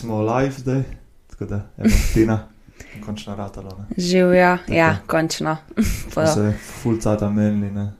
smo 0.00 0.22
live 0.22 0.54
zdaj, 0.58 0.82
tako 1.26 1.44
da 1.44 1.54
je 1.54 1.90
Tina, 2.14 2.48
končno 3.06 3.36
ratalo. 3.36 3.70
Ne? 3.78 3.84
Živijo, 3.96 4.58
ja, 4.68 4.96
končno. 5.06 5.56
Se 6.34 6.52
fulcata 6.82 7.30
menili, 7.30 7.70
ne. 7.70 7.92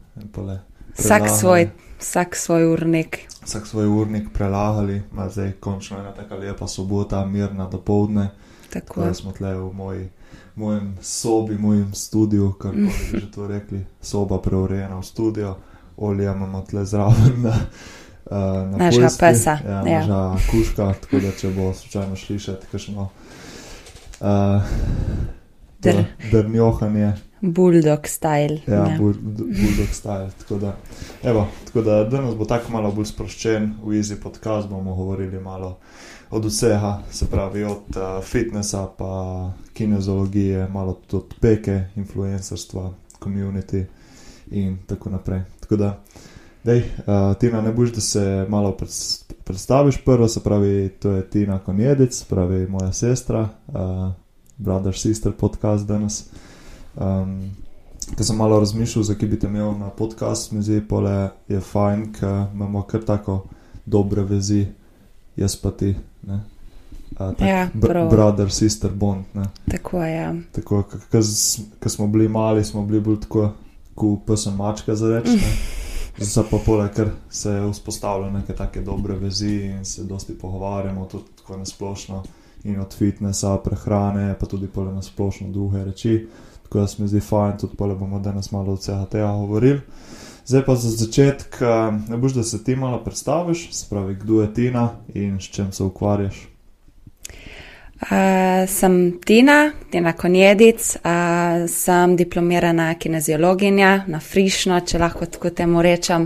Vsak 0.99 1.23
svoj, 1.41 1.71
vsak 2.01 2.37
svoj 2.37 2.73
urnik. 2.73 3.19
Vsak 3.45 3.67
svoj 3.67 3.87
urnik 3.87 4.29
prelagali, 4.33 5.03
ima 5.13 5.29
zdaj 5.29 5.53
končno 5.53 5.99
ena 5.99 6.15
taka 6.15 6.35
lepa 6.35 6.67
sobota, 6.67 7.25
mirna 7.27 7.69
do 7.69 7.81
povdne. 7.81 8.31
Tako. 8.73 8.87
Tako 8.87 9.01
da 9.01 9.15
smo 9.15 9.33
tle 9.33 9.55
v 9.55 9.73
moji, 9.73 10.09
mojem 10.55 10.97
sobi, 11.01 11.59
mojem 11.59 11.95
studiu, 11.95 12.53
kar 12.53 12.75
bi 12.75 12.91
že 13.21 13.31
to 13.31 13.47
rekli, 13.47 13.85
soba 14.03 14.39
preurejena 14.39 14.99
v 14.99 15.03
studio, 15.03 15.57
olja 15.97 16.33
imamo 16.33 16.63
tle 16.63 16.85
zraven 16.85 17.43
na, 17.43 17.57
uh, 18.31 18.37
na 18.71 18.77
Našega 18.79 19.03
pojsti. 19.03 19.21
pesa, 19.21 19.59
Ja, 19.65 19.83
ja. 19.83 20.01
naša 20.01 20.51
kuška, 20.51 20.95
tako 20.95 21.19
da 21.19 21.31
če 21.33 21.51
bo 21.51 21.73
slučajno 21.75 22.17
slišati, 22.17 22.67
kakšno 22.73 23.09
uh, 24.21 24.63
Dr. 25.81 26.05
drnjohanje, 26.33 27.13
Bulldog 27.43 28.01
style. 28.01 28.59
ja, 28.67 28.85
ne. 28.85 28.99
bul- 28.99 29.21
bulldog 29.23 29.89
style. 29.93 30.31
Tako 30.39 30.55
da, 30.57 30.77
evo, 31.23 31.47
tako 31.65 31.83
da 31.83 32.05
danes 32.05 32.35
bo 32.35 32.45
tako 32.45 32.73
malo 32.73 32.93
bolj 32.93 33.05
sproščen, 33.07 33.75
v 33.83 33.95
easy 33.95 34.17
podcast 34.17 34.69
bomo 34.69 34.95
govorili 34.95 35.41
malo 35.41 35.79
od 36.31 36.45
vsega, 36.45 37.03
se 37.11 37.27
pravi 37.27 37.65
od 37.65 37.97
uh, 37.97 38.25
fitnesa 38.25 38.87
pa 38.89 39.13
kinezologije, 39.75 40.69
malo 40.69 40.93
tudi 41.01 41.17
od 41.19 41.35
peke, 41.41 41.85
influencerstva, 41.97 42.91
community 43.21 43.85
in 44.51 44.79
tako 44.87 45.11
naprej. 45.11 45.41
Tako 45.61 45.77
da, 45.77 45.99
dej, 46.65 46.83
uh, 47.07 47.37
Tina, 47.39 47.61
ne 47.63 47.73
boš, 47.73 47.93
da 47.93 48.01
se 48.01 48.47
malo 48.49 48.73
pred, 48.73 48.91
predstaviš 49.45 50.05
prvo, 50.05 50.29
se 50.29 50.41
pravi, 50.41 50.89
to 50.89 51.11
je 51.11 51.31
Tina 51.31 51.59
Konjedic, 51.59 52.19
se 52.19 52.25
pravi 52.29 52.67
moja 52.67 52.93
sestra, 52.93 53.49
uh, 53.69 54.13
brother 54.57 54.99
sister 54.99 55.33
podcast 55.33 55.87
danes. 55.87 56.25
Um, 56.97 57.51
Ko 58.17 58.25
sem 58.25 58.37
malo 58.37 58.59
razmišljal, 58.59 59.03
zakaj 59.03 59.29
bi 59.29 59.39
te 59.39 59.47
imel 59.47 59.79
na 59.79 59.89
podcast, 59.91 60.53
mi 60.53 60.63
zdi, 60.63 60.81
pole 60.89 61.29
je 61.49 61.61
fajn, 61.61 62.13
ker 62.13 62.47
imamo 62.55 62.83
kar 62.83 63.05
tako 63.07 63.45
dobre 63.87 64.23
vezi, 64.23 64.67
jaz 65.37 65.57
pa 65.57 65.71
ti. 65.71 65.95
Ne? 66.27 66.41
Tak, 67.19 67.41
Ja, 67.41 67.69
br 67.75 68.09
brother, 68.11 68.51
sister 68.51 68.91
bond. 68.91 69.25
Ne? 69.35 69.45
Tako 69.71 70.03
je. 70.03 70.17
Ja. 70.17 70.35
Tako, 70.53 70.83
ko 71.81 71.89
smo 71.89 72.07
bili 72.07 72.29
mali, 72.29 72.65
smo 72.65 72.83
bili 72.87 73.01
bolj 73.01 73.21
tako, 73.21 73.53
kot 73.95 74.27
pesem 74.27 74.57
mačka 74.57 74.95
za 74.95 75.19
reči. 75.19 75.39
Zdaj 76.21 76.45
pa 76.51 76.59
pole, 76.67 76.89
ker 76.93 77.09
se 77.31 77.51
je 77.51 77.71
vzpostavilo 77.73 78.31
neke 78.31 78.53
take 78.53 78.81
dobre 78.81 79.15
vezi 79.15 79.55
in 79.73 79.85
se 79.85 80.05
dosti 80.05 80.39
pogovarjamo, 80.39 81.07
tudi 81.07 81.25
tako 81.37 81.57
nasplošno 81.57 82.23
in 82.65 82.81
od 82.81 82.95
fitnesa, 82.95 83.57
prehrane, 83.57 84.35
pa 84.41 84.47
tudi 84.47 84.67
pole 84.69 84.93
nasplošno 84.93 85.49
druge 85.49 85.85
reči. 85.85 86.27
Tako 86.63 86.79
da 86.79 86.87
se 86.87 87.03
mi 87.03 87.09
zdi 87.09 87.21
fajn, 87.21 87.57
tudi 87.59 87.77
pole 87.77 87.95
bomo 87.95 88.19
danes 88.19 88.51
malo 88.51 88.73
od 88.73 89.09
tega 89.11 89.33
govorili. 89.33 89.81
Zdaj 90.47 90.65
pa 90.65 90.75
za 90.77 90.91
začetek, 90.91 91.63
eh, 91.63 91.99
ne 92.09 92.17
boš, 92.17 92.33
da 92.33 92.43
se 92.43 92.65
ti 92.65 92.77
malo 92.77 93.05
predstaviš, 93.05 93.73
se 93.73 93.87
pravi, 93.91 94.15
kdo 94.15 94.43
je 94.43 94.55
Tina 94.55 94.89
in 95.15 95.41
s 95.41 95.45
čim 95.45 95.73
se 95.73 95.85
ukvarjaš. 95.85 96.49
Uh, 98.01 98.65
sem 98.65 99.21
Tina, 99.21 99.73
Tina 99.91 100.15
Konjedic, 100.17 100.97
uh, 101.05 101.67
sem 101.69 102.15
diplomirana 102.17 102.95
kineziologinja 102.97 103.91
na 104.09 104.21
Frišno, 104.25 104.79
če 104.81 104.99
lahko 105.03 105.29
tako 105.29 105.53
temu 105.53 105.83
rečem. 105.85 106.25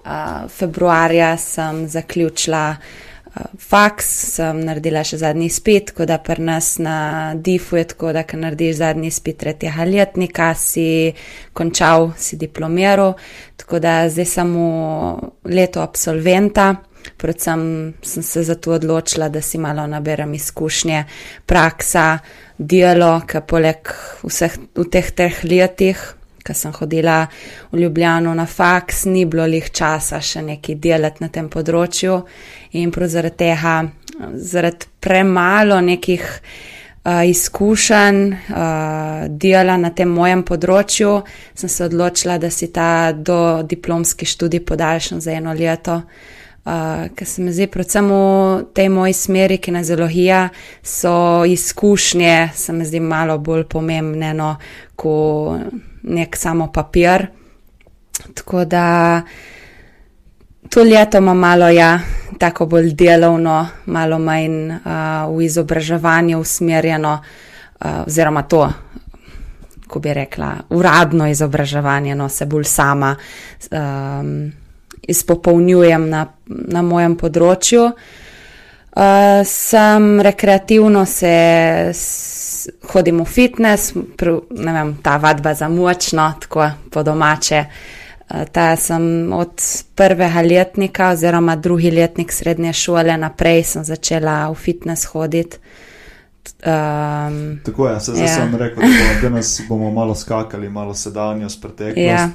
Uh, 0.00 0.48
februarja 0.48 1.34
sem 1.36 1.84
zaključila 1.92 2.64
uh, 2.72 3.44
faks, 3.60 4.08
sem 4.34 4.64
naredila 4.64 5.02
še 5.04 5.20
zadnji 5.20 5.50
izpit, 5.52 5.90
tako 5.92 6.08
da 6.08 6.16
pri 6.24 6.42
nas 6.48 6.72
na 6.80 6.96
DIF-u 7.36 7.76
je 7.76 7.84
tako, 7.92 8.14
da 8.16 8.24
ko 8.24 8.40
narediš 8.40 8.78
zadnji 8.80 9.12
izpit 9.12 9.42
tretjega 9.44 9.84
letnika, 9.84 10.54
si 10.56 11.12
končal, 11.52 12.14
si 12.16 12.40
diplomiral, 12.40 13.12
tako 13.60 13.78
da 13.78 14.02
zdaj 14.08 14.32
samo 14.38 14.64
leto 15.44 15.84
absolventa. 15.84 16.74
Predvsem 17.16 17.94
sem 18.02 18.22
se 18.22 18.42
zato 18.42 18.72
odločila, 18.72 19.28
da 19.28 19.40
si 19.40 19.58
malo 19.58 19.86
naberem 19.86 20.34
izkušnje, 20.34 21.04
praksa, 21.46 22.18
ker 22.60 23.42
poleg 23.46 23.92
vseh 24.22 24.56
v 24.76 24.84
teh 24.90 25.10
treh 25.12 25.44
letih, 25.44 26.00
ko 26.40 26.54
sem 26.54 26.72
hodila 26.72 27.26
v 27.72 27.78
Ljubljano 27.82 28.34
na 28.34 28.46
faks, 28.46 29.04
ni 29.04 29.24
bilo 29.24 29.44
lih 29.46 29.70
časa 29.70 30.20
še 30.20 30.42
nekaj 30.42 30.74
delati 30.80 31.24
na 31.24 31.28
tem 31.28 31.48
področju 31.48 32.16
in 32.80 32.90
prav 32.90 33.08
zaradi 33.08 33.36
tega, 33.36 33.76
zaradi 34.34 34.88
premalo 35.00 35.80
nekih 35.80 36.24
uh, 36.24 37.22
izkušenj, 37.28 38.24
uh, 38.32 39.28
dela 39.28 39.76
na 39.76 39.92
tem 39.92 40.08
mojem 40.08 40.42
področju, 40.42 41.20
sem 41.54 41.68
se 41.68 41.84
odločila, 41.84 42.38
da 42.38 42.50
si 42.50 42.72
ta 42.72 43.12
do 43.12 43.62
diplomski 43.62 44.26
študij 44.26 44.64
podaljšam 44.64 45.20
za 45.20 45.36
eno 45.36 45.52
leto. 45.52 46.00
Uh, 46.00 46.39
ker 46.64 47.26
se 47.26 47.42
mi 47.42 47.52
zdi, 47.52 47.66
predvsem 47.66 48.08
v 48.08 48.64
tej 48.74 48.88
moji 48.92 49.12
smeri, 49.16 49.58
ki 49.58 49.72
je 49.72 49.84
zoologija, 49.84 50.48
so 50.82 51.44
izkušnje, 51.44 52.50
se 52.54 52.72
mi 52.72 52.84
zdi 52.84 53.00
malo 53.00 53.38
bolj 53.38 53.64
pomembne, 53.64 54.34
no, 54.34 54.56
kot 54.96 55.60
nek 56.02 56.36
samo 56.36 56.70
papir. 56.72 57.26
Tako 58.34 58.64
da 58.64 59.22
to 60.68 60.82
leto 60.82 61.18
ima 61.18 61.34
malo, 61.34 61.68
ja, 61.68 61.98
tako 62.38 62.66
bolj 62.66 62.92
delovno, 62.94 63.66
malo 63.86 64.18
manj 64.18 64.70
uh, 64.70 65.36
v 65.36 65.42
izobraževanje 65.42 66.36
usmerjeno, 66.36 67.18
uh, 67.80 68.06
oziroma 68.06 68.42
to, 68.42 68.68
ko 69.88 69.98
bi 69.98 70.14
rekla, 70.14 70.54
uradno 70.70 71.26
izobraževanje, 71.26 72.14
no, 72.14 72.28
se 72.28 72.46
bolj 72.46 72.64
sama. 72.64 73.16
Um, 73.70 74.52
izpopolnjujem 75.08 76.08
na, 76.10 76.26
na 76.46 76.82
mojem 76.82 77.16
področju. 77.16 77.86
Uh, 78.90 79.46
sem 79.46 80.20
rekreativno, 80.20 81.04
se 81.06 81.30
s, 81.94 82.68
hodim 82.90 83.22
v 83.22 83.26
fitness, 83.30 83.94
pr, 83.94 84.32
ne 84.58 84.72
vem, 84.74 84.96
ta 85.02 85.16
vadba 85.22 85.54
za 85.54 85.68
močno, 85.70 86.26
tako 86.42 86.66
po 86.90 87.04
domače. 87.06 87.64
Uh, 88.30 88.42
ta 88.52 88.74
sem 88.76 89.32
od 89.32 89.62
prvega 89.94 90.42
letnika, 90.42 91.12
oziroma 91.14 91.56
drugi 91.56 91.90
letnik 91.94 92.32
srednje 92.32 92.72
šole 92.72 93.16
naprej, 93.16 93.62
sem 93.76 93.86
začela 93.86 94.50
v 94.50 94.58
fitness 94.58 95.06
hoditi. 95.14 95.62
Um, 96.66 97.60
Tako 97.64 97.88
je, 97.88 98.00
se 98.00 98.12
zdaj 98.12 98.26
Ja. 98.26 98.34
sem 98.34 98.54
rekel, 98.56 98.82
da 98.82 99.20
danes 99.28 99.60
bomo 99.68 99.90
malo 99.90 100.14
skakali, 100.14 100.68
malo 100.68 100.94
sedanjost, 100.94 101.62
preteklost. 101.62 101.98
Ja. 101.98 102.30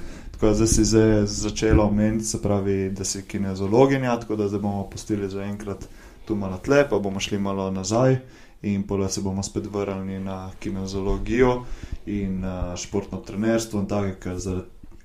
Tako 0.45 0.57
da 0.57 0.67
si 0.67 0.85
zdaj 0.85 1.25
začela 1.25 1.83
omeniti, 1.83 2.25
se 2.25 2.41
pravi, 2.41 2.89
da 2.89 3.03
si 3.03 3.21
kinezologinja, 3.21 4.19
tako 4.19 4.35
da 4.35 4.47
zdaj 4.47 4.59
bomo 4.59 4.89
pustili 4.89 5.29
za 5.29 5.43
enkrat 5.43 5.87
tu 6.25 6.35
malo 6.35 6.57
tle, 6.57 6.89
pa 6.89 6.99
bomo 6.99 7.19
šli 7.19 7.39
malo 7.39 7.71
nazaj 7.71 8.17
in 8.61 8.83
potem 8.83 9.09
se 9.09 9.21
bomo 9.21 9.43
spet 9.43 9.65
vrnili 9.73 10.19
na 10.19 10.51
kinezologijo 10.59 11.63
in 12.05 12.45
uh, 12.45 12.75
športno 12.75 13.17
trenerstvo 13.17 13.79
in 13.79 13.87
tako, 13.87 14.19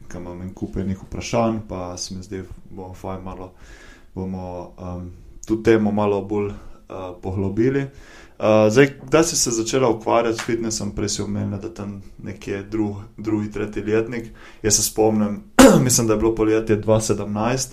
ker 0.08 0.20
imam 0.20 0.42
en 0.42 0.52
kup 0.54 0.76
enih 0.76 0.98
vprašanj, 1.02 1.58
pa 1.68 1.96
se 1.96 2.14
mi 2.14 2.22
zdi, 2.22 2.42
bomo 2.70 2.94
fajn 2.94 3.22
malo, 3.24 3.52
bomo 4.14 4.72
um, 4.76 5.10
tu 5.46 5.62
temo 5.62 5.90
malo 5.90 6.20
bolj 6.22 6.48
uh, 6.48 6.54
poglobili. 7.22 7.86
Uh, 8.40 8.72
zdaj, 8.72 8.88
kdaj 9.06 9.24
si 9.24 9.36
se 9.36 9.50
začela 9.50 9.88
ukvarjati 9.88 10.38
s 10.38 10.42
fitnessom, 10.42 10.90
prej 10.90 11.08
si 11.08 11.22
omenila, 11.22 11.58
da 11.58 11.68
tam 11.68 12.02
nekje 12.18 12.62
drug, 12.62 12.96
drugi, 13.16 13.50
tretji 13.50 13.82
letnik. 13.82 14.30
Jaz 14.62 14.74
se 14.74 14.82
spomnim, 14.82 15.42
mislim, 15.84 16.06
da 16.06 16.12
je 16.12 16.18
bilo 16.18 16.34
poletje 16.34 16.80
2017, 16.80 17.68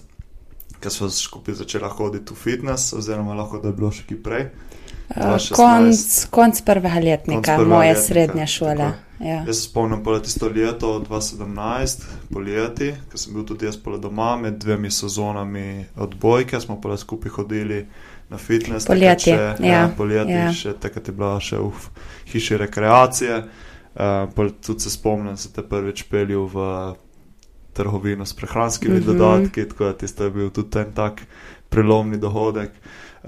ko 0.83 0.89
smo 0.89 1.09
skupaj 1.09 1.53
začela 1.55 1.87
hoditi 1.89 2.33
v 2.33 2.37
fitness, 2.37 2.93
oziroma 2.93 3.33
lahko 3.33 3.59
da 3.59 3.67
je 3.67 3.73
bilo 3.73 3.91
še 3.91 4.03
kaj 4.09 4.19
prej. 4.19 4.43
uh, 4.43 5.15
2016. 5.15 5.55
konc, 5.55 6.03
konc 6.29 6.61
prvega 6.61 6.99
letnika, 6.99 7.35
Konc 7.37 7.45
prvega 7.47 7.75
moje 7.75 7.89
letnika, 7.89 8.07
srednje 8.07 8.47
šole. 8.47 8.75
tako. 8.77 9.06
Ja. 9.19 9.43
Jaz 9.47 9.55
se 9.55 9.61
spomnim 9.61 10.03
poleti 10.03 10.25
tisto 10.25 10.49
leto 10.49 10.99
2017, 11.09 12.03
poleti, 12.33 12.93
ko 13.11 13.17
sem 13.17 13.33
bil 13.33 13.45
tudi 13.49 13.65
jaz 13.65 13.77
pole 13.81 13.97
doma 13.97 14.35
med 14.37 14.59
dvemi 14.61 14.91
sezonami 14.91 15.85
odbojke, 15.95 16.59
smo 16.61 16.77
pa 16.81 16.97
skupaj 16.97 17.31
hodili 17.31 17.87
na 18.29 18.37
fitness. 18.37 18.85
takrat 18.85 19.01
Poleti, 19.01 19.31
še, 19.31 19.65
ja, 19.65 19.79
ja, 19.81 19.89
poleti, 19.97 20.35
ja. 20.35 20.51
še 20.53 20.75
takrat 20.81 21.09
je 21.09 21.15
bila 21.17 21.39
še 21.41 21.57
v 21.57 21.89
hiši 22.33 22.61
rekreacije. 22.61 23.41
Uh, 23.97 24.49
tudi 24.61 24.85
se 24.85 24.93
spomnim, 24.93 25.33
da 25.33 25.41
sem 25.41 25.51
te 25.55 25.63
prvič 25.65 26.03
peljal 26.11 26.45
v 26.53 26.65
trgovino 27.73 28.25
s 28.25 28.33
prehranskimi 28.37 28.99
mm. 28.99 29.01
-hmm. 29.01 29.05
dodatki, 29.05 29.69
tako 29.69 29.83
da 29.83 29.93
tisto 29.93 30.23
je 30.23 30.31
bil 30.31 30.49
tudi 30.49 30.79
en 30.79 30.93
tak 30.93 31.21
prelomni 31.69 32.17
dohodek. 32.17 32.71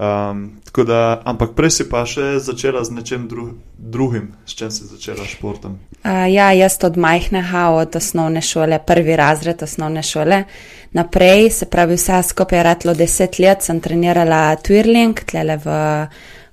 Um, 0.00 0.46
da, 0.86 1.20
ampak 1.28 1.52
prej 1.52 1.70
si 1.76 1.84
pa 1.84 2.06
še 2.08 2.38
začela 2.40 2.80
z 2.80 2.96
nečem 2.96 3.28
dru 3.28 3.50
drugim, 3.76 4.30
s 4.48 4.56
čim 4.56 4.70
si 4.72 4.88
začela 4.88 5.28
športom. 5.28 5.76
Uh, 6.00 6.24
ja, 6.24 6.48
jaz 6.56 6.78
od 6.88 6.96
majhnega, 6.96 7.68
od 7.76 8.00
osnovne 8.00 8.40
šole, 8.40 8.80
prvi 8.80 9.16
razred 9.16 9.60
osnovne 9.62 10.00
šole 10.00 10.44
naprej, 10.92 11.50
se 11.50 11.66
pravi, 11.66 11.94
vse 11.94 12.22
skupaj 12.22 12.58
je 12.58 12.62
ratlo 12.62 12.94
deset 12.94 13.38
let, 13.38 13.62
sem 13.62 13.80
trenirala 13.80 14.56
twirling, 14.56 15.24
tlele 15.26 15.56
v, 15.56 15.76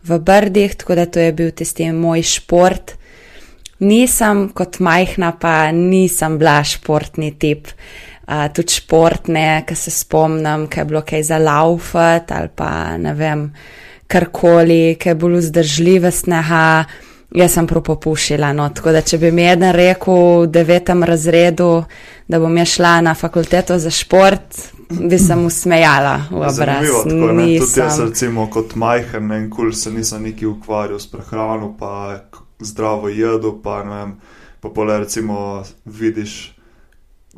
v 0.03 0.19
Brdih, 0.19 0.75
tako 0.75 0.95
da 0.95 1.05
to 1.05 1.19
je 1.19 1.33
bil 1.33 1.51
tisti 1.51 1.91
moj 1.91 2.23
šport. 2.23 2.93
Nisem 3.79 4.49
kot 4.57 4.79
majhna, 4.79 5.35
pa 5.37 5.71
nisem 5.71 6.37
bila 6.37 6.63
športni 6.65 7.31
tip. 7.37 7.67
Uh, 8.27 8.49
tudi 8.51 8.75
športne, 8.75 9.63
ki 9.63 9.75
se 9.75 9.91
spomnim, 9.91 10.65
kaj 10.67 10.81
je 10.81 10.85
bilo 10.85 11.01
kaj 11.07 11.21
za 11.23 11.37
laufat 11.39 12.31
ali 12.35 12.49
pa 12.55 12.97
ne 12.99 13.13
vem, 13.15 13.53
karkoli, 14.07 14.97
kaj 14.99 15.11
je 15.11 15.15
bilo 15.15 15.37
vzdržljive 15.37 16.11
sneha. 16.11 16.83
Jaz 17.31 17.53
sem 17.53 17.67
prav 17.67 17.83
popušila. 17.83 18.53
No. 18.53 18.69
Tako 18.69 18.91
da, 18.95 19.01
če 19.01 19.17
bi 19.19 19.31
mi 19.35 19.43
eden 19.43 19.71
rekel 19.75 20.43
v 20.43 20.47
devetem 20.47 21.03
razredu, 21.03 21.83
da 22.27 22.39
bom 22.39 22.55
šla 22.65 23.01
na 23.01 23.13
fakulteto 23.15 23.79
za 23.79 23.91
šport, 23.91 24.59
bi 24.89 25.19
se 25.19 25.35
mu 25.35 25.49
smejala 25.49 26.21
v 26.31 26.35
obraz. 26.35 26.87
Zanimivo, 26.87 27.03
tako, 27.03 27.33
ne, 27.33 27.47
tudi 27.59 27.79
jaz, 27.79 27.99
recimo, 27.99 28.47
kot 28.51 28.75
majhen, 28.75 29.31
en 29.31 29.49
kul 29.49 29.71
se 29.75 29.91
nisem 29.91 30.23
niki 30.23 30.47
ukvarjal 30.47 30.99
s 30.99 31.11
prehrano, 31.11 31.75
pa 31.79 32.19
zdravo 32.59 33.11
jedo, 33.11 33.57
pa 33.63 33.83
ne 33.83 33.99
vem, 33.99 34.13
pa 34.59 34.69
pole 34.69 34.99
recimo 34.99 35.63
vidiš 35.85 36.56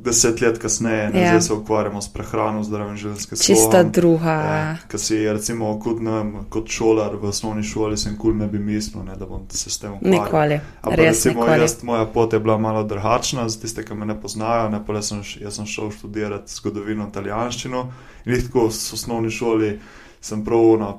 deset 0.03 0.41
let 0.41 0.57
kasneje, 0.59 1.09
ne, 1.09 1.21
ja. 1.21 1.27
zdaj 1.27 1.41
se 1.41 1.53
ukvarjamo 1.53 2.01
s 2.01 2.09
prehrano, 2.13 2.63
zdravim 2.63 2.97
življenjskim 2.97 3.37
slogom. 3.37 3.63
Čista 3.63 3.83
druga. 3.83 4.35
Ja, 4.45 4.77
Ker 4.91 4.99
si 4.99 5.19
recimo 5.27 5.71
kot, 5.79 5.99
vem, 6.03 6.31
kot 6.49 6.71
šolar 6.71 7.15
v 7.19 7.29
osnovni 7.29 7.63
šoli, 7.63 7.97
sem 7.97 8.15
kul 8.17 8.37
ne 8.39 8.47
bi 8.47 8.59
mislil, 8.59 9.03
ne, 9.07 9.17
da 9.19 9.27
bom 9.29 9.43
se 9.49 9.69
s 9.69 9.81
tem 9.81 9.97
ukvarjal. 9.97 10.15
Nikoli. 10.15 10.59
Ampak 10.81 11.01
recimo 11.01 11.43
nikoli. 11.43 11.65
jaz, 11.65 11.75
moja 11.83 12.05
pot 12.13 12.33
je 12.33 12.39
bila 12.39 12.57
malo 12.57 12.83
drugačna, 12.83 13.49
za 13.49 13.61
tiste, 13.61 13.85
ki 13.85 13.97
me 13.97 14.07
ne 14.09 14.15
poznajo, 14.21 14.69
ne, 14.69 14.81
pa 14.85 15.01
sem, 15.01 15.21
jaz 15.41 15.59
sem 15.59 15.67
šel 15.67 15.91
študirati 15.97 16.53
zgodovino 16.53 17.07
italijanščino 17.09 17.85
in 18.25 18.41
tako 18.47 18.67
v 18.69 18.73
osnovni 18.99 19.31
šoli 19.31 19.77
sem 20.21 20.45
prav 20.45 20.73
na. 20.79 20.95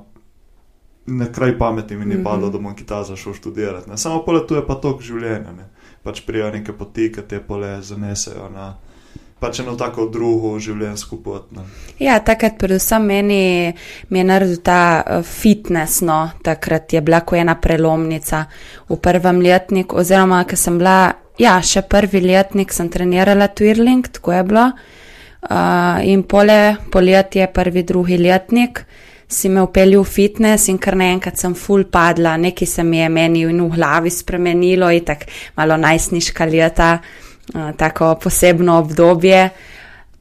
Na 1.11 1.25
kraj 1.33 1.57
pameti 1.57 1.95
mi 1.97 2.05
ni 2.05 2.15
mm 2.15 2.19
-hmm. 2.19 2.23
padlo, 2.23 2.49
da 2.49 2.59
bom 2.59 2.75
kitaj 2.75 3.03
zašel 3.03 3.33
študirati. 3.33 3.89
Ne. 3.89 3.97
Samo 3.97 4.21
pole 4.25 4.47
tu 4.47 4.55
je 4.55 4.67
pa 4.67 4.75
tok 4.75 5.01
življenja. 5.01 5.51
Ne. 5.51 5.65
Pač 6.03 6.21
prijajo 6.25 6.51
neke 6.51 6.73
poti, 6.73 7.11
ki 7.11 7.21
te 7.21 7.39
pole 7.39 7.81
zanesejo 7.81 8.49
na 8.49 8.75
pač 9.41 9.63
eno 9.63 9.73
tako 9.73 10.05
drugo 10.13 10.53
življenjsko 10.61 11.17
pot. 11.25 11.49
Ne. 11.57 11.65
Ja, 12.01 12.19
takrat, 12.25 12.59
predvsem 12.61 13.07
meni, 13.09 13.41
mi 14.13 14.21
je 14.21 14.25
naredil 14.29 14.59
ta 14.61 14.81
uh, 15.01 15.25
fitness, 15.25 16.03
no, 16.05 16.19
takrat 16.45 16.93
je 16.93 17.01
bila 17.01 17.23
ko 17.25 17.39
ena 17.39 17.57
prelomnica 17.57 18.43
v 18.89 18.99
prvem 19.01 19.41
letniku, 19.41 19.97
oziroma, 20.03 20.43
ker 20.45 20.61
sem 20.61 20.77
bila, 20.77 20.97
ja, 21.41 21.55
še 21.57 21.87
prvi 21.89 22.21
letnik 22.27 22.73
sem 22.75 22.91
trenirala 22.93 23.49
twirling, 23.57 24.11
tako 24.13 24.35
je 24.37 24.43
bilo. 24.51 24.67
Uh, 25.41 25.97
in 26.05 26.21
pole, 26.29 26.59
poletje, 26.93 27.49
prvi, 27.49 27.81
drugi 27.81 28.19
letnik. 28.21 28.83
Si 29.31 29.49
me 29.49 29.63
upeljal 29.63 30.03
v 30.03 30.11
fitness 30.11 30.69
in 30.69 30.77
kar 30.77 30.93
naenkrat 30.99 31.39
sem 31.39 31.55
full 31.57 31.87
padla, 31.89 32.35
nekaj 32.37 32.67
se 32.67 32.85
mi 32.85 32.99
je 32.99 33.09
meni 33.09 33.41
in 33.47 33.63
v 33.63 33.73
glavi 33.73 34.11
spremenilo, 34.13 34.91
in 34.93 35.07
tako 35.07 35.33
malo 35.57 35.79
najsniška 35.81 36.45
leta. 36.51 36.93
Eh, 36.99 37.30
tako 37.77 38.15
posebno 38.15 38.77
obdobje. 38.79 39.49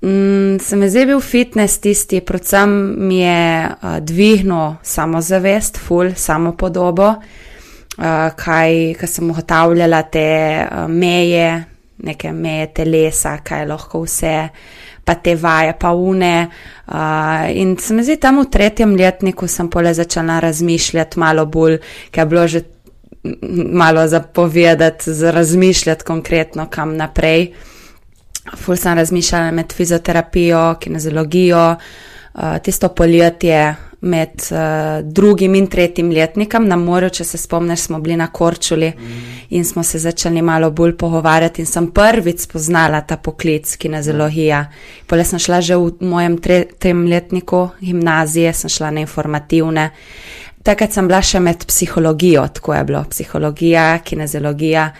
Mm, 0.02 0.58
se 0.58 0.76
mi 0.76 0.88
zdaj 0.88 1.06
bil 1.06 1.20
fitness 1.20 1.78
tisti, 1.78 2.20
predvsem 2.20 2.70
mi 2.98 3.18
je 3.18 3.66
uh, 3.68 3.98
dvignil 4.00 4.74
samozavest, 4.82 5.78
ful, 5.78 6.14
samo 6.16 6.54
podobo, 6.56 7.08
uh, 7.08 8.04
kaj, 8.36 8.94
kaj 8.96 9.08
sem 9.08 9.30
ugotavljala 9.30 10.02
te 10.02 10.24
uh, 10.64 10.88
meje, 10.88 11.64
neke 11.98 12.32
meje 12.32 12.70
telesa, 12.80 13.36
kaj 13.44 13.66
lahko 13.68 14.00
vse, 14.06 14.48
pa 15.04 15.14
te 15.20 15.34
vaje, 15.36 15.76
pa 15.80 15.92
une. 15.92 16.48
Uh, 16.88 17.52
in 17.52 17.76
se 17.76 17.94
mi 17.94 18.04
zdi 18.04 18.16
tam 18.16 18.40
v 18.40 18.48
tretjem 18.48 18.96
letniku 18.96 19.48
sem 19.48 19.68
pole 19.68 19.92
začela 19.94 20.40
razmišljati 20.40 21.20
malo 21.20 21.44
bolj, 21.46 21.76
ker 22.10 22.24
je 22.24 22.30
bilo 22.32 22.48
že 22.48 22.64
malo 23.72 24.06
zapovedati, 24.08 25.10
razmišljati 25.30 26.04
konkretno, 26.04 26.66
kam 26.70 26.96
naprej. 26.96 27.52
Ful 28.56 28.76
sem 28.76 28.96
razmišljala 28.96 29.50
med 29.50 29.72
fizioterapijo, 29.72 30.74
kinezologijo, 30.80 31.76
uh, 32.34 32.58
tisto 32.62 32.88
poletje 32.88 33.74
med 34.00 34.30
uh, 34.50 35.12
drugim 35.12 35.54
in 35.54 35.66
tretjim 35.66 36.10
letnikom 36.10 36.64
na 36.68 36.76
morju, 36.76 37.10
če 37.10 37.24
se 37.24 37.38
spomniš, 37.38 37.80
smo 37.80 37.98
bili 38.00 38.16
na 38.16 38.30
Korčuli 38.32 38.88
mm. 38.88 39.26
in 39.50 39.64
smo 39.64 39.82
se 39.82 39.98
začeli 39.98 40.42
malo 40.42 40.70
bolj 40.70 40.96
pogovarjati 40.96 41.62
in 41.62 41.66
sem 41.66 41.90
prvič 41.92 42.46
spoznala 42.48 43.00
ta 43.00 43.16
poklic 43.16 43.76
kinezologija. 43.76 44.64
Pole 45.06 45.24
sem 45.24 45.38
šla 45.38 45.60
že 45.60 45.76
v 45.76 45.92
mojem 46.00 46.38
tretjem 46.38 47.04
letniku 47.06 47.68
gimnazije, 47.80 48.52
sem 48.52 48.70
šla 48.70 48.90
na 48.90 49.00
informativne. 49.04 49.90
Takrat 50.62 50.92
sem 50.92 51.06
bila 51.08 51.22
še 51.24 51.40
med 51.40 51.64
psihologijo, 51.64 52.42
tako 52.52 52.74
je 52.74 52.84
bilo, 52.84 53.00
psihologija, 53.08 53.84
kinezologija 54.04 54.90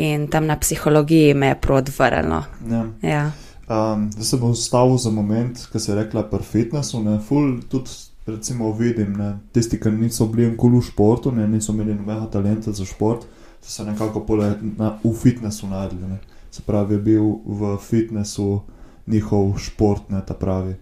in 0.00 0.28
tam 0.32 0.46
na 0.48 0.56
psihologiji 0.56 1.34
me 1.34 1.52
je 1.52 1.58
prodvrnilo. 1.60 2.40
Ja. 2.70 2.84
Ja. 3.02 3.24
Um, 3.68 4.08
zdaj 4.12 4.24
se 4.24 4.36
bom 4.36 4.50
ustavil 4.50 4.96
za 4.98 5.10
moment, 5.10 5.60
ki 5.72 5.80
se 5.80 5.92
je 5.92 5.96
rekla 5.96 6.24
pri 6.28 6.42
fitnessu. 6.44 7.02
Ne, 7.04 7.18
ful, 7.28 7.60
tudi 7.68 7.92
recimo 8.26 8.72
vidim, 8.72 9.12
ne, 9.20 9.34
tisti, 9.52 9.80
ki 9.80 9.92
niso 9.92 10.26
bili 10.32 10.48
v 10.50 10.56
kulu 10.56 10.80
športu, 10.82 11.32
ne, 11.32 11.46
niso 11.48 11.72
imeli 11.72 11.94
nobenega 11.94 12.30
talenta 12.32 12.72
za 12.72 12.84
šport, 12.88 13.26
so 13.60 13.70
se 13.70 13.84
nekako 13.84 14.24
pole 14.24 14.54
na, 14.78 14.96
v 15.04 15.12
fitnessu 15.20 15.68
naredili. 15.68 16.14
Ne. 16.16 16.18
Se 16.50 16.64
pravi, 16.64 16.94
je 16.96 17.04
bil 17.10 17.28
v 17.44 17.76
fitnessu 17.76 18.62
njihov 19.06 19.58
šport, 19.60 20.08
ne 20.08 20.24
ta 20.26 20.34
pravi 20.34 20.76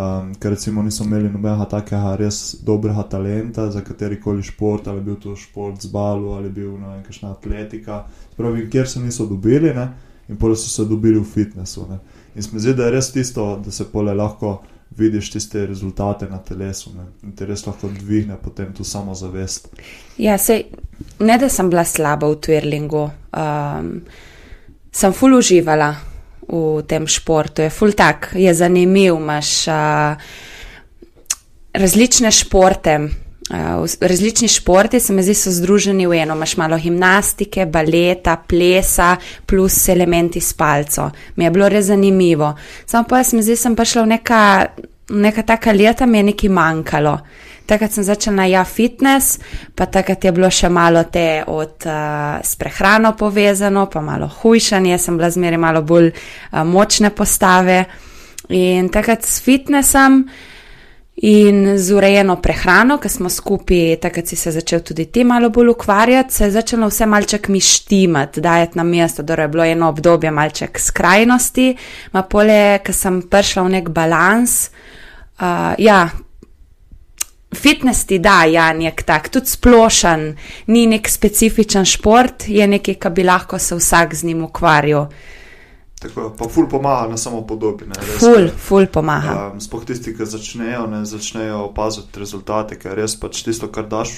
um, 0.00 0.34
ker 0.34 0.50
recimo 0.50 0.82
niso 0.82 1.04
imeli 1.04 1.28
nobenega 1.28 1.64
takega 1.64 2.16
res 2.16 2.56
dobrega 2.64 3.02
talenta 3.02 3.70
za 3.70 3.80
kateri 3.84 4.20
koli 4.20 4.42
šport, 4.42 4.88
ali 4.88 5.00
bil 5.00 5.16
to 5.20 5.36
šport 5.36 5.82
z 5.82 5.92
balu 5.92 6.32
ali 6.32 6.48
bil 6.48 6.72
no, 6.78 6.96
nekakšna 6.96 7.32
atletika. 7.32 8.04
Pravi, 8.36 8.68
kjer 8.70 8.88
se 8.88 9.00
niso 9.00 9.26
dobili 9.26 9.74
ne? 9.74 9.88
in 10.28 10.36
pole 10.36 10.56
so 10.56 10.68
se 10.68 10.84
dobili 10.84 11.20
v 11.20 11.24
fitnessu. 11.24 11.86
Ne? 11.90 11.98
In 12.34 12.42
se 12.42 12.50
mi 12.52 12.60
zdi, 12.60 12.74
da 12.74 12.84
je 12.86 12.90
res 12.90 13.12
tisto, 13.12 13.56
da 13.64 13.70
se 13.70 13.84
pole 13.92 14.14
lahko 14.14 14.60
vidiš 14.96 15.30
tiste 15.30 15.66
rezultate 15.66 16.26
na 16.30 16.38
telesu 16.38 16.90
ne? 16.94 17.06
in 17.22 17.32
te 17.32 17.46
res 17.46 17.66
lahko 17.66 17.88
dvigne 17.88 18.36
potem 18.42 18.72
tu 18.74 18.84
samo 18.84 19.14
zavest. 19.14 19.68
Ja, 20.18 20.38
sej, 20.38 20.64
ne 21.18 21.38
da 21.38 21.48
sem 21.48 21.70
bila 21.70 21.84
slaba 21.84 22.30
v 22.30 22.38
twirlingu, 22.46 23.08
um, 23.34 23.90
sem 24.92 25.12
full 25.12 25.38
uživala 25.38 25.94
v 26.50 26.82
tem 26.86 27.06
športu. 27.06 27.62
Je 27.62 27.70
ful 27.70 27.92
tak, 27.96 28.32
je 28.34 28.54
zanimiv, 28.54 29.16
imaš 29.16 29.50
uh, 29.68 30.30
različne 31.72 32.30
športe. 32.30 32.98
Uh, 33.50 33.86
različni 34.00 34.48
športi 34.48 35.00
se 35.00 35.12
mi 35.12 35.22
zdi 35.22 35.34
so 35.34 35.50
združeni 35.50 36.06
v 36.06 36.22
eno. 36.22 36.34
Imáš 36.34 36.56
malo 36.56 36.78
gimnastike, 36.78 37.66
baleta, 37.66 38.36
plesa, 38.48 39.16
plus 39.46 39.88
elementi 39.88 40.40
s 40.40 40.52
palco. 40.52 41.10
Mi 41.36 41.44
je 41.44 41.50
bilo 41.50 41.68
res 41.68 41.86
zanimivo. 41.86 42.54
Samo 42.86 43.08
pa 43.08 43.22
jaz 43.22 43.34
mi 43.34 43.42
zdi, 43.42 43.56
sem 43.56 43.76
prišla 43.76 44.02
v 44.02 44.12
neka, 44.16 44.42
neka 45.10 45.42
taka 45.42 45.72
leta, 45.72 46.06
mi 46.06 46.18
je 46.18 46.30
nekaj 46.32 46.50
manjkalo. 46.50 47.18
Takrat 47.70 47.92
sem 47.94 48.02
začela 48.04 48.48
ja 48.50 48.64
fitness, 48.66 49.38
pa 49.78 49.86
takrat 49.86 50.24
je 50.26 50.32
bilo 50.34 50.48
še 50.50 50.66
malo 50.74 51.04
te 51.06 51.44
od 51.46 51.86
uh, 51.86 52.40
s 52.42 52.58
prehrano 52.58 53.12
povezano, 53.14 53.84
pa 53.86 54.00
malo 54.02 54.26
hujšanje, 54.26 54.96
sem 54.98 55.18
bila 55.18 55.28
zmeraj 55.30 55.60
malo 55.62 55.82
bolj 55.86 56.08
uh, 56.10 56.64
močne 56.66 57.12
postave. 57.14 57.84
In 58.50 58.88
takrat 58.90 59.22
s 59.22 59.38
fitnessom 59.44 60.24
in 61.22 61.76
z 61.78 61.94
urejeno 61.94 62.40
prehrano, 62.42 62.96
ki 62.98 63.08
smo 63.12 63.30
skupaj, 63.30 64.00
takrat 64.02 64.26
si 64.26 64.38
se 64.40 64.50
začel 64.50 64.80
tudi 64.82 65.04
ti 65.12 65.22
malo 65.24 65.50
bolj 65.54 65.70
ukvarjati, 65.70 66.34
se 66.34 66.48
je 66.48 66.54
začelo 66.56 66.88
vse 66.90 67.06
malček 67.06 67.46
mi 67.48 67.60
štimati, 67.60 68.40
dajati 68.40 68.78
na 68.78 68.86
mesto, 68.88 69.22
da 69.22 69.36
je 69.38 69.48
bilo 69.48 69.64
eno 69.64 69.92
obdobje 69.94 70.30
malček 70.30 70.80
skrajnosti, 70.80 71.68
ma 72.16 72.24
pole, 72.26 72.80
ker 72.82 72.98
sem 72.98 73.22
prišla 73.22 73.62
v 73.68 73.72
nek 73.76 73.92
balans. 73.94 74.56
Uh, 75.38 75.78
ja, 75.78 76.08
Fitness 77.54 78.06
ti 78.06 78.18
da, 78.18 78.44
ja, 78.44 78.72
nek 78.72 79.02
tak, 79.02 79.28
tudi 79.28 79.50
splošen, 79.50 80.36
ni 80.70 80.84
nek 80.86 81.08
specifičen 81.10 81.84
šport, 81.84 82.46
je 82.48 82.66
nekaj, 82.66 82.94
kar 82.94 83.12
bi 83.12 83.24
lahko 83.26 83.58
se 83.58 83.74
vsak 83.74 84.14
z 84.14 84.30
njim 84.30 84.44
ukvarjal. 84.46 85.08
Tako, 86.00 86.30
pa 86.38 86.48
ful 86.48 86.68
pomaga 86.68 87.10
na 87.10 87.16
samo 87.16 87.42
podobi. 87.46 87.84
Ful, 88.18 88.48
ful 88.56 88.86
pomaga. 88.86 89.50
Um, 89.52 89.60
Sploh 89.60 89.82
tisti, 89.84 90.14
ki 90.16 90.26
začnejo, 90.26 90.86
ne, 90.86 91.02
začnejo 91.04 91.58
opaziti 91.66 92.22
rezultate, 92.22 92.78
ker 92.80 92.94
res 92.96 93.18
pač 93.20 93.42
tisto, 93.44 93.68
kar 93.68 93.90
daš 93.90 94.14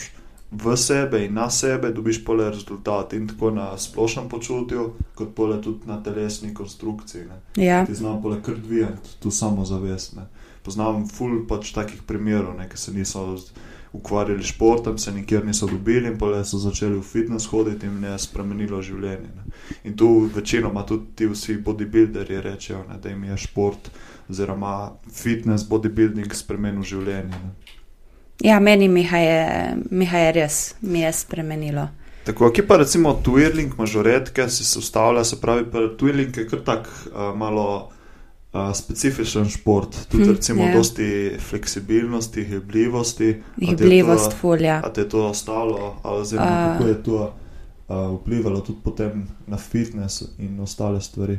v 0.52 0.76
sebe 0.76 1.24
in 1.24 1.34
na 1.34 1.48
sebe, 1.50 1.90
dobiš 1.90 2.20
pole 2.24 2.50
rezultate 2.52 3.16
in 3.16 3.26
tako 3.32 3.50
na 3.50 3.72
splošnem 3.78 4.28
počutju, 4.28 4.90
kot 5.16 5.32
pole 5.34 5.56
tudi 5.64 5.88
na 5.88 5.96
telesni 6.04 6.52
konstrukciji. 6.54 7.24
Ja. 7.56 7.82
Ti 7.86 7.94
znam 7.94 8.22
pole 8.22 8.42
kar 8.44 8.60
dvijati 8.60 9.16
tu 9.22 9.30
samozavestne 9.30 10.28
poznam 10.62 11.06
ful 11.08 11.42
pač 11.48 11.72
takih 11.74 12.02
primerov, 12.06 12.58
ki 12.70 12.78
se 12.78 12.92
niso 12.92 13.26
ukvarjali 13.92 14.42
s 14.42 14.46
športom, 14.46 14.98
se 14.98 15.12
nikjer 15.12 15.44
niso 15.46 15.66
dobili 15.66 16.08
in 16.08 16.18
pa 16.18 16.44
so 16.44 16.58
začeli 16.58 16.96
v 16.96 17.02
fitness 17.02 17.46
hoditi 17.46 17.86
in 17.86 18.04
je 18.04 18.18
spremenilo 18.18 18.82
življenje. 18.82 19.28
Ne. 19.36 19.44
In 19.84 19.96
tu 19.96 20.30
večinoma 20.34 20.86
tudi 20.88 21.12
ti 21.16 21.26
vsi 21.28 21.58
bodybuilderji 21.60 22.40
rečejo, 22.40 22.84
ne, 22.88 22.96
da 23.02 23.08
jim 23.08 23.24
je 23.24 23.36
šport 23.36 23.90
oziroma 24.30 24.92
fitness, 25.12 25.68
bodybuilding 25.68 26.34
spremenil 26.34 26.82
življenje. 26.82 27.36
Ne. 27.36 27.80
Ja, 28.42 28.60
meni 28.60 28.88
mi 28.88 29.04
je, 29.04 29.76
mi 29.90 30.08
je 30.08 30.32
res, 30.32 30.74
mi 30.80 31.04
je 31.04 31.12
spremenilo. 31.12 31.88
Tako, 32.24 32.52
ki 32.54 32.62
pa 32.66 32.78
recimo 32.78 33.12
Twirling, 33.24 33.74
mažoretke 33.78 34.48
si 34.50 34.64
se 34.64 34.78
ustavlja, 34.78 35.24
se 35.24 35.40
pravi, 35.40 35.66
Twirling 35.98 36.36
je 36.38 36.46
kar 36.48 36.60
tak 36.64 36.86
uh, 36.86 37.34
malo 37.36 37.90
uh, 38.52 38.72
specifičen 38.74 39.48
šport, 39.48 39.96
tudi 40.08 40.24
hm, 40.24 40.30
recimo 40.30 40.62
yeah. 40.62 40.68
Ja. 40.68 40.76
dosti 40.76 41.36
fleksibilnosti, 41.50 42.44
hibljivosti. 42.44 43.42
Hibljivost, 43.60 44.32
fulja. 44.40 44.80
A 44.84 44.92
te 44.92 45.00
je 45.00 45.08
to 45.08 45.26
ostalo, 45.26 45.96
oziroma 46.02 46.50
uh, 46.50 46.72
kako 46.72 46.88
je 46.88 47.02
to 47.02 47.34
uh, 47.88 48.20
vplivalo 48.20 48.60
tudi 48.60 48.78
potem 48.84 49.26
na 49.46 49.56
fitness 49.56 50.22
in 50.38 50.60
ostale 50.60 51.00
stvari? 51.00 51.38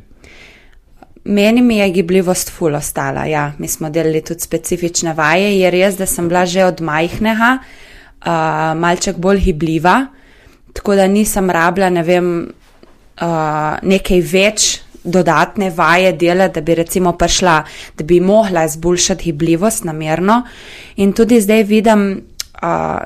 Meni 1.23 1.61
mi 1.61 1.77
je 1.77 1.89
gibljivost 1.89 2.51
ful 2.51 2.75
ostala. 2.75 3.25
Ja. 3.25 3.51
Mi 3.57 3.67
smo 3.67 3.89
delali 3.89 4.21
tudi 4.21 4.39
specifične 4.39 5.13
vaje. 5.13 5.59
Je 5.59 5.71
res, 5.71 5.95
da 5.97 6.05
sem 6.05 6.27
bila 6.27 6.45
že 6.45 6.65
od 6.65 6.81
majhnega 6.81 7.57
uh, 8.25 8.79
malček 8.79 9.17
bolj 9.17 9.39
gibljiva, 9.39 10.05
tako 10.73 10.95
da 10.95 11.07
nisem 11.07 11.49
rabila 11.49 11.89
ne 11.89 12.03
vem, 12.03 12.27
uh, 13.21 13.77
nekaj 13.81 14.21
več 14.21 14.81
dodatne 15.03 15.69
vaje 15.69 16.13
dela, 16.13 16.47
da 16.47 16.61
bi 16.61 16.75
recimo 16.75 17.13
prišla, 17.17 17.63
da 17.97 18.03
bi 18.03 18.19
mogla 18.19 18.65
izboljšati 18.65 19.23
gibljivost 19.23 19.83
namerno. 19.83 20.43
In 20.95 21.13
tudi 21.13 21.41
zdaj 21.41 21.63
vidim. 21.63 22.21
Uh, 22.63 23.01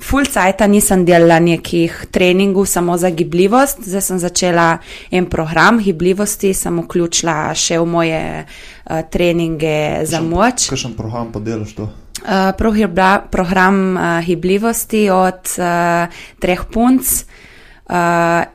full 0.00 0.24
cajta 0.24 0.66
nisem 0.66 1.04
delala 1.04 1.36
nekih 1.38 2.06
treningov 2.10 2.64
samo 2.66 2.96
za 2.96 3.10
gibljivost, 3.10 3.84
zdaj 3.84 4.00
sem 4.00 4.18
začela 4.18 4.78
en 5.10 5.26
program 5.26 5.78
gibljivosti, 5.84 6.54
sem 6.54 6.80
vključila 6.80 7.54
še 7.54 7.78
v 7.78 7.86
moje 7.86 8.22
uh, 8.46 9.00
treninge 9.12 10.06
za 10.08 10.22
moč. 10.24 10.70
Kakšen 10.72 10.96
program 10.96 11.28
pa 11.32 11.44
delaš 11.44 11.76
to? 11.76 11.90
Uh, 12.24 12.56
program 13.30 13.96
uh, 13.96 14.24
gibljivosti 14.24 15.10
od 15.12 15.52
uh, 15.60 16.08
treh 16.40 16.64
punc 16.72 17.04
uh, 17.04 17.45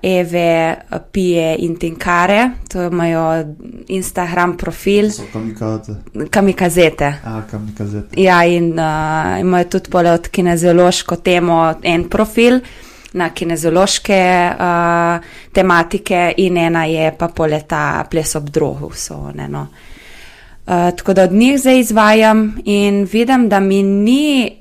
Eve, 0.02 0.76
Pije 1.12 1.56
in 1.60 1.76
Tinkare, 1.80 2.50
to 2.68 2.84
imajo 2.84 3.46
Instagram 3.88 4.58
profil. 4.58 5.10
Kamikaze. 5.34 5.96
Kamikazete. 6.30 7.14
A, 7.26 7.42
kamikazete. 7.52 8.22
Ja, 8.22 8.46
in 8.46 8.74
uh, 8.74 9.40
imajo 9.40 9.64
tudi 9.64 9.90
pole 9.90 10.12
od 10.12 10.28
kineziološko 10.28 11.16
temo 11.16 11.74
en 11.84 12.10
profil. 12.10 12.60
Na 13.14 13.30
kineziološke 13.30 14.50
uh, 14.52 15.26
tematike, 15.52 16.34
in 16.38 16.58
ena 16.58 16.86
je 16.86 17.16
pa 17.18 17.28
poleta 17.28 18.06
ples 18.12 18.36
ob 18.36 18.50
drogu. 18.50 18.92
So, 18.96 19.32
ne, 19.36 19.48
no. 19.48 19.62
uh, 19.62 20.92
tako 20.98 21.14
da 21.14 21.24
od 21.24 21.32
njih 21.32 21.60
zdaj 21.60 21.80
izvajam 21.80 22.56
in 22.66 23.08
vidim, 23.12 23.50
da 23.50 23.60
mi 23.60 23.84
ni 23.84 24.61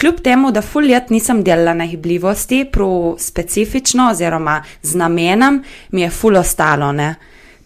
Kljub 0.00 0.20
temu, 0.22 0.50
da 0.50 0.62
ful 0.62 0.86
let 0.90 1.10
nisem 1.10 1.42
delala 1.44 1.74
na 1.74 1.86
hibljivosti, 1.86 2.64
prav 2.72 3.14
specifično 3.18 4.08
oziroma 4.10 4.62
z 4.82 4.96
namenom, 4.96 5.62
mi 5.90 6.02
je 6.02 6.10
ful 6.10 6.36
ostalo. 6.36 6.92
Ne? 6.92 7.14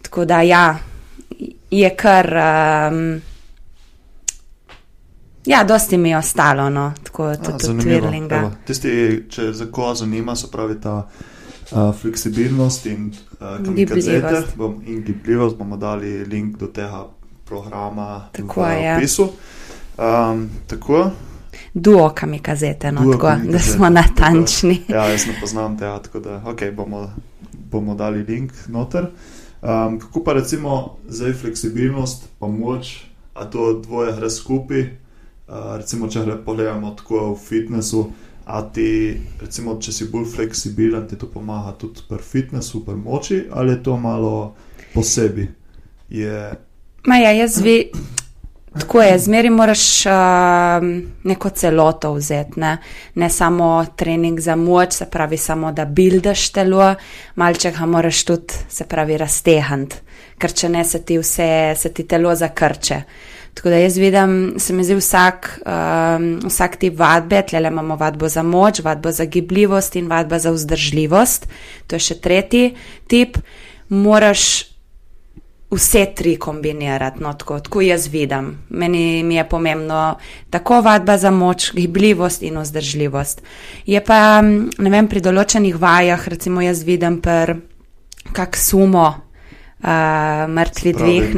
Tako 0.02 0.24
da 0.24 0.42
ja, 0.42 0.78
je 1.70 1.96
kar. 1.96 2.34
Um, 2.92 3.20
ja, 5.46 5.64
dosti 5.64 5.98
mi 5.98 6.10
je 6.10 6.18
ostalo, 6.18 6.70
no, 6.70 6.92
tako 7.02 7.36
tudi 7.36 7.70
od 7.70 7.84
Twirlinga. 7.84 8.50
Tisti, 8.64 9.24
če 9.30 9.52
za 9.52 9.66
koga 9.72 9.94
zanima, 9.94 10.36
se 10.36 10.50
pravi 10.50 10.80
ta 10.80 11.08
uh, 11.70 11.94
fleksibilnost 12.00 12.86
in 12.86 13.12
uh, 13.40 13.74
gibljivost. 13.74 14.56
Bom, 14.56 14.82
in 14.86 15.02
gibljivost 15.04 15.56
bomo 15.56 15.76
dali 15.76 16.24
link 16.24 16.56
do 16.56 16.66
tega 16.66 17.06
programa 17.44 18.28
tako, 18.32 18.62
v 18.62 18.82
ja. 18.82 18.96
opisu. 18.96 19.30
Um, 19.98 20.50
tako 20.66 21.10
duo 21.74 22.10
kamikazete, 22.14 22.92
no, 22.92 23.02
duo 23.02 23.12
tako, 23.12 23.26
kamikazete, 23.26 23.52
da 23.52 23.72
smo 23.72 23.88
natančni. 23.88 24.78
Tako, 24.86 24.92
ja, 24.92 25.08
jaz 25.10 25.26
ne 25.26 25.34
poznam 25.40 25.78
te, 25.78 25.84
tako 26.04 26.20
da 26.20 26.42
okay, 26.46 26.74
bomo, 26.74 27.10
bomo 27.70 27.94
dali 27.94 28.22
link 28.22 28.52
noter. 28.68 29.06
Um, 29.62 29.98
kako 29.98 30.24
pa 30.24 30.32
recimo 30.32 30.96
zdaj 31.08 31.32
fleksibilnost, 31.32 32.28
pa 32.38 32.46
moč, 32.46 32.96
a 33.34 33.44
to 33.44 33.80
dvoje 33.82 34.12
gre 34.16 34.30
skupaj. 34.30 34.80
Uh, 35.48 35.76
recimo, 35.76 36.08
če 36.08 36.24
pogledamo 36.44 36.90
tako 36.90 37.32
v 37.32 37.38
fitnessu, 37.40 38.10
a 38.44 38.62
ti, 38.62 39.16
recimo, 39.40 39.76
če 39.80 39.92
si 39.92 40.06
bolj 40.12 40.26
fleksibilen, 40.32 41.06
ti 41.08 41.16
to 41.20 41.26
pomaga 41.28 41.74
tudi 41.80 42.04
pri 42.08 42.20
fitnessu, 42.22 42.84
pri 42.84 42.96
moči, 42.96 43.42
ali 43.50 43.72
je 43.72 43.82
to 43.82 43.96
malo 43.96 44.54
posebej? 44.94 45.48
Je... 46.08 46.54
Maja, 47.08 47.32
jaz 47.32 47.58
vi. 47.64 47.90
Tako 48.72 49.02
je, 49.02 49.18
zmeri 49.18 49.50
moraš 49.50 50.06
uh, 50.06 50.12
neko 51.24 51.50
celoto 51.50 52.12
vzeti, 52.12 52.60
ne? 52.60 52.76
ne 53.14 53.30
samo 53.30 53.86
trening 53.96 54.40
za 54.40 54.56
moč, 54.56 54.92
se 54.92 55.06
pravi, 55.10 55.36
samo 55.36 55.72
da 55.72 55.84
buildaš 55.84 56.50
telo, 56.52 56.94
malček 57.36 57.78
ga 57.78 57.86
moraš 57.86 58.24
tudi, 58.24 58.60
se 58.68 58.84
pravi, 58.84 59.16
raztehant, 59.16 59.94
ker 60.38 60.52
če 60.52 60.68
ne 60.68 60.84
se 60.84 61.02
ti 61.04 61.18
vse, 61.18 61.74
se 61.76 61.92
ti 61.94 62.04
telo 62.04 62.34
zakrče. 62.34 63.02
Tako 63.54 63.72
da 63.72 63.80
jaz 63.80 63.96
vidim, 63.98 64.54
se 64.60 64.72
mi 64.72 64.84
zdi 64.84 64.94
vsak, 65.00 65.48
um, 65.66 66.26
vsak 66.46 66.76
tip 66.78 66.98
vadbe, 66.98 67.40
tle 67.42 67.58
imamo 67.58 67.96
vadbo 67.96 68.28
za 68.28 68.42
moč, 68.42 68.82
vadbo 68.84 69.10
za 69.12 69.24
gibljivost 69.24 69.96
in 69.96 70.06
vadbo 70.06 70.38
za 70.38 70.52
vzdržljivost, 70.54 71.48
to 71.86 71.96
je 71.96 72.04
še 72.10 72.20
tretji 72.22 72.74
tip. 73.08 73.38
Moraš 73.88 74.68
vse 75.70 76.06
tri 76.16 76.36
kombinirati, 76.36 77.22
no, 77.22 77.32
tako, 77.34 77.60
tako 77.60 77.80
jaz 77.80 78.08
vidim. 78.08 78.58
Meni 78.68 79.22
mi 79.22 79.34
je 79.34 79.48
pomembno 79.48 80.18
tako 80.50 80.80
vadba 80.80 81.18
za 81.18 81.30
moč, 81.30 81.72
gibljivost 81.74 82.42
in 82.42 82.58
vzdržljivost. 82.58 83.42
Je 83.86 84.04
pa, 84.04 84.40
ne 84.78 84.90
vem, 84.90 85.08
pri 85.08 85.20
določenih 85.20 85.76
vajah, 85.76 86.28
recimo 86.28 86.64
jaz 86.64 86.82
vidim, 86.88 87.20
kak 88.32 88.56
sumo, 88.56 89.14
uh, 89.82 90.48
mrtvi 90.48 90.92
dvih. 90.92 91.36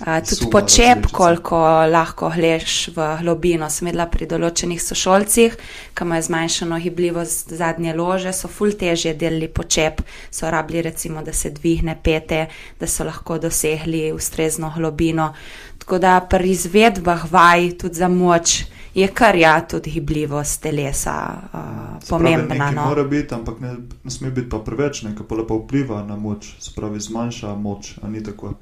Uh, 0.00 0.20
tudi 0.28 0.50
počep, 0.52 1.06
koliko 1.12 1.58
lahko 1.88 2.30
gledaš 2.34 2.88
v 2.96 3.06
globino. 3.22 3.68
Sem 3.70 3.88
videla 3.88 4.06
pri 4.12 4.28
določenih 4.28 4.82
sošolcih, 4.82 5.56
ki 5.96 6.06
imajo 6.06 6.26
zmanjšano 6.28 6.80
gibljivost 6.84 7.54
zadnje 7.56 7.96
lože, 7.96 8.34
so 8.36 8.50
ful 8.52 8.76
težje 8.76 9.14
delili 9.14 9.48
počep, 9.48 10.02
so 10.30 10.50
rabili 10.52 10.84
recimo, 10.84 11.22
da 11.22 11.32
se 11.32 11.50
dvigne 11.50 11.96
pete, 12.02 12.46
da 12.80 12.86
so 12.86 13.08
lahko 13.08 13.38
dosegli 13.38 14.10
ustrezno 14.12 14.72
globino. 14.76 15.32
Tako 15.78 15.98
da 16.02 16.20
pri 16.20 16.50
izvedbah 16.50 17.28
vaj 17.32 17.70
tudi 17.78 18.02
za 18.02 18.08
moč 18.08 18.64
je 18.96 19.08
kar 19.08 19.36
ja, 19.36 19.60
tudi 19.60 19.90
gibljivost 19.90 20.62
telesa 20.62 21.32
uh, 21.52 21.60
pomembna. 22.08 22.70
No. 22.70 22.84
Mora 22.88 23.04
biti, 23.04 23.34
ampak 23.34 23.60
ne, 23.60 23.74
ne 24.04 24.10
sme 24.10 24.30
biti 24.30 24.48
pa 24.48 24.62
preveč, 24.64 25.02
nekaj 25.04 25.26
pa 25.28 25.36
lepo 25.36 25.58
vpliva 25.60 26.00
na 26.02 26.16
moč, 26.16 26.54
spravi 26.64 27.00
zmanjša 27.00 27.52
moč, 27.60 27.90
a 28.00 28.08
ni 28.08 28.22
tako. 28.24 28.54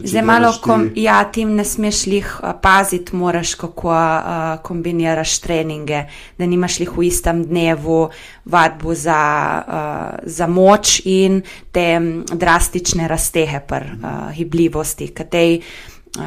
Zdaj 0.00 0.24
malo, 0.24 0.52
ti... 0.52 0.62
kom, 0.64 0.88
ja, 0.96 1.18
tim 1.28 1.52
ne 1.60 1.64
smeš 1.68 2.06
jih 2.06 2.32
paziti, 2.64 3.16
moraš 3.16 3.54
kako 3.60 3.92
uh, 3.92 4.40
kombiniraš 4.64 5.36
treninge, 5.44 6.06
da 6.40 6.48
nimaš 6.48 6.80
jih 6.80 6.96
v 6.96 7.06
istem 7.12 7.44
dnevu 7.44 8.08
vadbu 8.48 8.96
za, 8.96 9.20
uh, 9.60 10.24
za 10.24 10.48
moč 10.48 11.02
in 11.04 11.42
te 11.72 12.00
drastične 12.32 13.12
raztehe 13.12 13.60
pr 13.60 13.90
uh, 13.92 14.32
gibljivosti, 14.32 15.12
katej 15.12 15.58
uh, 15.60 16.24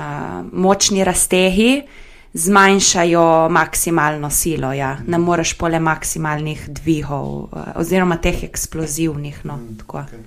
močni 0.53 1.03
raztehi 1.03 2.04
zmanjšajo 2.35 3.49
maksimalno 3.49 4.29
silo. 4.29 4.73
Ja. 4.73 4.97
Ne 5.07 5.17
moreš 5.17 5.53
pole 5.57 5.79
maksimalnih 5.79 6.69
dvigov, 6.69 7.43
eh, 7.43 7.71
oziroma 7.75 8.17
teh 8.17 8.43
eksplozivnih. 8.43 9.45
No, 9.45 9.57
mm, 9.57 9.77
okay. 9.87 10.23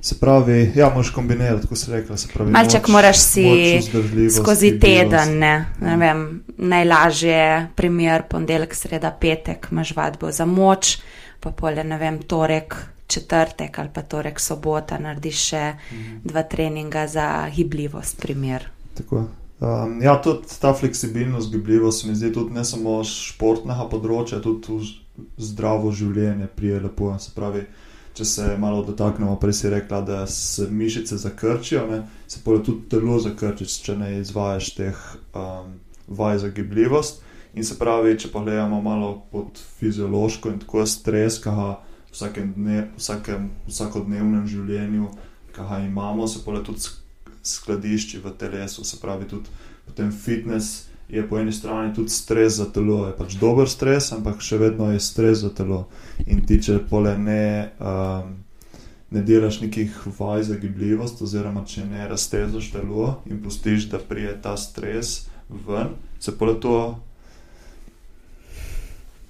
Se 0.00 0.18
pravi, 0.20 0.72
ja, 0.76 0.92
moš 0.94 1.10
kombinirati, 1.10 1.76
si 1.76 1.90
rekla. 1.90 2.16
Pravi, 2.34 2.52
Malček 2.52 2.88
moč, 2.88 2.92
moraš 2.92 3.18
si 3.18 3.46
skozi 4.40 4.78
teden, 4.80 5.38
ne, 5.38 5.66
ne 5.80 5.96
vem, 5.96 6.42
najlažje, 6.56 7.68
primer, 7.76 8.26
ponedeljek, 8.28 8.74
sreda, 8.74 9.12
petek, 9.20 9.68
imaš 9.72 9.94
vadbo 9.96 10.32
za 10.32 10.44
moč, 10.44 10.98
pa 11.40 11.50
pole, 11.50 11.84
ne 11.84 11.98
vem, 11.98 12.18
torek, 12.22 12.76
četrtek 13.06 13.78
ali 13.78 13.88
pa 13.94 14.02
torek, 14.02 14.40
sobota, 14.40 14.98
narediš 14.98 15.46
še 15.48 15.64
mm. 15.72 16.20
dva 16.24 16.42
treninga 16.42 17.06
za 17.06 17.30
gibljivost, 17.56 18.20
primer. 18.20 18.68
Tako. 18.94 19.24
Um, 19.60 20.02
ja, 20.02 20.16
tudi 20.22 20.48
ta 20.60 20.74
fleksibilnost, 20.74 21.52
gibljivost, 21.52 22.04
mi 22.04 22.14
zdi 22.14 22.32
tudi 22.32 22.54
ne 22.54 22.64
samo 22.66 22.98
športnega 23.06 23.86
področja, 23.90 24.40
tudi 24.42 24.88
zdravo 25.38 25.92
življenje 25.94 26.48
prije 26.56 26.80
lepo. 26.88 27.12
Se 27.22 27.30
pravi, 27.36 27.62
če 28.18 28.26
se 28.26 28.48
malo 28.58 28.82
dotaknemo, 28.86 29.36
prej 29.38 29.56
si 29.60 29.70
rekla, 29.70 30.00
da 30.02 30.24
se 30.26 30.66
mišice 30.70 31.18
zakrčijo, 31.22 31.84
ne, 31.90 32.02
se 32.26 32.42
pa 32.42 32.58
tudi 32.58 32.88
telo 32.90 33.20
zakrči, 33.22 33.68
če 33.86 33.96
ne 34.00 34.10
izvajaš 34.18 34.72
teh 34.74 35.06
um, 35.38 35.78
vaj 36.08 36.42
za 36.42 36.50
gibljivost. 36.54 37.22
In 37.54 37.62
se 37.62 37.78
pravi, 37.78 38.16
če 38.18 38.32
pogledamo 38.34 38.80
malo 38.82 39.12
pod 39.30 39.60
fiziološko 39.78 40.50
in 40.50 40.58
tako 40.64 40.82
stres, 40.90 41.38
ki 41.38 41.54
ga 41.54 41.76
v 42.10 42.82
vsakem 42.98 43.48
vsakodnevnem 43.68 44.48
življenju, 44.50 45.08
ki 45.54 45.62
ga 45.70 45.78
imamo, 45.86 46.26
se 46.26 46.42
pa 46.42 46.58
tudi 46.66 46.82
skladišči 47.44 48.18
v 48.24 48.32
telesu, 48.38 48.84
se 48.84 49.00
pravi 49.00 49.28
tudi 49.28 49.48
potem 49.86 50.12
fitness 50.12 50.86
je 51.08 51.28
po 51.28 51.38
eni 51.38 51.52
strani 51.52 51.94
tudi 51.94 52.10
stres 52.10 52.52
za 52.52 52.64
telo, 52.64 53.06
je 53.06 53.16
pač 53.16 53.36
dober 53.40 53.68
stres, 53.68 54.12
ampak 54.12 54.40
še 54.40 54.58
vedno 54.58 54.88
je 54.92 55.00
stres 55.00 55.44
za 55.44 55.50
telo. 55.52 55.84
In 56.26 56.40
ti, 56.46 56.58
če 56.62 56.78
pole 56.88 57.12
ne, 57.20 57.70
um, 57.78 58.32
ne 59.12 59.22
delaš 59.22 59.60
nekih 59.60 59.92
vaj 60.18 60.46
za 60.48 60.56
gibljivost, 60.58 61.20
oziroma 61.22 61.66
če 61.68 61.84
ne 61.90 62.08
raztezaš 62.08 62.72
telo 62.72 63.18
in 63.28 63.42
pustiš, 63.44 63.90
da 63.92 64.00
prije 64.00 64.32
ta 64.42 64.56
stres 64.56 65.26
ven, 65.48 65.94
se 66.18 66.32
pole 66.38 66.56
to. 66.60 66.78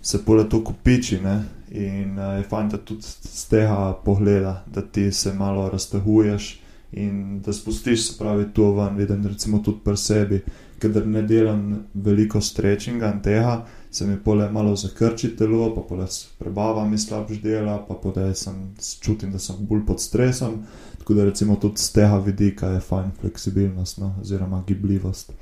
Se 0.04 0.20
pole 0.20 0.44
to 0.48 0.60
kupiči, 0.60 1.16
ne? 1.24 1.38
in 1.74 2.18
uh, 2.20 2.36
je 2.36 2.44
fajn, 2.46 2.68
da 2.70 2.78
tudi 2.78 3.02
z 3.02 3.48
tega 3.50 3.96
pogleda, 4.04 4.60
da 4.70 4.82
ti 4.84 5.08
se 5.12 5.32
malo 5.34 5.64
raztehuješ 5.72 6.50
in 6.96 7.40
da 7.40 7.52
spustiš, 7.52 8.06
se 8.06 8.18
pravi, 8.18 8.46
to 8.54 8.72
ven, 8.74 8.96
vidim, 8.96 9.26
recimo 9.26 9.58
tudi 9.58 9.78
pri 9.84 9.96
sebi, 9.96 10.40
ker 10.78 11.06
ne 11.06 11.22
delam 11.22 11.64
veliko 11.94 12.40
strečinga 12.40 13.10
in 13.12 13.22
tega, 13.22 13.54
se 13.90 14.06
mi 14.06 14.16
pole 14.24 14.50
malo 14.50 14.76
zakrči 14.76 15.36
telo, 15.36 15.68
pa 15.74 15.82
pole 15.88 16.06
prebava 16.38 16.84
mi 16.88 16.98
slabš 16.98 17.40
dela, 17.42 17.78
pa 17.88 17.94
pole 17.94 18.34
sem 18.34 18.74
čutim, 19.00 19.32
da 19.32 19.38
sem 19.38 19.56
bolj 19.60 19.84
pod 19.86 20.02
stresom. 20.02 20.62
Tako 20.98 21.14
da 21.14 21.24
recimo 21.24 21.56
tudi 21.56 21.82
z 21.82 21.92
tega 21.92 22.18
vidika 22.18 22.68
je 22.68 22.80
fajn 22.80 23.10
fleksibilnost 23.20 23.98
no, 23.98 24.14
oziroma 24.20 24.62
gibljivost. 24.66 25.32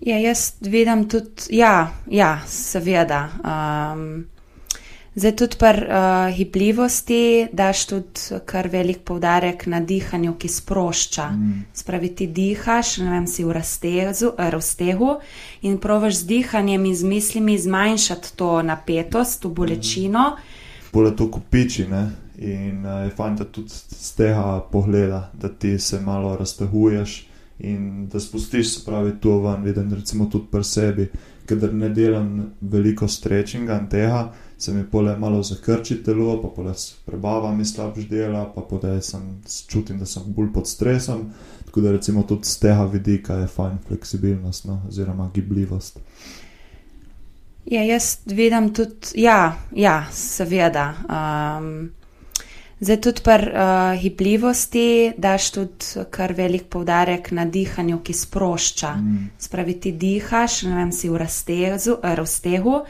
Ja, 0.00 0.18
jaz 0.18 0.52
vidim 0.60 1.08
tudi, 1.08 1.50
ja, 1.50 1.92
ja 2.10 2.40
seveda. 2.46 3.28
Um, 3.40 4.26
Zdaj 5.16 5.36
tudi 5.36 5.56
pri 5.56 5.68
uh, 5.68 6.34
hibljivosti 6.36 7.46
daš 7.52 7.86
tudi 7.86 8.20
kar 8.44 8.68
velik 8.68 8.98
poudarek 9.00 9.66
na 9.66 9.80
dihanju, 9.80 10.34
ki 10.34 10.48
sprošča. 10.48 11.30
Mm. 11.30 11.62
Spravi 11.72 12.10
ti 12.14 12.26
dihaš, 12.26 12.98
ne 12.98 13.10
vem, 13.10 13.26
si 13.26 13.44
v 13.44 13.54
raztezu, 13.56 14.34
raztehu 14.36 15.14
in 15.62 15.78
provaš 15.80 16.18
z 16.20 16.26
dihanjem 16.26 16.84
in 16.84 16.96
z 16.96 17.08
mislimi 17.08 17.58
zmanjšati 17.58 18.36
to 18.36 18.62
napetost, 18.62 19.40
to 19.42 19.48
bolečino. 19.48 20.36
Mm. 20.36 20.90
Pole 20.92 21.16
to 21.16 21.30
kupiči, 21.30 21.88
ne? 21.88 22.10
In 22.38 22.84
uh, 22.84 23.04
je 23.08 23.14
fajn, 23.16 23.36
da 23.36 23.44
tudi 23.44 23.72
z 23.72 24.14
tega 24.16 24.60
pogleda, 24.72 25.30
da 25.32 25.48
ti 25.48 25.78
se 25.78 26.00
malo 26.00 26.36
raztehuješ 26.36 27.22
in 27.58 28.08
da 28.12 28.20
spustiš, 28.20 28.74
se 28.74 28.84
pravi, 28.84 29.14
to 29.20 29.38
ven, 29.40 29.64
vidim, 29.64 29.94
recimo 29.94 30.26
tudi 30.26 30.44
pri 30.50 30.64
sebi, 30.64 31.08
ker 31.46 31.72
ne 31.72 31.88
delam 31.88 32.52
veliko 32.60 33.08
strečinga 33.08 33.78
in 33.80 33.88
tega 33.88 34.20
se 34.58 34.72
mi 34.72 34.84
pole 34.90 35.16
malo 35.18 35.42
zakrči 35.42 36.02
telo, 36.02 36.42
pa 36.42 36.48
pole 36.48 36.72
prebava 37.04 37.52
mi 37.54 37.64
slabš 37.64 38.08
dela, 38.08 38.52
pa 38.54 38.60
pole 38.60 39.02
sem 39.02 39.42
čutim, 39.68 39.98
da 39.98 40.06
sem 40.06 40.22
bolj 40.26 40.52
pod 40.52 40.68
stresom. 40.68 41.30
Tako 41.66 41.80
da 41.80 41.92
recimo 41.92 42.22
tudi 42.22 42.48
z 42.48 42.58
tega 42.60 42.84
vidika 42.84 43.34
je 43.34 43.46
fajn 43.46 43.78
fleksibilnost 43.88 44.64
no, 44.64 44.82
oziroma 44.88 45.30
gibljivost. 45.34 45.98
Ja, 47.66 47.82
jaz 47.82 48.18
vidim 48.26 48.74
tudi, 48.74 49.12
ja, 49.14 49.58
ja 49.74 50.06
seveda. 50.12 50.94
Um, 51.10 51.90
Zdaj 52.80 52.98
tudi 53.00 53.22
pri 53.24 53.48
uh, 53.48 54.00
hibljivosti 54.00 55.12
daš 55.16 55.50
tudi 55.50 56.04
kar 56.10 56.32
velik 56.36 56.66
poudarek 56.68 57.30
na 57.32 57.44
dihanju, 57.44 58.02
ki 58.04 58.12
sprošča. 58.12 58.90
Mm. 58.94 59.30
Spravi 59.38 59.80
ti 59.80 59.92
dihaš, 59.92 60.62
ne 60.68 60.74
vem, 60.76 60.92
si 60.92 61.08
v 61.08 61.16
raztezu, 61.16 61.96
raztehu 62.02 62.82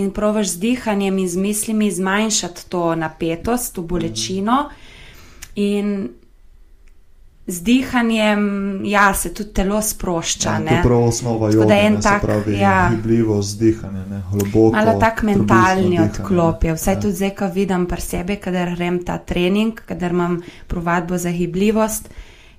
in 0.00 0.10
provaš 0.16 0.56
z 0.56 0.64
dihanjem 0.64 1.18
in 1.18 1.28
z 1.28 1.36
mislimi 1.36 1.90
zmanjšati 1.90 2.68
to 2.68 2.94
napetost, 2.94 3.74
to 3.74 3.82
bolečino. 3.82 4.62
Mm. 4.62 4.92
In 5.54 6.08
z 7.46 7.60
dihanjem, 7.60 8.80
ja, 8.84 9.14
se 9.14 9.34
tudi 9.34 9.52
telo 9.52 9.82
sprošča. 9.82 10.50
Ja, 10.50 10.68
to 10.68 10.74
je 10.74 10.82
prav 10.82 11.02
osnova 11.02 11.50
joge, 11.50 11.66
da 11.66 11.74
je 11.74 11.86
en 11.86 12.00
tak, 12.00 12.22
pravi, 12.22 12.58
ja, 12.58 12.90
gibljivo 12.90 13.42
zdihanje, 13.42 14.06
ne, 14.10 14.22
globoko. 14.32 14.76
Malo 14.76 15.00
tak 15.00 15.22
mentalni 15.22 16.00
odklop 16.00 16.64
je. 16.64 16.74
Vsaj 16.74 16.94
ja. 16.94 17.00
tudi 17.00 17.14
zdaj, 17.14 17.30
ko 17.30 17.48
vidim 17.54 17.86
pri 17.86 18.00
sebi, 18.00 18.36
kadar 18.36 18.74
grem 18.74 19.02
ta 19.04 19.18
trening, 19.18 19.80
kadar 19.86 20.10
imam 20.10 20.40
provadbo 20.66 21.18
za 21.18 21.30
gibljivost, 21.30 22.08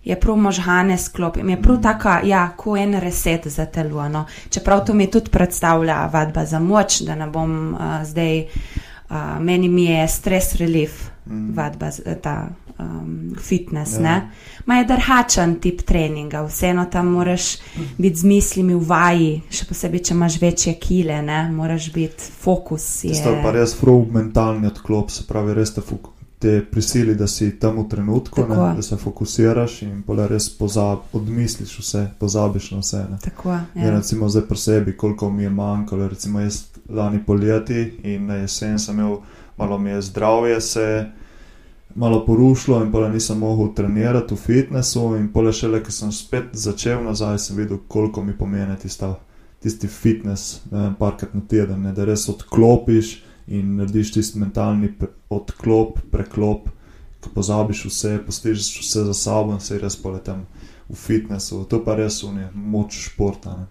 je 0.04 0.20
prav 0.20 0.38
možgane 0.38 0.98
sklopim. 0.98 1.50
Je 1.50 1.62
prav 1.62 1.78
mm. 1.78 1.82
taka, 1.82 2.20
ja, 2.24 2.50
ko 2.58 2.78
en 2.78 3.00
reset 3.00 3.48
za 3.48 3.66
telo. 3.66 4.10
No. 4.10 4.26
Čeprav 4.50 4.86
to 4.86 4.94
mi 4.94 5.08
tudi 5.12 5.32
predstavlja 5.32 6.10
vadba 6.14 6.46
za 6.46 6.60
moč, 6.60 7.00
da 7.02 7.16
ne 7.16 7.28
bom 7.28 7.74
uh, 7.74 8.04
zdaj, 8.04 8.46
uh, 9.10 9.18
meni 9.40 9.70
mi 9.70 9.86
je 9.86 10.08
stres 10.08 10.56
relief 10.56 11.10
mm. 11.26 11.56
vadba 11.56 11.90
ta 12.22 12.48
um, 12.80 13.36
fitness. 13.40 14.00
Ja. 14.04 14.30
Ma 14.66 14.76
je 14.76 14.86
drugačen 14.86 15.60
tip 15.60 15.82
treninga, 15.82 16.42
vseeno 16.48 16.86
tam 16.86 17.08
moraš 17.08 17.58
biti 17.98 18.16
z 18.16 18.24
mislimi 18.24 18.74
v 18.76 18.84
vaji, 18.88 19.32
še 19.50 19.68
posebej, 19.70 20.04
če 20.04 20.14
imaš 20.14 20.40
večje 20.42 20.76
kile, 20.82 21.22
ne? 21.22 21.46
moraš 21.52 21.92
biti 21.94 22.32
fokus. 22.42 23.04
Je... 23.04 23.16
To 23.24 23.36
je 23.36 23.42
pa 23.44 23.54
res 23.56 23.76
frog 23.78 24.12
mentalni 24.12 24.68
odklop, 24.68 25.12
se 25.12 25.28
pravi, 25.28 25.54
res 25.54 25.74
te, 25.76 25.84
te 26.40 26.56
prisili, 26.72 27.16
da 27.16 27.28
si 27.28 27.52
tam 27.60 27.80
v 27.84 27.88
trenutku, 27.90 28.48
ne, 28.50 28.56
da 28.78 28.82
se 28.86 28.98
fokusiraš 28.98 29.82
in 29.86 30.02
pole 30.08 30.28
res 30.28 30.50
pozab, 30.58 31.06
odmisliš 31.14 31.78
vse, 31.80 32.06
pozabiš 32.20 32.72
na 32.76 32.82
vse. 32.84 33.04
Tako, 33.24 33.52
ja. 33.52 33.66
ja, 33.76 33.92
recimo 33.98 34.30
zdaj 34.30 34.48
pri 34.50 34.58
sebi, 34.58 34.98
koliko 34.98 35.30
mi 35.32 35.44
je 35.44 35.50
manjkalo, 35.50 36.08
recimo 36.12 36.42
jaz 36.44 36.66
lani 36.90 37.22
poljeti 37.26 38.00
in 38.04 38.26
na 38.26 38.42
jesen 38.44 38.80
sem 38.80 39.00
imel, 39.00 39.20
malo 39.58 39.78
mi 39.78 39.90
je 39.90 40.02
zdravje 40.02 40.62
se 40.62 40.88
malo 41.96 42.26
porušilo 42.26 42.84
in 42.84 42.92
pa 42.92 43.10
nisem 43.10 43.38
mogel 43.38 43.74
trenirati 43.74 44.34
v 44.34 44.38
fitnessu. 44.38 45.16
In 45.16 45.32
pole 45.34 45.54
šele, 45.54 45.84
ko 45.84 45.92
sem 45.92 46.12
spet 46.12 46.44
začel 46.54 47.04
nazaj, 47.04 47.40
sem 47.40 47.58
videl, 47.58 47.78
koliko 47.88 48.24
mi 48.24 48.38
pomeni 48.38 48.76
tista, 48.82 49.16
tisti 49.64 49.88
fitness, 49.88 50.60
ne 50.72 50.80
vem, 50.80 50.96
parkrat 51.00 51.34
na 51.34 51.42
teden, 51.50 51.82
ne, 51.82 51.94
da 51.94 52.06
res 52.06 52.30
odklopiš 52.30 53.22
in 53.48 53.76
narediš 53.80 54.12
tisti 54.14 54.40
mentalni 54.40 54.92
odklop, 55.30 56.00
preklop, 56.12 56.70
ko 57.24 57.30
pozabiš 57.34 57.86
vse, 57.86 58.18
postiž 58.26 58.70
vse 58.82 59.04
za 59.06 59.14
sabo 59.14 59.54
in 59.54 59.60
se 59.60 59.80
res 59.80 59.96
poletem. 59.96 60.46
V 60.90 60.94
fitnessu, 60.94 61.64
to 61.66 61.80
pa 61.82 61.96
res 61.98 62.20
je 62.22 62.50
moč 62.54 62.94
športa. 63.08 63.56
Ne. 63.58 63.64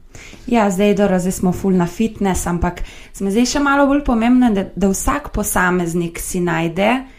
Ja, 0.51 0.65
zdaj, 0.71 0.97
dobro, 0.99 1.19
zdaj 1.23 1.33
smo 1.33 1.53
full 1.53 1.77
na 1.79 1.87
fitness, 1.87 2.47
ampak 2.51 2.83
mi 3.21 3.31
zdi 3.31 3.45
še 3.47 3.63
malo 3.63 3.87
bolj 3.87 4.01
pomembno, 4.03 4.51
da, 4.51 4.65
da 4.75 4.89
vsak 4.91 5.31
posameznik 5.31 6.19
si 6.19 6.41
najde 6.43 6.89
uh, 6.91 7.14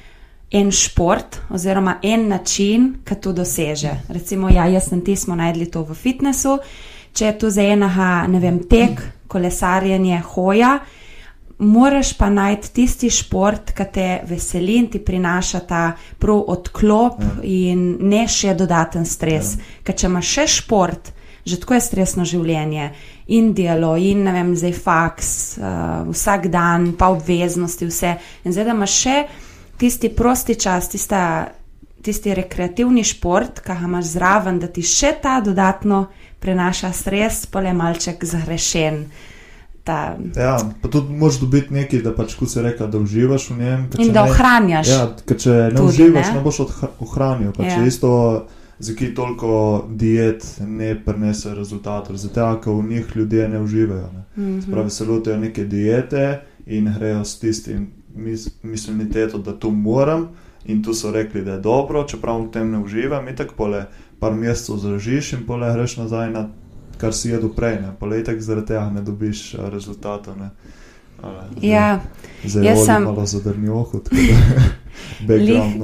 en 0.56 0.72
šport 0.72 1.40
oziroma 1.50 1.98
en 2.04 2.28
način, 2.28 2.94
ki 3.06 3.16
to 3.22 3.34
doseže. 3.34 3.92
Recimo, 4.10 4.50
ja, 4.50 4.68
jaz 4.72 4.92
in 4.92 5.02
ti 5.04 5.16
smo 5.16 5.36
najdli 5.36 5.68
to 5.72 5.84
v 5.84 5.96
fitnessu, 5.96 6.58
če 7.14 7.26
je 7.26 7.38
to 7.40 7.50
za 7.50 7.64
enega, 7.64 8.28
ne 8.32 8.40
vem, 8.40 8.62
tek, 8.70 9.02
kolesarjenje, 9.28 10.22
hoja. 10.34 10.78
Moraš 11.58 12.14
pa 12.20 12.28
najti 12.30 12.72
tisti 12.76 13.10
šport, 13.12 13.72
ki 13.76 13.86
te 13.94 14.08
veseli 14.28 14.76
in 14.80 14.90
ti 14.92 15.00
prinaša 15.00 15.60
ta 15.68 15.84
prav 16.20 16.44
odklop 16.52 17.22
ja. 17.22 17.36
in 17.44 17.86
ne 18.10 18.26
še 18.28 18.56
dodaten 18.60 19.08
stres. 19.08 19.56
Ja. 19.56 19.84
Ker 19.88 19.96
če 19.96 20.10
imaš 20.12 20.34
še 20.36 20.48
šport, 20.60 21.12
že 21.46 21.60
tako 21.62 21.78
je 21.78 21.86
stresno 21.86 22.26
življenje 22.28 22.90
in 23.28 23.54
delo, 23.56 23.96
in 23.96 24.24
ne 24.26 24.34
vem, 24.36 24.52
zdaj 24.58 24.76
faks, 24.76 25.32
uh, 25.60 26.04
vsak 26.10 26.50
dan, 26.54 26.92
pa 26.98 27.12
obveznosti, 27.14 27.88
vse. 27.88 28.16
In 28.44 28.56
zdaj, 28.56 28.68
da 28.68 28.76
imaš 28.76 29.00
še 29.06 29.18
tisti 29.78 30.10
prosti 30.10 30.56
čas, 30.56 30.90
tista, 30.90 31.48
tisti 32.02 32.34
rekreativni 32.34 33.04
šport, 33.04 33.60
ki 33.60 33.74
ga 33.74 33.88
imaš 33.88 34.12
zraven, 34.16 34.60
da 34.60 34.68
ti 34.68 34.84
še 34.86 35.16
ta 35.22 35.40
dodatno 35.42 36.06
prenaša 36.40 36.92
stres, 36.94 37.46
pa 37.46 37.62
je 37.66 37.74
malček 37.74 38.26
zahrešen. 38.26 39.06
Ta... 39.86 40.18
Ja, 40.36 40.58
pa 40.82 40.90
tudi 40.90 41.14
moš 41.14 41.40
dobiti 41.44 41.74
nekaj, 41.74 42.02
da 42.02 42.14
pač, 42.16 42.34
ko 42.40 42.48
se 42.50 42.62
reka, 42.66 42.88
da 42.90 42.98
uživaš 42.98 43.50
v 43.52 43.58
njem. 43.60 43.88
In 44.02 44.14
da 44.14 44.24
ohranjaš. 44.26 44.90
Ja, 44.90 45.02
ker 45.30 45.38
če 45.38 45.58
ne 45.70 45.78
tudi, 45.78 45.92
uživaš, 45.92 46.32
ne, 46.32 46.38
ne 46.40 46.46
boš 46.46 46.62
ohranil. 47.06 47.52
Pač 47.54 47.70
ja. 47.70 47.84
Isto, 47.86 48.12
zakaj 48.80 49.14
toliko 49.18 49.52
diet 49.90 50.46
ne 50.66 50.96
prenese 51.06 51.54
rezultatov, 51.54 52.18
zato 52.18 52.50
ker 52.64 52.74
v 52.74 52.88
njih 52.90 53.14
ljudje 53.16 53.50
ne 53.50 53.62
uživajo. 53.62 54.10
Ne. 54.14 54.26
Mm 54.36 54.48
-hmm. 54.48 54.66
Spravi 54.66 54.90
se 54.90 55.06
lotijo 55.06 55.38
neke 55.38 55.66
diete 55.66 56.42
in 56.66 56.94
grejo 56.98 57.26
s 57.26 57.40
tistim 57.40 57.92
misliteto, 58.64 59.38
da 59.38 59.54
to 59.54 59.72
moram. 59.72 60.28
In 60.66 60.84
tu 60.84 60.94
so 60.94 61.12
rekli, 61.12 61.44
da 61.46 61.52
je 61.52 61.60
dobro, 61.60 62.04
čeprav 62.08 62.42
v 62.42 62.52
tem 62.52 62.72
ne 62.72 62.80
uživam, 62.80 63.28
in 63.28 63.36
tako 63.36 63.54
pole 63.58 63.86
par 64.20 64.34
mesecev 64.34 64.78
zražiš 64.82 65.34
in 65.34 65.44
pole 65.46 65.74
greš 65.74 65.98
nazaj 65.98 66.32
na 66.32 66.48
kar 66.98 67.14
si 67.14 67.30
jedel 67.30 67.52
prej, 67.54 67.76
ne 67.82 67.92
pole 68.00 68.24
tako 68.24 68.42
zaradi 68.42 68.68
tega 68.68 68.90
ne 68.90 69.02
dobiš 69.02 69.56
rezultatov. 69.72 70.36
Ja, 71.62 72.00
zelo 72.46 72.86
sem 72.86 73.04
malo 73.04 73.26
zadrnil 73.26 73.74
ohod. 73.74 74.10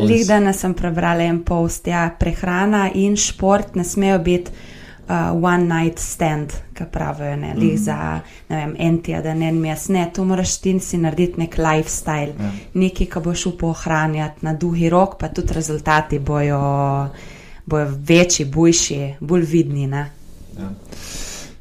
Lih 0.10 0.28
danes 0.28 0.60
sem 0.60 0.74
prebrala 0.74 1.24
en 1.24 1.42
post, 1.44 1.88
ja, 1.88 2.10
prehrana 2.20 2.90
in 2.94 3.16
šport 3.16 3.76
ne 3.76 3.84
smejo 3.84 4.20
biti 4.20 4.52
uh, 5.12 5.44
one 5.44 5.82
night 5.82 6.00
stand, 6.00 6.54
ki 6.74 6.84
pravijo, 6.92 7.36
ne, 7.36 7.54
mm. 7.58 7.78
za 7.78 8.20
ne 8.50 8.56
vem, 8.56 8.76
en 8.80 8.98
teden, 9.02 9.44
en 9.44 9.60
mesec, 9.60 9.90
ne, 9.96 10.06
to 10.14 10.26
moraš 10.26 10.58
ti 10.64 10.80
si 10.80 10.98
narediti 10.98 11.40
nek 11.40 11.58
lifestyle. 11.58 12.34
Ja. 12.40 12.52
nekaj, 12.74 13.08
ki 13.08 13.24
boš 13.24 13.46
upal 13.52 13.76
ohranjati 13.76 14.46
na 14.46 14.54
duhi 14.54 14.90
rok, 14.90 15.18
pa 15.20 15.28
tudi 15.28 15.54
rezultati 15.54 16.20
bojo, 16.20 16.62
bojo 17.66 17.88
večji, 18.08 18.46
boljši, 18.46 19.02
bolj 19.20 19.46
vidni. 19.46 19.90
Ja. 19.92 20.06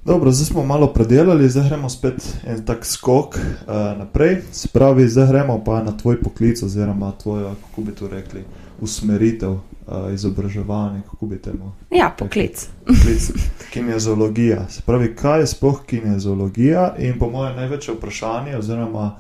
Dobro, 0.04 0.32
zdaj 0.32 0.46
smo 0.46 0.64
malo 0.64 0.86
predelali, 0.92 1.48
zdaj 1.48 1.68
gremo 1.68 1.88
spet 1.88 2.36
en 2.46 2.64
tak 2.66 2.86
skok 2.86 3.36
uh, 3.36 3.98
naprej. 3.98 4.40
Se 4.52 4.68
pravi, 4.68 5.08
zdaj 5.08 5.26
gremo 5.26 5.58
pa 5.64 5.82
na 5.82 5.96
tvoj 5.96 6.20
poklic, 6.22 6.62
oziroma 6.62 7.12
tvojo, 7.22 7.54
kako 7.66 7.82
bi 7.82 7.92
to 7.92 8.08
rekli, 8.08 8.44
usmeritev, 8.80 9.58
uh, 9.90 10.14
izobraževanje. 10.14 11.00
Kako 11.10 11.26
bi 11.26 11.38
temu? 11.38 11.72
Ja, 11.90 12.14
poklic. 12.18 12.68
Poklic. 12.86 13.30
Kinezologija. 13.72 14.68
Se 14.68 14.82
pravi, 14.86 15.14
kaj 15.16 15.40
je 15.40 15.46
sploh 15.46 15.82
kinezologija? 15.86 16.94
In 16.98 17.18
po 17.18 17.30
mojem 17.30 17.56
največje 17.56 17.94
vprašanje, 17.94 18.56
oziroma 18.56 19.16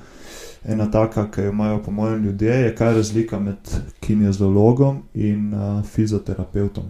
ena 0.64 0.90
taka, 0.90 1.30
ki 1.30 1.40
jo 1.40 1.50
imajo 1.50 1.82
po 1.82 1.90
mojem 1.90 2.24
ljudje, 2.24 2.54
je 2.54 2.74
kaj 2.74 2.88
je 2.88 2.94
razlika 2.94 3.38
med 3.38 3.56
kinezologom 4.00 5.02
in 5.14 5.54
uh, 5.54 5.84
fizioterapeutom. 5.84 6.84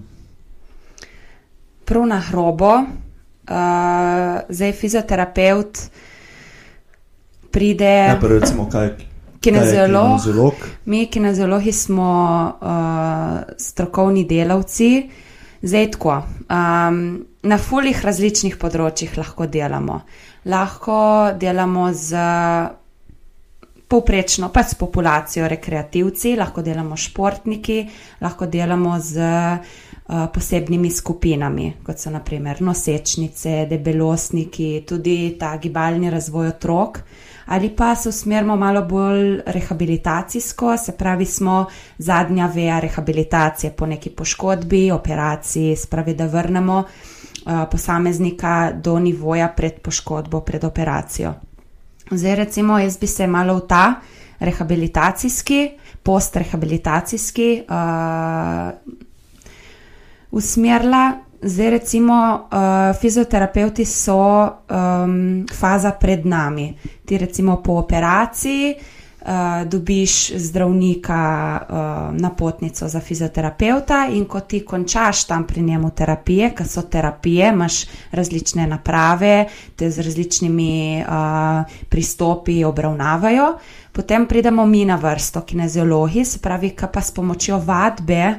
Prav 1.84 2.06
na 2.06 2.20
hrobo, 2.20 2.72
uh, 2.74 2.86
zdaj 4.48 4.72
fizioterapeut 4.72 5.78
pride. 7.50 8.16
Pa 8.20 8.28
recimo, 8.28 8.68
kaj 8.70 8.86
je 8.86 8.96
Kineziolog. 9.40 10.20
Kineziolog? 10.20 10.52
Mi, 10.84 11.06
kineziologi, 11.06 11.72
smo 11.72 12.10
uh, 12.60 13.54
strokovni 13.58 14.24
delavci. 14.24 15.10
Zdaj 15.62 15.90
tako. 15.90 16.22
Um, 16.50 17.24
na 17.42 17.56
fulih 17.58 18.04
različnih 18.04 18.58
področjih 18.60 19.16
lahko 19.16 19.46
delamo. 19.48 20.02
Lahko 20.44 20.98
delamo 21.40 21.88
z 21.96 22.20
povprečno, 23.90 24.50
pa 24.52 24.62
s 24.62 24.76
populacijo 24.78 25.48
rekreativci, 25.48 26.36
lahko 26.38 26.62
delamo 26.62 26.96
s 26.96 27.08
športniki, 27.08 27.78
lahko 28.20 28.46
delamo 28.46 28.98
z 29.00 29.24
uh, 29.24 30.28
posebnimi 30.34 30.92
skupinami, 30.92 31.72
kot 31.84 31.98
so 31.98 32.12
naprimer 32.12 32.60
nosečnice, 32.62 33.64
debelostniki, 33.72 34.70
tudi 34.86 35.18
ta 35.40 35.56
gibalni 35.56 36.12
razvoj 36.12 36.52
otrok. 36.52 37.02
Ali 37.50 37.68
pa 37.76 37.94
se 37.96 38.08
usmerimo 38.08 38.56
malo 38.56 38.82
bolj 38.82 39.40
rehabilitacijsko, 39.46 40.76
se 40.76 40.92
pravi, 40.92 41.24
smo 41.26 41.66
zadnja 41.98 42.46
veja 42.46 42.80
rehabilitacije 42.80 43.72
po 43.72 43.86
neki 43.86 44.10
poškodbi, 44.10 44.90
operaciji, 44.90 45.76
spravi, 45.76 46.14
da 46.14 46.26
vrnemo 46.26 46.78
uh, 46.78 47.52
posameznika 47.70 48.72
do 48.72 48.98
nivoja 48.98 49.48
pred 49.48 49.80
poškodbo, 49.82 50.40
pred 50.40 50.64
operacijo. 50.64 51.34
Zdaj, 52.10 52.34
recimo, 52.36 52.78
jaz 52.78 52.98
bi 52.98 53.06
se 53.06 53.26
malo 53.26 53.56
v 53.56 53.66
ta 53.66 53.94
rehabilitacijski, 54.38 55.70
post-rehabilitacijski 56.02 57.62
uh, 57.66 58.70
usmerila. 60.30 61.29
Zdaj, 61.42 61.70
recimo, 61.70 62.48
uh, 62.52 62.96
fizioterapeuti 63.00 63.84
so 63.84 64.44
um, 64.44 65.46
faza 65.48 65.92
pred 65.92 66.26
nami. 66.26 66.74
Ti, 67.04 67.18
recimo, 67.18 67.62
po 67.62 67.72
operaciji 67.72 68.74
uh, 68.76 69.64
dobiš 69.64 70.36
zdravnika 70.36 71.20
uh, 71.60 72.20
napotnico 72.20 72.88
za 72.88 73.00
fizioterapeuta, 73.00 74.06
in 74.12 74.26
ko 74.28 74.40
ti 74.40 74.60
končaš 74.64 75.24
tam 75.24 75.46
pri 75.46 75.62
njemu 75.62 75.90
terapije, 75.90 76.52
ker 76.54 76.68
so 76.68 76.82
terapije, 76.82 77.48
imaš 77.48 77.86
različne 78.12 78.66
naprave, 78.66 79.46
te 79.76 79.90
z 79.90 80.00
različnimi 80.00 81.04
uh, 81.08 81.64
pristopi 81.88 82.64
obravnavajo. 82.64 83.54
Potem 83.92 84.26
pridemo 84.26 84.66
mi 84.66 84.84
na 84.84 84.96
vrsto, 84.96 85.40
kineziologi, 85.40 86.24
se 86.24 86.38
pravi, 86.38 86.70
ki 86.76 86.92
pa 86.92 87.00
s 87.00 87.10
pomočjo 87.10 87.58
vadbe. 87.58 88.34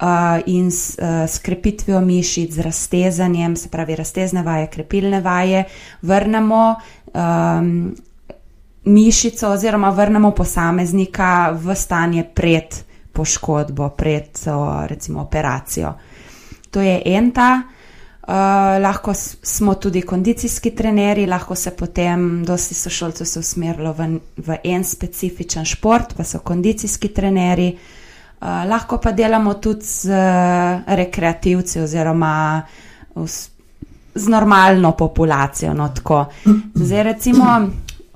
Uh, 0.00 0.06
in 0.46 0.70
s 0.70 0.96
uh, 0.98 1.42
krepitvijo 1.42 2.00
mišic, 2.00 2.54
z 2.54 2.58
raztezanjem, 2.60 3.56
se 3.56 3.68
pravi, 3.68 3.96
raztezne 3.96 4.42
vaje, 4.42 4.66
krepilne 4.66 5.20
vaje, 5.20 5.64
vrnemo 6.02 6.74
um, 7.12 7.96
mišico 8.84 9.50
oziroma 9.50 9.90
vrnemo 9.90 10.30
posameznika 10.30 11.50
v 11.52 11.74
stanje 11.74 12.24
pred 12.34 12.80
poškodbo, 13.12 13.88
pred 13.88 14.40
recimo 14.86 15.20
operacijo. 15.20 15.92
To 16.70 16.80
je 16.80 17.02
en 17.04 17.30
ta. 17.30 17.62
Uh, 18.22 18.34
lahko 18.82 19.14
smo 19.14 19.74
tudi 19.74 20.02
kondicijski 20.02 20.70
trenerji, 20.70 21.26
lahko 21.26 21.54
se 21.54 21.76
potem, 21.76 22.44
dosti 22.44 22.74
sošolcev 22.74 23.40
usmerilo 23.40 23.92
v, 23.92 24.10
v 24.36 24.60
en 24.64 24.84
specifičen 24.84 25.64
šport, 25.64 26.14
pa 26.16 26.24
so 26.24 26.38
kondicijski 26.38 27.08
trenerji. 27.08 27.72
Uh, 27.74 27.99
lahko 28.40 28.98
pa 28.98 29.12
delamo 29.12 29.54
tudi 29.54 29.84
z 29.84 30.10
uh, 30.10 30.94
rekreativci 30.94 31.80
oziroma 31.80 32.62
z, 33.26 33.50
z 34.14 34.28
normalno 34.28 34.92
populacijo. 34.92 35.74
No, 35.74 35.90
Zdaj, 36.74 37.02
recimo, 37.02 37.44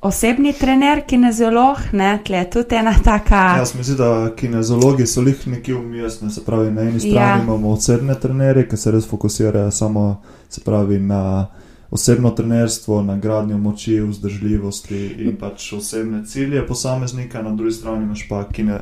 osebni 0.04 0.52
trener, 0.52 1.02
kineziolog, 1.06 1.78
ne, 1.92 2.18
tle 2.24 2.36
je 2.36 2.50
tudi 2.50 2.76
ena 2.76 2.94
taka. 3.04 3.56
Jaz 3.58 3.74
mislim, 3.74 3.96
da 3.96 4.30
kinezologi 4.36 5.06
so 5.06 5.20
jih 5.20 5.46
nekje 5.48 5.74
umestni, 5.76 6.30
se 6.30 6.44
pravi, 6.44 6.70
na 6.70 6.82
eni 6.82 7.00
strani 7.00 7.16
Ja. 7.16 7.42
imamo 7.42 7.70
osebne 7.70 8.14
trenerje, 8.20 8.68
ki 8.68 8.76
se 8.76 8.90
res 8.90 9.08
fokusirajo 9.08 9.70
samo 9.70 10.22
se 10.48 10.60
pravi, 10.60 10.98
na 10.98 11.46
osebno 11.90 12.30
trenerstvo, 12.30 13.02
na 13.02 13.16
gradnjo 13.16 13.58
moči, 13.58 14.00
vzdržljivosti 14.00 15.06
in 15.18 15.36
pač 15.36 15.72
osebne 15.72 16.26
cilje 16.26 16.66
posameznika, 16.66 17.42
na 17.42 17.54
drugi 17.54 17.72
strani 17.72 18.04
imaš 18.04 18.28
pa, 18.28 18.44
kine, 18.52 18.80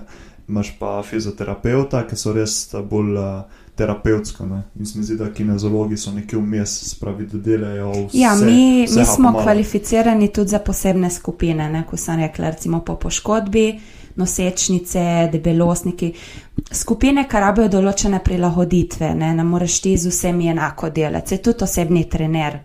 imaš 0.52 0.74
pa 0.78 1.00
fizioterapeuta, 1.02 2.04
ki 2.08 2.16
so 2.20 2.32
res 2.36 2.54
bolj 2.90 3.16
uh, 3.16 3.62
terapevtsko. 3.74 4.46
Ne? 4.46 4.62
In 4.78 4.86
se 4.86 4.98
mi 4.98 5.04
zdi, 5.04 5.16
da 5.16 5.30
kinezologi 5.32 5.96
so 5.96 6.12
nekje 6.12 6.38
vmes, 6.38 6.74
se 6.90 6.98
pravi, 7.00 7.26
da 7.26 7.40
delajo 7.40 7.90
vse. 7.92 8.18
Ja, 8.20 8.34
mi, 8.36 8.44
mi 8.52 8.84
vsega 8.86 9.04
smo 9.04 9.30
pomalo. 9.30 9.46
kvalificirani 9.46 10.28
tudi 10.28 10.52
za 10.52 10.58
posebne 10.58 11.10
skupine, 11.10 11.70
ne, 11.72 11.84
kot 11.88 12.00
sem 12.00 12.20
rekla, 12.20 12.52
recimo 12.52 12.82
po 12.84 12.98
poškodbi, 13.00 13.66
nosečnice, 14.20 15.06
debelostniki. 15.32 16.12
Skupine, 16.72 17.24
ki 17.28 17.40
rabijo 17.46 17.70
določene 17.72 18.20
prilagoditve, 18.24 19.14
ne, 19.16 19.32
ne 19.34 19.48
moreš 19.48 19.80
ti 19.86 19.96
z 19.96 20.12
vsemi 20.12 20.52
enako 20.52 20.92
delati, 20.92 21.38
je 21.38 21.42
tudi 21.48 21.64
osebni 21.64 22.04
trener. 22.12 22.60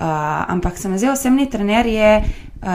Uh, 0.00 0.06
ampak 0.50 0.78
se 0.78 0.88
mi 0.88 0.98
zdi, 0.98 1.12
osebni 1.12 1.46
trener 1.50 1.86
je 1.86 2.12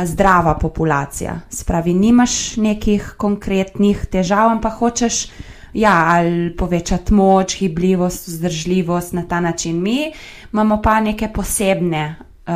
zdrava 0.06 0.56
populacija. 0.58 1.40
Spravi, 1.50 1.94
nimaš 1.94 2.58
nekih 2.58 3.14
konkretnih 3.18 4.06
težav, 4.12 4.50
ampak 4.50 4.80
hočeš 4.80 5.28
ja, 5.76 6.06
ali 6.08 6.56
povečati 6.58 7.14
moč, 7.14 7.60
gibljivost, 7.60 8.28
vzdržljivost 8.28 9.14
na 9.14 9.24
ta 9.28 9.40
način. 9.40 9.82
Mi 9.82 10.12
imamo 10.54 10.82
pa 10.82 11.00
neke 11.00 11.28
posebne, 11.34 12.16
uh, 12.48 12.54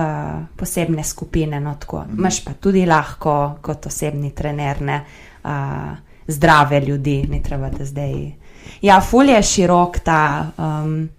posebne 0.56 1.04
skupine. 1.04 1.60
No, 1.60 1.76
tako. 1.80 2.06
Imaš 2.18 2.44
pa 2.46 2.54
tudi 2.54 2.86
lahko 2.86 3.58
kot 3.62 3.86
osebni 3.86 4.32
trener 4.36 4.82
ne, 4.82 5.06
uh, 5.44 5.52
zdrave 6.28 6.80
ljudi, 6.82 7.28
ni 7.30 7.44
treba 7.44 7.70
da 7.70 7.86
zdaj. 7.86 8.32
Ja, 8.82 9.02
ful 9.02 9.30
je 9.30 9.44
širok 9.44 10.00
ta. 10.00 10.52
Um, 10.58 11.10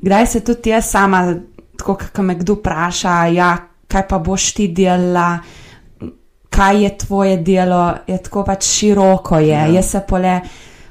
kdaj 0.00 0.26
se 0.26 0.44
tudi 0.44 0.70
jaz 0.70 0.90
sama, 0.90 1.34
tako 1.78 1.94
kot 1.94 2.24
me 2.24 2.34
kdo 2.34 2.54
vpraša, 2.54 3.26
ja, 3.26 3.56
kaj 3.88 4.08
pa 4.08 4.18
boš 4.18 4.52
ti 4.54 4.68
delala. 4.68 5.38
Kaj 6.56 6.82
je 6.82 6.90
tvoje 6.98 7.36
delo, 7.44 7.94
je 8.06 8.16
tako 8.22 8.44
pač 8.44 8.64
široko. 8.64 9.38
Je. 9.38 9.52
Ja. 9.52 9.66
Jaz 9.66 9.90
se 9.90 10.00
pole, 10.08 10.40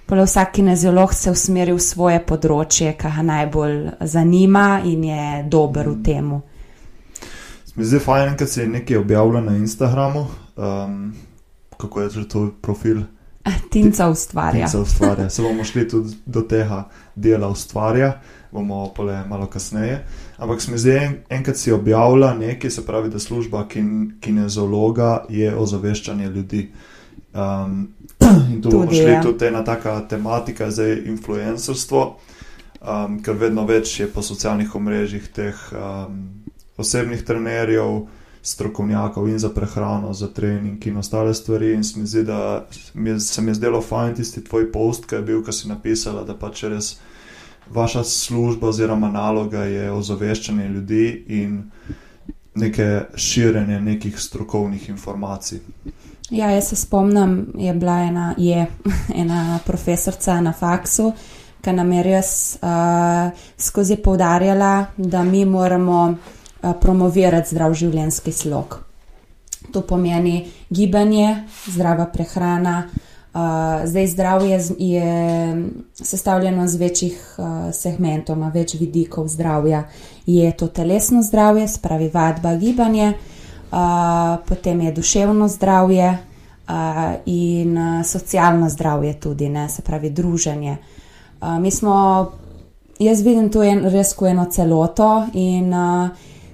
pole 0.05 0.25
vsak 0.25 0.51
kineziolog 0.51 1.13
se 1.13 1.31
usmeri 1.31 1.73
v 1.73 1.81
svoje 1.81 2.19
področje, 2.21 2.93
ki 2.93 3.13
ga 3.17 3.23
najbolj 3.25 3.79
zanima 4.01 4.81
in 4.85 5.07
je 5.09 5.45
dober 5.49 5.89
v 5.89 6.01
temu. 6.05 6.41
Mi 7.75 7.83
zdi 7.83 7.99
fajn, 7.99 8.37
ker 8.37 8.47
se 8.47 8.61
je 8.61 8.67
nekaj 8.71 8.97
objavilo 9.01 9.41
na 9.41 9.57
Instagramu. 9.57 10.27
Um, 10.55 11.15
kako 11.77 12.01
je 12.01 12.09
že 12.09 12.27
to 12.27 12.45
profil? 12.61 13.01
Tinca 13.73 14.09
ustvarja. 14.09 14.67
Se 14.67 14.77
ustvarja. 14.77 15.29
Se 15.29 15.41
bomo 15.41 15.63
šli 15.63 15.87
tudi 15.89 16.15
do 16.25 16.41
tega 16.41 16.85
dela 17.15 17.47
ustvarja, 17.47 18.19
bomo 18.55 18.85
pa 18.95 19.03
le 19.03 19.17
malo 19.27 19.47
kasneje. 19.51 19.99
Ampak 20.37 20.61
se 20.61 20.71
mi 20.71 20.77
zdi, 20.81 20.95
en, 20.97 21.15
enkrat 21.29 21.59
si 21.59 21.71
objavila 21.71 22.33
nekaj, 22.33 22.71
se 22.71 22.85
pravi, 22.85 23.09
da 23.09 23.19
služba 23.19 23.65
kin, 23.67 24.15
kinezologa 24.21 25.25
je 25.29 25.51
ozaveščanje 25.55 26.29
ljudi. 26.29 26.69
Um, 27.35 27.87
in 28.53 28.61
tu 28.61 28.71
bomo 28.71 28.91
šli 28.91 29.19
tudi 29.23 29.45
ena 29.47 29.63
taka 29.63 29.99
tematika, 30.07 30.71
zdaj 30.71 31.01
influencerstvo, 31.11 32.03
um, 32.81 33.19
ker 33.23 33.39
vedno 33.39 33.65
več 33.67 33.99
je 33.99 34.07
po 34.07 34.23
socialnih 34.23 34.75
omrežjih 34.75 35.27
teh 35.35 35.65
um, 35.75 36.21
osebnih 36.77 37.25
trenerjev, 37.27 38.05
strokovnjakov 38.45 39.27
in 39.29 39.39
za 39.41 39.49
prehrano, 39.49 40.13
za 40.13 40.27
trening 40.27 40.87
in 40.87 40.97
ostale 40.97 41.33
stvari. 41.33 41.73
In 41.73 41.83
se 41.83 41.99
mi 41.99 42.05
zdi, 42.05 42.23
da 42.23 42.65
mi 42.93 43.09
je, 43.09 43.19
se 43.19 43.41
mi 43.41 43.49
je 43.49 43.55
zdelo 43.55 43.81
fajn 43.81 44.15
tisti 44.15 44.43
tvoj 44.43 44.71
post, 44.71 45.09
ki 45.09 45.15
je 45.15 45.21
bil, 45.21 45.41
ki 45.43 45.53
si 45.53 45.67
napisala, 45.67 46.23
da 46.23 46.35
pač 46.37 46.63
res 46.69 46.91
vaša 47.69 48.03
služba 48.03 48.67
oziroma 48.67 49.11
naloga 49.11 49.63
je 49.63 49.91
ozaveščanje 49.91 50.67
ljudi 50.67 51.25
in 51.27 51.71
neke 52.55 53.01
širjenje 53.15 53.81
nekih 53.81 54.19
strokovnih 54.19 54.89
informacij. 54.89 55.59
Ja, 56.29 56.49
jaz 56.51 56.67
se 56.69 56.75
spomnim, 56.75 57.53
je 57.57 57.73
bila 57.73 57.99
ena, 57.99 58.33
je, 58.37 58.65
ena 59.21 59.59
profesorica 59.65 60.41
na 60.41 60.53
faksu, 60.53 61.11
ki 61.61 61.73
nam 61.73 61.91
je 61.91 62.03
res 62.03 62.31
uh, 62.61 63.31
skozi 63.57 63.97
poudarjala, 63.97 64.85
da 64.97 65.23
mi 65.23 65.45
moramo 65.45 66.01
uh, 66.09 66.73
promovirati 66.81 67.55
zdrav 67.55 67.73
življenjski 67.73 68.31
slog. 68.31 68.79
To 69.73 69.81
pomeni 69.81 70.45
gibanje, 70.69 71.43
zdrava 71.67 72.05
prehrana. 72.13 72.77
Uh, 72.85 73.04
zdaj, 73.85 74.07
zdravje 74.07 74.59
je 74.77 75.55
sestavljeno 75.93 76.65
iz 76.65 76.75
večjih 76.75 77.35
uh, 77.37 77.73
segmentov, 77.73 78.37
ima 78.37 78.49
več 78.53 78.73
vidikov 78.79 79.27
zdravja. 79.27 79.83
Je 80.25 80.51
to 80.57 80.67
telesno 80.67 81.21
zdravje, 81.21 81.67
spravi 81.67 82.09
vadba, 82.13 82.55
gibanje, 82.55 83.13
uh, 83.13 83.77
potem 84.47 84.81
je 84.81 84.91
duševno 84.91 85.47
zdravje 85.47 86.17
uh, 86.67 86.75
in 87.25 87.77
uh, 87.77 88.05
socialno 88.05 88.69
zdravje 88.69 89.13
tudi, 89.19 89.49
ne, 89.49 89.69
se 89.69 89.81
pravi 89.81 90.09
druženje. 90.09 90.77
Uh, 91.41 91.59
mi 91.59 91.71
smo 91.71 92.31
jaz 92.99 93.21
vidim 93.21 93.49
to 93.49 93.63
en, 93.63 93.83
res 93.91 94.15
eno 94.21 94.45
celoto 94.45 95.25
in 95.33 95.73
uh, 95.73 96.09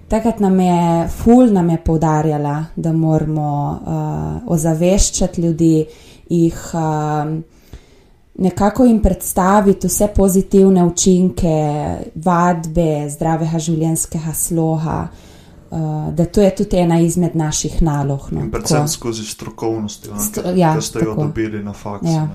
takrat 0.07 0.39
nam 0.39 0.59
je 0.59 1.07
ful 1.07 1.53
nam 1.53 1.69
je 1.69 1.77
poudarjala, 1.77 2.65
da 2.75 2.93
moramo 2.93 3.79
uh, 3.85 4.51
ozaveščati 4.51 5.41
ljudi, 5.41 5.85
jih 6.31 6.59
uh, 6.73 7.31
nekako 8.41 8.85
jim 8.85 9.01
predstaviti 9.01 9.87
vse 9.87 10.07
pozitivne 10.15 10.85
učinke 10.85 11.57
vadbe, 12.15 13.09
zdravega 13.09 13.59
življenjskega 13.59 14.33
sloga. 14.33 15.01
Uh, 15.71 16.09
da 16.15 16.25
to 16.25 16.41
je 16.41 16.49
tudi 16.55 16.77
ena 16.77 16.99
izmed 16.99 17.35
naših 17.35 17.77
nalog. 17.81 18.25
No, 18.31 18.49
predvsem 18.51 18.83
ko... 18.83 18.91
skozi 18.91 19.25
strokovnost, 19.25 20.09
St 20.19 20.41
ja, 20.55 20.73
ki 20.75 20.83
ste 20.83 21.05
jo 21.05 21.15
dobili 21.15 21.63
na 21.63 21.71
faksu. 21.73 22.11
Ja. 22.11 22.25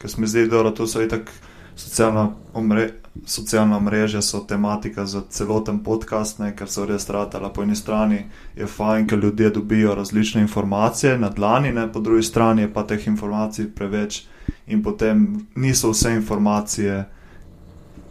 Ker 0.00 0.14
mi 0.16 0.28
zdi, 0.28 0.46
da 0.48 0.70
to 0.72 0.86
so 0.88 1.02
itak 1.04 1.28
socialna 1.76 2.30
omrežja 2.54 3.05
socialna 3.24 3.80
mreža 3.80 4.22
so 4.22 4.40
tematika 4.40 5.06
za 5.06 5.22
celoten 5.30 5.78
podcast, 5.84 6.38
ne, 6.38 6.52
ker 6.56 6.68
so 6.68 6.86
res 6.86 7.08
ratala. 7.10 7.52
Po 7.52 7.62
eni 7.62 7.76
strani 7.76 8.24
je 8.56 8.66
fajn, 8.66 9.06
ker 9.06 9.18
ljudje 9.18 9.50
dobijo 9.50 9.94
različne 9.94 10.40
informacije 10.40 11.18
na 11.18 11.28
dlani, 11.28 11.72
ne, 11.72 11.92
po 11.92 12.00
drugi 12.00 12.22
strani 12.22 12.62
je 12.62 12.72
pa 12.72 12.82
teh 12.82 13.06
informacij 13.06 13.70
preveč 13.74 14.24
in 14.66 14.82
potem 14.82 15.46
niso 15.54 15.90
vse 15.90 16.14
informacije 16.14 17.04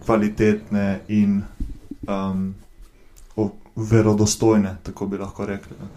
kvalitetne 0.06 1.00
in 1.08 1.42
um, 2.08 2.54
verodostojne, 3.76 4.78
tako 4.84 5.08
bi 5.08 5.18
lahko 5.18 5.46
rekli. 5.46 5.76
Ne. 5.82 5.88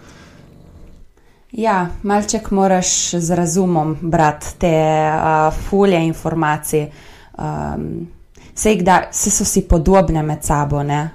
Ja, 1.53 1.89
malček 2.03 2.51
moraš 2.51 3.11
z 3.11 3.35
razumom 3.35 3.97
brati 4.01 4.47
te 4.59 4.75
uh, 5.09 5.55
fulje 5.69 6.07
informacij. 6.07 6.91
Um, 7.39 8.09
vse, 8.59 8.75
vse 9.11 9.31
so 9.31 9.45
si 9.45 9.63
podobne 9.69 10.23
med 10.23 10.43
sabo. 10.43 10.83
Ne? 10.83 11.11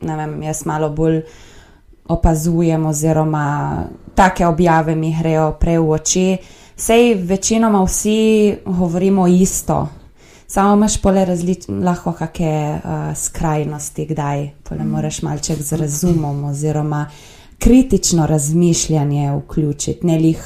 Ne 0.00 0.16
vem, 0.16 0.42
jaz 0.42 0.64
malo 0.66 0.90
bolj 0.90 1.22
opazujem, 2.08 2.86
oziroma 2.86 3.84
take 4.14 4.46
objave 4.46 4.96
mi 4.96 5.14
grejo 5.18 5.52
prej 5.60 5.78
v 5.78 5.90
oči. 5.90 6.26
Sej 6.76 7.14
večinoma 7.14 7.84
vsi 7.84 8.56
govorimo 8.66 9.26
isto, 9.26 9.88
samo 10.46 10.74
imaš 10.74 10.96
pole 11.02 11.24
različne, 11.24 11.78
lahko 11.84 12.12
kakšne 12.12 12.80
uh, 12.84 13.16
skrajnosti, 13.16 14.06
kdaj 14.06 14.48
pole 14.66 14.84
moraš 14.84 15.22
malček 15.22 15.62
z 15.62 15.78
razumom 15.78 16.44
oziroma 16.44 17.06
kritično 17.58 18.26
razmišljanje 18.26 19.30
vključiti, 19.36 20.06
ne 20.06 20.18
lih, 20.18 20.42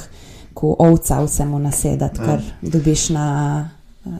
ko 0.53 0.75
ovca 0.79 1.23
vsemu 1.23 1.59
nasedati, 1.59 2.19
kar 2.19 2.41
dobiš 2.61 3.09
na 3.09 3.69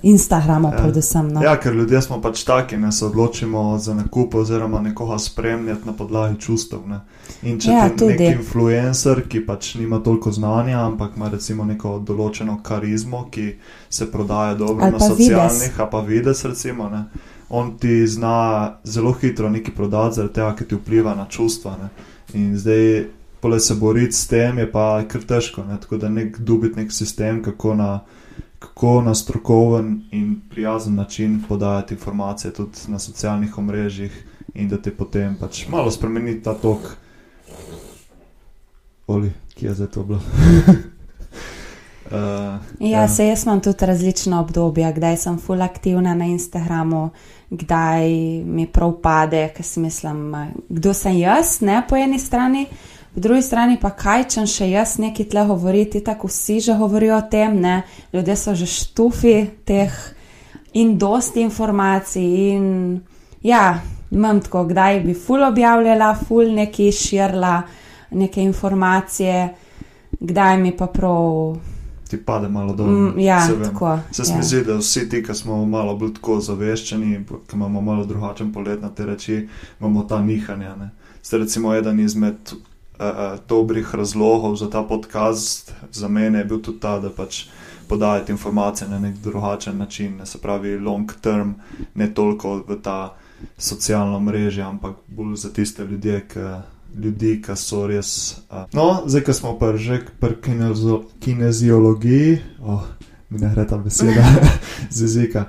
Instagramu, 0.03 0.67
ja. 0.67 0.77
predvsem. 0.77 1.27
No. 1.27 1.43
Ja, 1.43 1.55
ker 1.59 1.75
ljudje 1.75 2.01
smo 2.01 2.21
pač 2.21 2.43
taki, 2.43 2.77
da 2.77 2.91
se 2.91 3.05
odločimo 3.05 3.77
za 3.79 3.93
nakup 3.93 4.35
oziroma 4.35 4.81
nekoga 4.81 5.19
spremljati 5.19 5.85
na 5.85 5.93
podlagi 5.93 6.39
čustev. 6.39 6.79
Ne. 6.87 6.99
In 7.41 7.59
če 7.59 7.71
ja, 7.71 7.89
ti 7.89 8.05
nek 8.05 8.21
influencer, 8.21 9.23
ki 9.29 9.43
pač 9.45 9.75
nima 9.75 9.99
toliko 10.03 10.31
znanja, 10.31 10.79
ampak 10.85 11.17
ima 11.17 11.29
recimo 11.29 11.65
neko 11.65 11.97
določeno 11.99 12.59
karizmo, 12.63 13.27
ki 13.31 13.49
se 13.89 14.11
prodaja 14.11 14.55
dobro 14.55 14.91
na 14.91 14.99
socialnih, 14.99 15.79
a 15.79 15.89
pa 15.89 16.01
vides, 16.05 16.45
recimo, 16.45 16.89
ne, 16.89 17.03
on 17.49 17.75
ti 17.79 18.01
zna 18.07 18.79
zelo 18.83 19.13
hitro 19.21 19.49
nekaj 19.49 19.75
prodati, 19.75 20.19
zaradi 20.19 20.33
tega, 20.39 20.55
ker 20.55 20.67
ti 20.67 20.79
vpliva 20.79 21.15
na 21.15 21.27
čustva. 21.29 21.77
Ne. 21.83 21.93
In 22.39 22.57
zdaj. 22.57 23.05
Pole 23.37 23.59
se 23.61 23.75
boriti 23.77 24.15
s 24.17 24.25
tem 24.27 24.57
je 24.57 24.65
pa 24.71 25.03
kar 25.05 25.21
težko, 25.21 25.61
ne? 25.61 25.75
tako 25.77 25.99
da 26.01 26.09
nek 26.09 26.39
dubiti 26.41 26.79
nek 26.79 26.89
sistem, 26.91 27.43
kako 27.45 27.75
na 27.77 27.89
kako 28.59 29.01
na 29.01 29.15
strokoven 29.15 30.01
in 30.11 30.41
prijazen 30.49 30.95
način 30.95 31.43
podajati 31.49 31.93
informacije 31.93 32.53
tudi 32.53 32.77
na 32.87 32.99
socialnih 32.99 33.57
omrežjih, 33.57 34.23
in 34.57 34.69
da 34.69 34.77
ti 34.77 34.91
potem 34.91 35.35
pač 35.39 35.67
malo 35.69 35.91
spremeni 35.91 36.39
ta 36.43 36.55
tok. 36.57 36.95
Oli, 39.07 39.31
kje 39.55 39.67
je 39.67 39.73
zdaj 39.73 39.87
to 39.93 40.03
bilo? 40.03 40.19
Uh, 42.07 42.57
ja, 42.91 43.01
ja, 43.01 43.07
se 43.07 43.27
jaz 43.27 43.45
imam 43.45 43.61
tudi 43.61 43.85
različna 43.85 44.41
obdobja, 44.41 44.91
kdaj 44.91 45.17
sem 45.17 45.37
full 45.39 45.61
aktivna 45.61 46.15
na 46.15 46.25
Instagramu, 46.25 47.09
kdaj 47.49 48.09
mi 48.45 48.67
prav 48.67 48.97
pade, 49.03 49.47
ker 49.55 49.65
si 49.65 49.79
mislim, 49.79 50.33
kdo 50.69 50.93
sem 50.93 51.21
jaz, 51.21 51.61
ne 51.61 51.81
po 51.89 51.95
eni 51.95 52.19
strani, 52.19 52.65
po 53.17 53.21
drugi 53.21 53.41
strani 53.41 53.79
pa 53.81 53.89
kaj, 53.97 54.23
če 54.29 54.41
še 54.45 54.65
jaz 54.69 54.91
nekaj 55.01 55.25
tle 55.31 55.41
govoriti, 55.49 56.03
tako 56.05 56.27
vsi 56.29 56.59
že 56.61 56.75
govorijo 56.77 57.15
o 57.17 57.23
tem, 57.25 57.55
ne? 57.57 57.79
ljudje 58.13 58.35
so 58.37 58.53
že 58.53 58.67
štufi 58.69 59.33
teh 59.65 59.95
in 60.77 60.99
dosti 61.01 61.41
informacij. 61.41 62.27
In 62.53 62.67
ja, 63.41 63.79
imam 64.11 64.43
tako, 64.45 64.67
kdaj 64.69 64.99
bi 65.07 65.17
ful 65.17 65.47
objavljala, 65.47 66.11
ful 66.27 66.53
neki 66.53 66.91
širila 66.91 67.55
neke 68.11 68.43
informacije, 68.43 69.49
kdaj 70.19 70.61
mi 70.61 70.75
pa 70.77 70.85
prav. 70.85 71.57
Ti 72.09 72.21
pade 72.21 72.53
malo 72.53 72.77
dol. 72.77 72.87
Mm, 72.87 73.19
ja, 73.19 73.41
tako. 73.63 73.97
Se 74.11 74.29
ja. 74.29 74.37
mi 74.37 74.43
zdi, 74.43 74.61
da 74.69 74.77
vsi 74.77 75.09
ti, 75.09 75.25
ki 75.25 75.33
smo 75.33 75.63
malo 75.65 75.97
bolj 75.97 76.13
tako 76.21 76.37
zaveščeni, 76.37 77.25
ki 77.25 77.57
imamo 77.57 77.81
malo 77.81 78.05
drugačen 78.05 78.53
pogled 78.53 78.85
na 78.85 78.93
te 78.93 79.09
reči, 79.09 79.47
imamo 79.79 80.05
ta 80.05 80.21
nihanja. 80.21 80.91
Ste 81.21 81.41
recimo 81.41 81.73
eden 81.73 81.99
izmed 81.99 82.53
uh, 82.99 83.39
dobrih 83.47 83.95
razlogov 83.95 84.55
za 84.55 84.69
ta 84.69 84.83
podcast, 84.83 85.73
za 85.91 86.07
mene 86.07 86.39
je 86.39 86.45
bil 86.45 86.61
tudi 86.61 86.79
ta, 86.79 86.99
da 86.99 87.09
pač 87.09 87.45
podajate 87.87 88.31
informacije 88.31 88.89
na 88.89 88.99
nek 88.99 89.15
drugačen 89.15 89.77
način, 89.77 90.17
ne 90.17 90.25
se 90.25 90.37
pravi 90.37 90.79
long 90.79 91.11
term, 91.21 91.51
ne 91.95 92.13
toliko 92.13 92.63
v 92.67 92.81
ta 92.83 93.15
socialno 93.57 94.19
mrežo, 94.19 94.61
ampak 94.61 94.95
bolj 95.07 95.35
za 95.35 95.53
tiste 95.53 95.85
ljudje, 95.85 96.27
ki. 96.27 96.39
Ljudi, 96.97 97.41
ki 97.45 97.53
so 97.55 97.83
res. 97.87 98.37
Uh. 98.49 98.63
No, 98.73 99.03
zdaj, 99.05 99.21
ko 99.27 99.33
smo 99.33 99.49
pa 99.59 99.75
že 99.77 99.99
pri 100.19 100.37
kinezo, 100.41 101.03
kineziologiji, 101.19 102.39
oh, 102.63 102.87
mi 103.29 103.39
ne 103.39 103.51
gre 103.53 103.67
ta 103.67 103.77
beseda 103.77 104.23
z 104.95 105.01
jezika, 105.01 105.45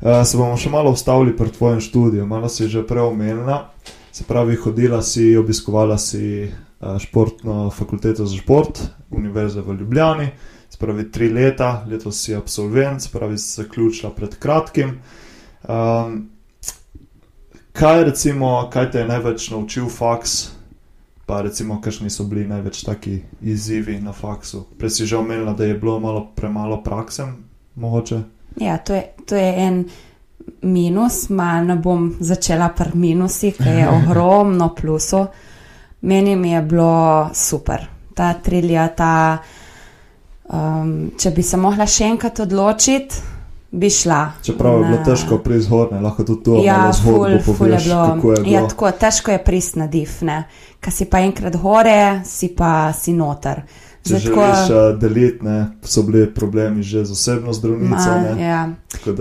uh, 0.00 0.20
se 0.22 0.36
bomo 0.36 0.56
še 0.56 0.70
malo 0.70 0.92
ustavili 0.92 1.32
pri 1.36 1.50
tvojem 1.50 1.80
študiju. 1.80 2.26
Malo 2.26 2.48
si 2.48 2.68
že 2.68 2.84
prej 2.86 3.08
omenila, 3.08 3.72
se 4.12 4.24
pravi, 4.28 4.56
hodila 4.56 5.02
si, 5.02 5.32
obiskovala 5.36 5.98
si 5.98 6.52
Eh, 6.52 6.71
športno 6.98 7.70
fakulteto 7.70 8.26
za 8.26 8.36
šport, 8.36 8.78
Univerze 9.10 9.60
v 9.60 9.74
Ljubljani, 9.74 10.28
spravi 10.70 11.10
tri 11.12 11.28
leta, 11.28 11.84
letos 11.90 12.22
si 12.24 12.34
absolvent, 12.34 13.02
spravi 13.02 13.38
se 13.38 13.62
zaključila 13.62 14.12
pred 14.12 14.38
kratkim. 14.38 14.98
Um, 15.68 16.30
kaj, 17.72 18.04
recimo, 18.04 18.70
kaj 18.72 18.90
te 18.90 18.98
je 18.98 19.06
največ 19.06 19.50
naučil 19.50 19.86
faks, 19.88 20.50
pa 21.26 21.42
recimo, 21.42 21.80
kakšni 21.80 22.10
so 22.10 22.24
bili 22.24 22.48
največ 22.48 22.82
taki 22.82 23.20
izzivi 23.40 24.00
na 24.00 24.12
faksu? 24.12 24.64
Prej 24.78 24.90
si 24.90 25.06
že 25.06 25.16
omenila, 25.16 25.52
da 25.52 25.64
je 25.64 25.78
bilo 25.78 26.00
malo 26.00 26.26
premalo 26.34 26.82
prakse, 26.82 27.26
mogoče. 27.74 28.20
Ja, 28.56 28.78
to 28.78 28.94
je, 28.94 29.04
to 29.26 29.36
je 29.36 29.54
en. 29.56 29.84
Minus, 30.62 31.28
malo 31.28 31.76
bom 31.78 32.16
začela 32.20 32.68
pri 32.74 32.98
minusih, 32.98 33.54
ker 33.56 33.76
je 33.78 33.88
ogromno 33.98 34.72
plusov 34.74 35.28
meni 36.02 36.36
mi 36.36 36.52
je 36.52 36.62
bilo 36.62 37.30
super, 37.34 37.86
ta 38.14 38.32
trilja, 38.34 38.88
ta. 38.96 39.42
Um, 40.52 41.12
če 41.16 41.30
bi 41.32 41.42
se 41.42 41.56
mohla 41.56 41.86
še 41.88 42.10
enkrat 42.12 42.42
odločiti, 42.44 43.22
bi 43.72 43.88
šla. 43.90 44.32
Čeprav 44.44 44.74
je 44.78 44.84
bilo 44.84 44.98
na... 44.98 45.04
težko 45.04 45.38
prizhodne, 45.40 46.00
lahko 46.04 46.26
tudi 46.28 46.42
to 46.44 46.58
ja, 46.64 46.90
ful, 46.92 47.38
ful 47.40 47.70
je 47.72 47.78
bilo. 47.86 48.02
Je 48.04 48.18
bilo. 48.20 48.50
Ja, 48.50 48.66
tako, 48.68 48.90
težko 49.00 49.32
je 49.32 49.38
prist 49.44 49.78
na 49.80 49.86
difne. 49.88 50.42
Kaj 50.82 50.92
si 50.98 51.06
pa 51.08 51.22
enkrat 51.24 51.56
gore, 51.62 52.20
si 52.28 52.50
pa 52.56 52.92
si 52.92 53.16
noter. 53.16 53.62
Če 54.02 54.18
že 54.18 54.32
želiš 54.34 54.70
uh, 54.74 54.98
deliti, 54.98 55.46
ne, 55.46 55.58
so 55.86 56.02
bili 56.02 56.26
problemi 56.34 56.82
že 56.82 57.04
z 57.06 57.14
osebno 57.14 57.54
zdravnico. 57.54 58.10
Ma, 58.10 58.34
ja. 58.34 58.62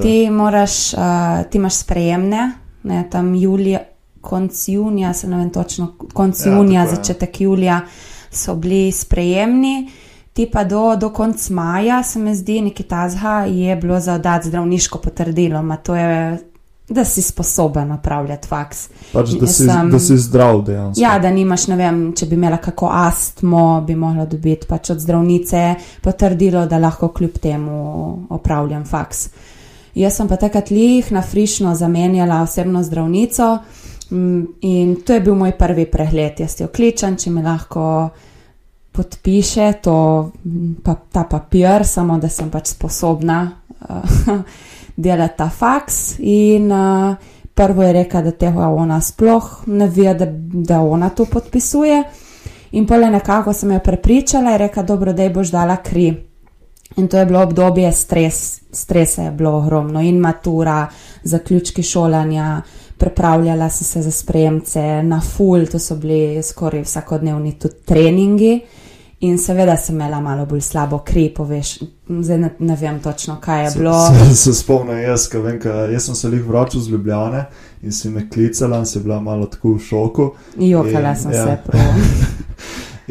Ti 0.02 0.15
moraš, 0.34 0.94
uh, 0.98 1.46
ti 1.46 1.62
imaš 1.62 1.84
sprejemne, 1.86 2.48
ne, 2.84 3.04
tam 3.13 3.36
julija, 3.38 3.84
konc 4.21 4.67
junija, 4.67 5.13
se 5.13 5.27
ne 5.27 5.38
vem 5.38 5.49
točno, 5.49 5.93
konc 6.13 6.45
ja, 6.45 6.53
junija, 6.53 6.88
začetek 6.88 7.41
julija 7.41 7.81
so 8.31 8.55
bili 8.55 8.91
sprejemni. 8.91 9.89
Ti 10.34 10.49
pa 10.53 10.63
do, 10.63 10.95
do 10.95 11.10
konca 11.10 11.53
maja, 11.53 12.03
se 12.03 12.19
mi 12.19 12.36
zdi, 12.36 12.62
nekaj 12.62 12.86
tazga 12.86 13.45
je 13.47 13.75
bilo 13.75 13.99
za 13.99 14.13
oddati 14.13 14.47
zdravniško 14.47 14.97
potrdilo. 14.97 15.62
Ma 15.62 15.75
to 15.77 15.95
je 15.95 16.39
da 16.93 17.05
si 17.05 17.21
sposoben 17.21 17.91
upravljati 17.91 18.47
faks. 18.47 18.89
Pač, 19.13 19.29
da, 19.29 19.47
si, 19.47 19.63
sem- 19.63 19.91
da 19.91 19.99
si 19.99 20.17
zdrav 20.17 20.62
dejansko. 20.62 21.01
Ja, 21.01 21.19
da 21.19 21.31
nimaš, 21.31 21.67
ne 21.67 21.75
vem, 21.75 22.01
če 22.15 22.25
bi 22.25 22.36
imela 22.36 22.57
kako 22.57 22.89
astmo, 22.93 23.81
bi 23.88 23.95
mogla 23.95 24.25
dobiti 24.25 24.67
pač 24.67 24.89
od 24.89 24.99
zdravnice 24.99 25.75
potrdilo, 26.01 26.65
da 26.65 26.77
lahko 26.77 27.07
kljub 27.07 27.38
temu 27.41 27.77
opravljam 28.29 28.86
faks. 28.86 29.29
Jaz 29.95 30.15
sem 30.15 30.27
pa 30.27 30.36
takrat 30.36 30.69
lih 30.71 31.12
na 31.12 31.21
frišno 31.21 31.75
zamenjala 31.75 32.41
osebno 32.41 32.84
zdravnico 32.84 33.55
mm, 33.55 33.90
in 34.12 34.95
to 35.06 35.13
je 35.13 35.19
bil 35.19 35.36
moj 35.36 35.52
prvi 35.58 35.86
pregled. 35.86 36.39
Jaz 36.39 36.60
jo 36.60 36.67
kličem, 36.67 37.17
če 37.17 37.32
mi 37.32 37.43
lahko 37.43 38.10
podpiše 38.91 39.74
to, 39.84 40.32
mm, 40.45 40.74
pa, 40.84 40.95
ta 41.12 41.24
papir, 41.24 41.86
samo 41.88 42.17
da 42.19 42.30
sem 42.30 42.50
pač 42.52 42.74
sposobna 42.74 43.41
uh, 43.89 44.34
delati 45.06 45.38
ta 45.38 45.50
faks. 45.50 46.19
In 46.19 46.71
uh, 46.71 47.15
prvo 47.54 47.84
je 47.84 47.93
rekla, 47.93 48.21
da 48.21 48.32
tega 48.32 48.67
ona 48.67 49.02
sploh 49.02 49.63
ne 49.67 49.88
ve, 49.88 50.13
da, 50.13 50.28
da 50.54 50.82
ona 50.82 51.10
to 51.10 51.26
podpisuje. 51.26 52.04
In 52.71 52.88
pole 52.88 53.10
nekako 53.12 53.54
sem 53.54 53.71
jo 53.71 53.80
prepričala 53.84 54.52
in 54.52 54.58
rekla, 54.58 54.84
dobro, 54.84 55.13
da 55.13 55.24
ji 55.24 55.34
boš 55.34 55.52
dala 55.52 55.78
kri. 55.84 56.12
In 56.97 57.08
to 57.08 57.17
je 57.17 57.26
bilo 57.26 57.41
obdobje 57.43 57.91
stres, 57.91 58.62
stresa 58.71 59.24
je 59.24 59.32
bilo 59.32 59.52
ogromno 59.58 60.02
in 60.02 60.17
matura, 60.19 60.88
zaključki 61.24 61.84
šolanja, 61.84 62.62
pripravljala 63.01 63.69
sem 63.69 63.85
se 63.85 64.01
za 64.01 64.11
spremce, 64.11 64.81
na 65.03 65.21
full, 65.21 65.65
to 65.65 65.79
so 65.79 65.95
bili 65.95 66.43
skoraj 66.43 66.83
vsakodnevni 66.85 67.55
tudi 67.59 67.75
treningi. 67.85 68.59
In 69.21 69.35
seveda 69.37 69.75
sem 69.77 69.95
imela 69.95 70.17
malo 70.19 70.45
bolj 70.49 70.61
slabo 70.65 70.97
kri, 71.05 71.27
poveš, 71.29 71.75
zdaj 72.09 72.37
ne, 72.37 72.49
ne 72.59 72.75
vem 72.75 72.99
točno, 72.99 73.35
kaj 73.41 73.63
je 73.63 73.71
Se- 73.71 73.79
bilo. 73.79 73.93
Se, 74.29 74.35
se 74.35 74.53
spomnim 74.53 74.97
jaz, 74.99 75.27
ko 75.29 75.41
vem, 75.41 75.59
ka, 75.61 75.69
jaz 75.93 76.07
sem 76.09 76.15
se 76.15 76.31
jih 76.33 76.45
vračal 76.47 76.81
z 76.81 76.89
Ljubljane 76.89 77.43
in 77.83 77.91
si 77.93 78.09
me 78.09 78.23
klicala 78.29 78.79
in 78.81 78.85
si 78.85 78.99
bila 78.99 79.19
malo 79.21 79.45
tako 79.45 79.75
v 79.75 79.79
šoku. 79.79 80.31
Jokala 80.57 81.09
In, 81.09 81.15
sem 81.15 81.31
ja. 81.31 81.45
se 81.45 81.57
prav. 81.67 81.81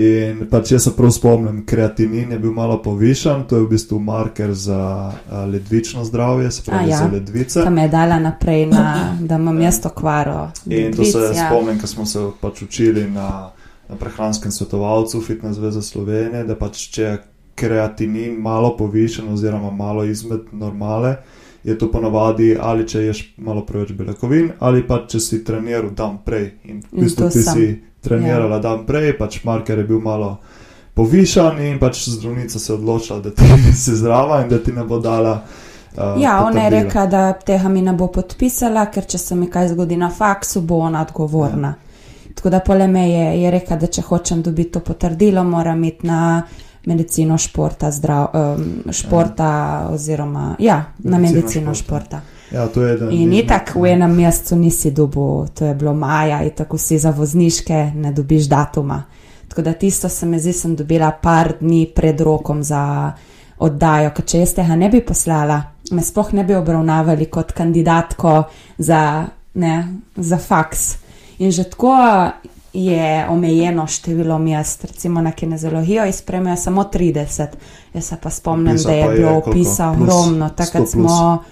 In 0.00 0.46
pač 0.48 0.70
jaz 0.72 0.86
se 0.86 0.90
prav 0.96 1.10
spomnim, 1.12 1.64
kreatinin 1.66 2.30
je 2.32 2.38
bil 2.38 2.52
malo 2.56 2.78
povišan, 2.82 3.42
to 3.48 3.58
je 3.58 3.64
v 3.66 3.68
bistvu 3.68 3.98
marker 4.00 4.52
za 4.56 4.78
a, 4.80 5.44
ledvično 5.44 6.04
zdravje, 6.04 6.50
se 6.50 6.62
pravi 6.64 6.84
A, 6.84 6.88
ja. 6.88 6.98
za 6.98 7.08
ledvice. 7.12 7.64
Tam 7.64 7.74
me 7.74 7.82
je 7.82 7.88
dala 7.92 8.18
naprej, 8.18 8.66
na, 8.66 9.16
da 9.20 9.36
imam 9.36 9.60
jaz 9.60 9.80
to 9.82 9.88
kvaro. 9.88 10.50
In 10.66 10.94
to 10.96 11.04
se 11.04 11.18
Ledvic, 11.18 11.36
ja. 11.36 11.50
spomnim, 11.50 11.80
ko 11.80 11.86
smo 11.86 12.06
se 12.06 12.22
pač 12.40 12.62
učili 12.62 13.10
na, 13.10 13.50
na 13.88 13.96
prehranskem 13.96 14.52
svetovalcu 14.52 15.20
Fitness 15.20 15.58
Zveze 15.58 15.82
Slovenije, 15.82 16.46
da 16.48 16.56
pač 16.56 16.86
če 16.94 17.02
je 17.02 17.18
kreatinin 17.60 18.40
malo 18.40 18.76
povišen 18.76 19.28
oziroma 19.28 19.70
malo 19.70 20.04
izmed 20.04 20.48
normale, 20.52 21.16
je 21.64 21.78
to 21.78 21.90
ponavadi 21.92 22.56
ali 22.60 22.88
če 22.88 23.02
ješ 23.04 23.34
malo 23.36 23.66
preveč 23.66 23.92
beljakovin 23.92 24.52
ali 24.64 24.86
pa 24.86 25.02
če 25.08 25.20
si 25.20 25.44
treniral 25.44 25.90
dan 25.92 26.22
prej. 26.24 26.54
In 26.64 26.80
v 26.80 26.96
In 26.96 27.04
bistvu 27.04 27.26
to 27.26 27.30
ti 27.34 27.42
sem. 27.42 27.54
si 27.54 27.89
trenirala 28.00 28.56
ja. 28.56 28.62
dan 28.62 28.86
prej, 28.86 29.12
pač 29.18 29.42
marker 29.44 29.78
je 29.78 29.84
bil 29.84 30.00
malo 30.00 30.38
povišan 30.94 31.60
in 31.64 31.78
pač 31.78 32.08
zdravnica 32.08 32.58
se 32.58 32.72
je 32.72 32.76
odločila, 32.76 33.20
da 33.20 33.30
ti 33.30 33.44
si 33.84 33.96
zdrava 33.96 34.42
in 34.42 34.48
da 34.48 34.58
ti 34.58 34.72
ne 34.72 34.84
bo 34.84 34.98
dala. 34.98 35.42
Uh, 35.96 36.22
Ja, 36.22 36.44
ona 36.46 36.62
je 36.62 36.70
rekla, 36.70 37.06
da 37.06 37.32
tega 37.32 37.68
mi 37.68 37.82
ne 37.82 37.92
bo 37.92 38.06
podpisala, 38.06 38.86
ker 38.94 39.04
če 39.10 39.18
se 39.18 39.34
mi 39.34 39.48
kaj 39.50 39.72
zgodi 39.72 39.96
na 39.98 40.10
faksu, 40.10 40.60
bo 40.62 40.78
ona 40.86 41.02
odgovorna. 41.02 41.68
Ja. 41.68 42.32
Tako 42.34 42.50
da 42.50 42.60
pole 42.60 42.86
me 42.88 43.08
je, 43.10 43.24
je 43.42 43.50
rekla, 43.50 43.76
da 43.76 43.86
če 43.86 44.02
hočem 44.06 44.42
dobiti 44.42 44.70
to 44.76 44.80
potrdilo, 44.80 45.42
moram 45.44 45.84
iti 45.84 46.06
na 46.06 46.42
medicino 46.86 47.38
športa, 47.38 47.90
zdrav, 47.90 48.28
um, 48.34 48.92
športa 48.92 49.44
ja. 49.44 49.88
oziroma 49.90 50.56
ja, 50.58 50.84
na 50.98 51.18
Medicino 51.18 51.40
medicino 51.40 51.74
športa. 51.74 52.20
športa. 52.20 52.40
Ja, 52.52 52.66
to 52.66 52.82
je 52.82 52.94
eden 52.94 53.12
In 53.12 53.32
itak 53.32 53.74
v 53.74 53.92
enem 53.92 54.14
mesecu 54.16 54.56
nisi 54.56 54.90
dobil, 54.90 55.46
to 55.54 55.64
je 55.64 55.74
bilo 55.74 55.94
maja, 55.94 56.42
in 56.42 56.50
tako 56.50 56.78
si 56.78 56.98
za 56.98 57.10
vozniške 57.10 57.92
ne 57.94 58.12
dobiš 58.12 58.48
datuma. 58.48 59.04
Tako 59.48 59.62
da 59.62 59.72
tisto 59.72 60.08
se 60.08 60.26
mi 60.26 60.38
zdi, 60.40 60.52
sem 60.52 60.76
dobila 60.76 61.10
par 61.22 61.52
dni 61.60 61.86
pred 61.94 62.20
rokom 62.20 62.62
za 62.62 63.12
oddajo, 63.58 64.10
ker 64.16 64.24
če 64.24 64.38
jaz 64.38 64.54
tega 64.56 64.76
ne 64.76 64.88
bi 64.88 65.02
poslala, 65.04 65.60
me 65.90 66.02
sploh 66.02 66.32
ne 66.32 66.44
bi 66.44 66.54
obravnavali 66.54 67.26
kot 67.26 67.52
kandidatko 67.52 68.34
za, 68.78 69.26
ne, 69.54 69.74
za 70.16 70.38
faks. 70.38 70.86
In 71.38 71.50
že 71.50 71.64
tako 71.72 71.96
je 72.72 73.26
omejeno 73.28 73.86
število 73.86 74.38
mest, 74.38 74.84
recimo 74.84 75.20
na 75.20 75.32
kineziologijo 75.32 76.06
izpremijo 76.06 76.56
samo 76.56 76.82
30. 76.82 77.46
Jaz 77.94 78.04
se 78.04 78.16
pa 78.22 78.30
spomnim, 78.30 78.74
Opisa 78.74 78.88
da 78.88 78.94
je 78.94 79.16
bilo 79.16 79.32
opisa 79.36 79.90
ogromno. 79.90 80.48
100 80.48 80.54
Takrat 80.54 80.88
smo. 80.88 81.44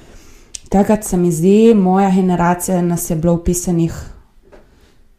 Takrat 0.69 1.05
se 1.05 1.17
mi 1.17 1.33
zdi, 1.33 1.75
moja 1.75 2.11
generacija 2.11 2.83
nas 2.83 3.11
je 3.11 3.17
bilo 3.17 3.33
upisanih 3.33 3.95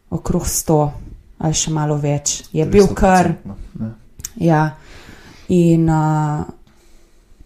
okrog 0.10 0.44
100 0.44 0.90
ali 1.38 1.54
še 1.54 1.72
malo 1.72 1.96
več. 1.98 2.44
Je 2.54 2.66
bil 2.66 2.84
300%, 2.84 2.96
kar, 2.96 3.34
ne. 3.80 3.92
ja. 4.36 4.64
In 5.48 5.90
uh, 5.90 6.44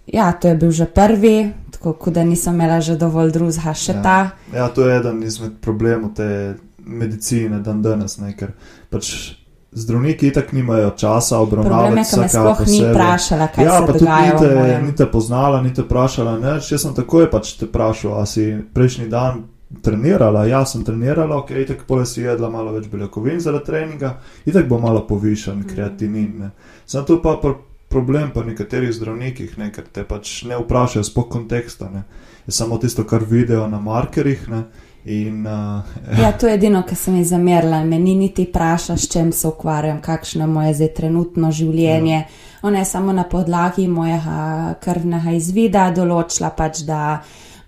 ja, 0.08 0.32
to 0.34 0.48
je 0.48 0.56
bil 0.56 0.72
že 0.72 0.86
prvi, 0.86 1.54
tako 1.78 2.12
da 2.12 2.24
nisem 2.24 2.54
imela 2.54 2.82
že 2.82 2.98
dovolj 2.98 3.32
drugega, 3.32 3.74
še 3.74 3.94
ja. 3.94 4.02
ta. 4.02 4.18
Ja, 4.54 4.68
to 4.74 4.88
je 4.89 4.98
eden 4.98 5.22
izmed 5.24 5.60
problemov 5.62 6.16
te 6.18 6.56
medicine 6.86 7.60
dan 7.60 7.82
danes, 7.82 8.17
ne, 8.17 8.34
ker 8.34 8.52
pač 8.89 9.36
zdravniki 9.74 10.28
itak 10.28 10.52
nimajo 10.52 10.89
časa 10.91 11.39
obravnavati 11.39 11.96
me 11.96 12.02
vsakega 12.02 12.28
sploh 12.30 12.60
ni 12.60 12.65
posebej. 12.65 12.91
vprašala, 12.91 13.48
kaj 13.48 13.65
ja, 13.65 13.72
se 13.72 13.86
pa 13.86 13.93
tudi 13.93 14.00
dogaja. 14.00 14.34
ni 14.34 14.39
te, 14.39 14.56
mojem- 14.56 14.86
ni 14.86 14.96
te 14.96 15.06
poznala, 15.08 15.62
ni 15.62 15.74
te 15.74 15.82
vprašala. 15.82 16.39
Ne, 16.39 16.48
jaz 16.62 16.82
sem 16.82 16.93
takoj 16.93 17.32
pač 17.32 17.54
te 17.54 17.65
vprašal, 17.65 18.13
a 18.13 18.26
si 18.26 18.43
prejšnji 18.74 19.08
dan 19.08 19.43
trenirala. 19.82 20.46
Ja, 20.46 20.65
sem 20.65 20.84
trenirala, 20.84 21.38
ok, 21.38 21.50
tako 21.67 21.84
pole 21.88 22.06
si 22.06 22.22
jedla 22.22 22.50
malo 22.50 22.72
več 22.72 22.86
beljakovin 22.88 23.39
zaradi 23.39 23.65
treninga, 23.65 24.13
itak 24.46 24.67
bo 24.67 24.78
malo 24.80 25.02
povišan 25.02 25.58
Mm. 25.58 25.63
kreatinin. 25.65 26.39
Ne. 26.39 26.50
Samo 26.86 27.06
to 27.06 27.22
pa 27.22 27.38
pr 27.38 27.54
problem 27.89 28.32
pa 28.32 28.43
nekaterih 28.43 28.93
zdravnikih, 28.93 29.58
ne, 29.58 29.72
ker 29.72 29.84
te 29.86 30.04
pač 30.04 30.43
ne 30.43 30.58
vprašajo 30.58 31.04
spok 31.04 31.30
konteksta. 31.30 31.89
Ne. 31.89 32.04
Je 32.46 32.52
samo 32.52 32.78
tisto, 32.78 33.04
kar 33.04 33.22
vidijo 33.22 33.67
na 33.67 33.80
markerjih. 33.80 34.50
Ne. 34.50 34.63
In, 35.06 35.46
uh, 35.46 35.84
Ja, 36.22 36.32
to 36.32 36.48
je 36.48 36.54
edino, 36.54 36.84
kar 36.88 36.98
sem 36.98 37.18
jih 37.20 37.28
zamerila. 37.28 37.84
Me 37.84 38.00
ni 38.00 38.16
niti 38.16 38.46
vprašala, 38.48 38.98
s 38.98 39.12
čim 39.12 39.32
se 39.32 39.48
ukvarjam, 39.48 40.02
kakšno 40.02 40.44
je 40.44 40.48
moje 40.48 40.74
zdaj 40.74 40.94
trenutno 40.94 41.52
življenje. 41.52 42.16
Ja. 42.16 42.24
Ona 42.63 42.80
je 42.80 42.86
samo 42.86 43.13
na 43.13 43.24
podlagi 43.24 43.88
mojega 43.88 44.76
krvnega 44.80 45.36
izvida 45.36 45.89
določila 45.92 46.54
pač, 46.56 46.86
da 46.88 47.20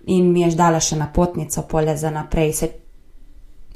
in 0.06 0.30
mi 0.32 0.40
je 0.40 0.54
dala 0.56 0.80
še 0.80 0.96
napotnico 0.96 1.66
pole 1.68 1.96
za 1.96 2.10
naprej. 2.10 2.52
Se, 2.56 2.68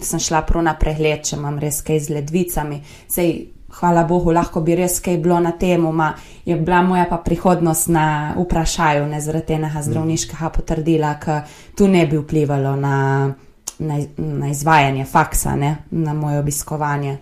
sem 0.01 0.23
šla 0.23 0.40
prav 0.49 0.64
na 0.64 0.77
pregled, 0.81 1.27
če 1.29 1.37
imam 1.37 1.59
res 1.61 1.83
kaj 1.85 2.01
z 2.07 2.14
ledvicami. 2.16 2.81
Sej, 3.11 3.35
hvala 3.77 4.07
Bogu, 4.09 4.33
lahko 4.33 4.62
bi 4.64 4.79
res 4.79 4.96
kaj 5.05 5.18
bilo 5.20 5.37
na 5.44 5.53
tem, 5.53 5.85
je 6.46 6.57
bila 6.57 6.81
moja 6.83 7.05
pa 7.11 7.20
prihodnost 7.20 7.92
na 7.92 8.33
vprašaju, 8.38 9.05
ne 9.07 9.20
zaradi 9.20 9.59
enega 9.59 9.83
zdravniškega 9.83 10.51
potrdila, 10.57 11.14
ki 11.20 11.38
tu 11.77 11.88
ne 11.88 12.07
bi 12.07 12.16
vplivalo 12.16 12.75
na 12.81 12.96
na, 13.78 13.98
na 14.16 14.48
izvajanje 14.48 15.04
faksa, 15.04 15.56
ne, 15.56 15.76
na 15.90 16.14
moje 16.14 16.38
obiskovanje. 16.38 17.18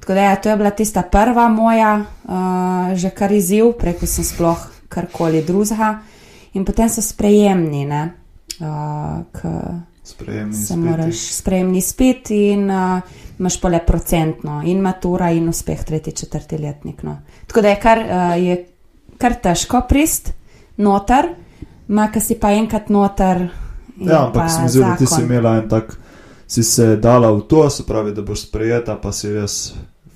Tako 0.00 0.14
da 0.14 0.20
ja, 0.20 0.36
to 0.36 0.50
je 0.50 0.56
bila 0.56 0.70
tista 0.70 1.02
prva 1.02 1.48
moja, 1.48 2.04
uh, 2.24 2.96
že 2.96 3.10
kar 3.10 3.32
izziv, 3.32 3.72
preko 3.78 4.06
sem 4.06 4.24
sploh 4.24 4.66
karkoli 4.88 5.42
drugega. 5.42 5.98
In 6.54 6.64
potem 6.64 6.88
so 6.88 7.02
sprejemni, 7.02 7.86
ne, 7.88 8.02
uh, 8.60 9.72
sprejemni 10.04 10.54
se 10.54 10.74
izpiti. 10.74 10.78
moraš 10.78 11.22
sprejemni 11.38 11.80
spet 11.80 12.30
in 12.30 12.70
uh, 12.70 13.00
imaš 13.38 13.60
pole 13.60 13.80
procentno 13.86 14.60
in 14.64 14.80
matura 14.80 15.30
in 15.30 15.48
uspeh 15.48 15.84
tretji, 15.84 16.12
četrti 16.12 16.58
letnik. 16.58 17.02
No. 17.02 17.16
Tako 17.46 17.60
da 17.60 17.68
je 17.68 17.80
kar, 17.80 17.98
uh, 17.98 18.44
je 18.44 18.66
kar 19.18 19.34
težko 19.42 19.86
prist 19.88 20.32
noter, 20.76 21.32
ma 21.88 22.10
ka 22.12 22.20
si 22.20 22.36
pa 22.40 22.52
enkrat 22.52 22.88
noter. 22.88 23.48
Je 24.04 24.12
Ja, 24.12 24.26
ampak 24.26 24.42
pa 24.42 24.48
se 24.48 24.62
mi 24.62 24.68
zdi, 24.68 24.80
da 24.80 24.96
ti 24.96 25.06
si 25.06 25.22
imela 25.22 25.56
en 25.56 25.68
tak, 25.68 25.96
si 26.46 26.62
se 26.62 26.96
dala 26.96 27.32
v 27.32 27.40
to, 27.48 27.70
se 27.70 27.86
pravi, 27.86 28.12
da 28.14 28.22
boš 28.22 28.46
sprejeta, 28.48 28.96
pa 28.96 29.12
si 29.12 29.32
res 29.32 29.74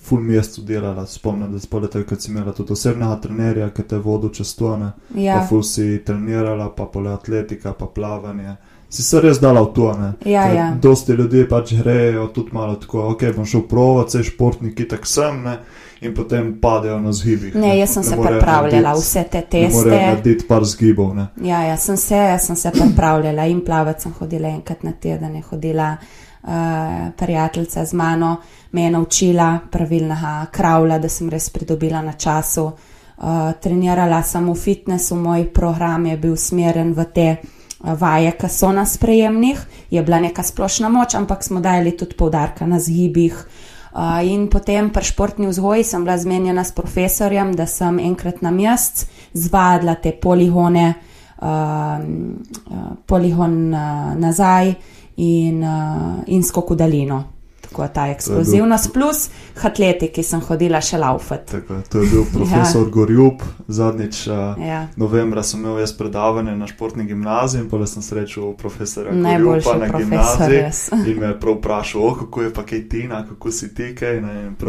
full 0.09 0.21
mestu 0.21 0.63
delala. 0.63 1.07
Spomnim, 1.07 1.53
da 1.53 1.61
spole 1.61 1.91
tako, 1.91 2.09
kad 2.09 2.23
si 2.23 2.31
imela 2.31 2.53
tudi 2.53 2.73
osebnega 2.73 3.17
trenerja, 3.23 3.71
ki 3.71 3.83
te 3.83 3.97
je 3.97 4.05
vodil 4.05 4.33
čez 4.33 4.55
to, 4.57 4.77
ne. 4.77 4.93
Pa 5.13 5.21
Ja, 5.21 5.43
full 5.49 5.63
si 5.63 6.03
trenirala, 6.05 6.71
pa 6.77 6.87
pole 6.87 7.13
atletika, 7.13 7.73
pa 7.73 7.87
plavanje. 7.87 8.57
Si 8.89 9.03
se 9.03 9.21
res 9.21 9.41
dala 9.41 9.61
v 9.67 9.73
to, 9.77 9.91
ne. 9.99 10.13
ja, 10.25 10.47
Ker 10.47 10.57
ja. 10.57 10.69
Dosti 10.83 11.13
ljudi 11.13 11.45
pač 11.49 11.75
grejo 11.77 12.29
tudi 12.33 12.57
malo 12.57 12.79
tako, 12.81 13.11
ok, 13.13 13.27
bom 13.37 13.45
šel 13.47 13.67
provat, 13.69 14.15
sej 14.15 14.31
športniki 14.31 14.89
tak 14.89 15.07
sem, 15.07 15.43
ne. 15.45 15.59
In 16.01 16.15
potem 16.15 16.61
padejo 16.61 17.01
na 17.01 17.13
zgibih. 17.13 17.55
Ne, 17.55 17.79
jaz 17.79 17.91
sem 17.91 18.03
se 18.03 18.17
morejo 18.17 18.39
pripravljala, 18.39 18.91
narediti- 18.91 19.01
vse 19.01 19.25
te 19.25 19.39
Ne 19.39 19.47
teste. 19.47 19.89
narediti 19.91 20.47
par 20.47 20.65
zgibov, 20.65 21.15
ne. 21.15 21.27
Ja, 21.43 21.63
ja, 21.63 21.77
sem 21.77 21.97
se, 21.97 22.17
jaz 22.17 22.47
sem 22.47 22.57
se 22.57 22.71
pripravljala 22.71 23.47
in 23.47 23.65
plavat 23.65 24.01
sem 24.03 24.13
hodila 24.13 24.49
enkrat 24.49 24.83
na 24.83 24.93
teden, 24.93 25.35
je 25.37 25.43
hodila 25.43 25.97
uh, 26.43 26.51
prijateljica 27.17 27.85
z 27.85 27.93
mano, 27.93 28.37
me 28.73 28.83
je 28.83 28.91
naučila 28.91 29.59
pravilnega 29.71 30.47
kravla, 30.53 30.99
da 30.99 31.09
sem 31.09 31.29
res 31.29 31.51
pridobila 31.51 32.03
na 32.03 32.13
času. 32.13 32.65
Uh, 33.19 33.25
trenirala 33.61 34.23
sem 34.23 34.47
v 34.47 34.55
fitnessu, 34.55 35.17
moj 35.17 35.49
program 35.53 36.07
je 36.07 36.17
bil 36.17 36.37
smeren 36.37 36.93
v 36.95 37.05
te 37.05 37.37
vaje, 37.81 38.33
ki 38.33 38.49
so 38.49 38.73
na 38.73 38.87
sprejemnih, 38.87 39.59
je 39.91 40.03
bila 40.03 40.21
neka 40.21 40.43
splošna 40.43 40.89
moč, 40.89 41.15
ampak 41.15 41.43
smo 41.45 41.61
dajali 41.61 41.97
tudi 41.97 42.15
poudarka 42.15 42.67
na 42.67 42.79
zgibih. 42.81 43.35
Uh, 43.35 43.78
in 44.25 44.49
potem 44.53 44.91
pri 44.91 45.05
športni 45.05 45.49
vzgoji 45.49 45.85
sem 45.85 46.05
bila 46.05 46.19
zmenjena 46.19 46.65
s 46.65 46.73
profesorjem, 46.73 47.55
da 47.57 47.67
sem 47.67 47.99
enkrat 47.99 48.43
na 48.43 48.51
mesec 48.51 49.07
zvadila 49.33 49.95
te 49.95 50.13
poligone, 50.13 50.95
uh, 51.41 51.99
poligon 53.07 53.75
uh, 53.75 54.15
nazaj 54.19 54.75
in, 55.17 55.65
uh, 55.65 56.23
in 56.27 56.43
skok 56.43 56.71
v 56.71 56.77
daljino 56.77 57.38
tako 57.69 57.89
ta 57.95 58.07
eksplozivnost, 58.09 58.93
plus 58.93 59.29
atleti, 59.63 60.09
ki 60.13 60.23
sem 60.23 60.41
hodila 60.41 60.81
še 60.85 60.99
laufati. 60.99 61.51
Tako, 61.53 61.81
to 61.91 62.03
je 62.03 62.11
bil 62.11 62.25
profesor 62.37 62.87
ja. 62.87 62.91
Gorjub, 62.93 63.43
zadnjič 63.69 64.27
ja. 64.27 64.81
novembra 64.97 65.43
sem 65.43 65.61
imel 65.61 65.81
jaz 65.83 65.93
predavanje 65.99 66.57
na 66.57 66.67
športni 66.67 67.05
gimnaziji 67.07 67.65
in 67.65 67.69
pa 67.71 67.81
sem 67.87 68.03
srečal 68.03 68.55
profesora 68.59 69.13
Gorjuba 69.13 69.77
na 69.83 69.91
gimnaziji 69.93 70.65
in 71.11 71.21
me 71.21 71.33
je 71.33 71.41
prav 71.41 71.59
vprašal, 71.59 72.03
oh, 72.03 72.19
kako 72.19 72.43
je 72.43 72.55
pa 72.55 72.67
kaj 72.67 72.89
Tina, 72.89 73.23
kako 73.29 73.53
si 73.53 73.75
ti 73.75 73.95
kaj. 73.95 74.19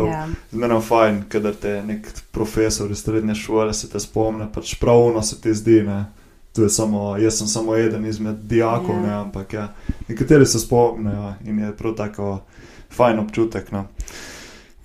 Ja. 0.09 0.27
Zmerno 0.51 0.81
fajn, 0.81 1.23
kadar 1.29 1.55
te 1.55 1.79
nek 1.85 2.07
profesor 2.31 2.91
iz 2.91 3.03
srednje 3.03 3.35
šole 3.35 3.73
se 3.73 3.89
te 3.89 3.99
spomne, 3.99 4.47
pač 4.53 4.75
pravno 4.79 5.21
se 5.21 5.41
ti 5.41 5.53
zdi. 5.53 5.83
Ne? 5.83 6.05
Samo, 6.69 7.17
jaz 7.17 7.37
sem 7.37 7.47
samo 7.47 7.75
eden 7.77 8.05
izmed 8.05 8.35
dijakov, 8.49 8.95
ja. 8.95 9.01
ne, 9.01 9.11
ampak 9.13 9.53
ja, 9.53 9.67
nekateri 10.09 10.45
se 10.45 10.59
spomnijo 10.59 11.33
in 11.45 11.59
je 11.59 11.75
prav 11.77 11.93
tako 11.95 12.39
fajn 12.91 13.19
občutek. 13.19 13.71
No. 13.71 13.85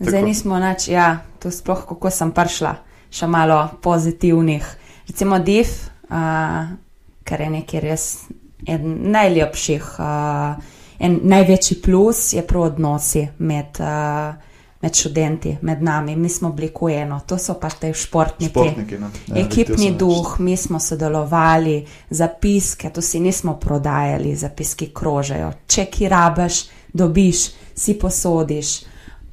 Zdaj 0.00 0.22
nismo 0.22 0.58
nič, 0.58 0.88
ja, 0.88 1.24
to 1.38 1.50
sploh 1.50 1.84
kako 1.86 2.10
sem 2.10 2.32
prišla, 2.34 2.76
še 3.14 3.26
malo 3.30 3.78
pozitivnih. 3.82 4.64
Recimo 5.08 5.38
div, 5.38 5.70
uh, 6.10 6.72
kar 7.24 7.40
je 7.40 7.50
nekaj 7.50 7.80
res 7.84 8.06
najlepših, 8.66 9.84
uh, 10.00 10.56
en 10.98 11.20
največji 11.28 11.78
plus 11.84 12.32
je 12.32 12.42
prav 12.46 12.74
odnosi 12.74 13.28
med. 13.38 13.80
Uh, 13.80 14.52
Med 14.84 14.92
študenti, 14.92 15.54
med 15.64 15.80
nami, 15.80 16.12
mi 16.12 16.28
smo 16.28 16.50
bili 16.52 16.68
eno, 16.92 17.16
to 17.24 17.38
so 17.40 17.54
pa 17.56 17.70
te 17.72 17.88
športniki. 17.96 18.50
športniki 18.52 18.98
no. 19.00 19.08
ja, 19.32 19.46
Ekipni 19.46 19.94
duh, 19.96 20.34
mi 20.44 20.58
smo 20.60 20.76
sodelovali, 20.76 21.86
zapiske, 22.10 22.90
to 22.92 23.00
si 23.00 23.20
nismo 23.20 23.54
prodajali, 23.56 24.34
zapiski 24.36 24.90
krožajo. 24.92 25.52
Če 25.66 25.86
ki 25.88 26.10
rabiš, 26.12 26.58
dobiš 26.94 27.50
si 27.74 27.98
posodiš. 27.98 28.82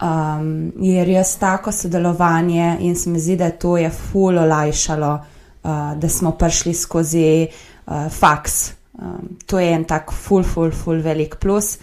Um, 0.02 0.72
je 0.82 1.06
res 1.06 1.36
tako 1.38 1.72
sodelovanje 1.72 2.78
in 2.80 2.96
se 2.96 3.10
mi 3.10 3.20
zdi, 3.20 3.36
da 3.38 3.52
to 3.52 3.78
je 3.78 3.90
ful 3.90 4.38
olajšalo, 4.38 5.14
uh, 5.14 5.72
da 5.96 6.10
smo 6.10 6.32
prišli 6.32 6.74
skozi 6.74 7.48
uh, 7.48 8.10
faks. 8.10 8.72
Um, 8.94 9.38
to 9.46 9.60
je 9.60 9.74
en 9.74 9.84
tak 9.86 10.12
ful, 10.12 10.44
ful, 10.44 10.72
ful 10.72 11.02
velik 11.02 11.38
plus. 11.38 11.78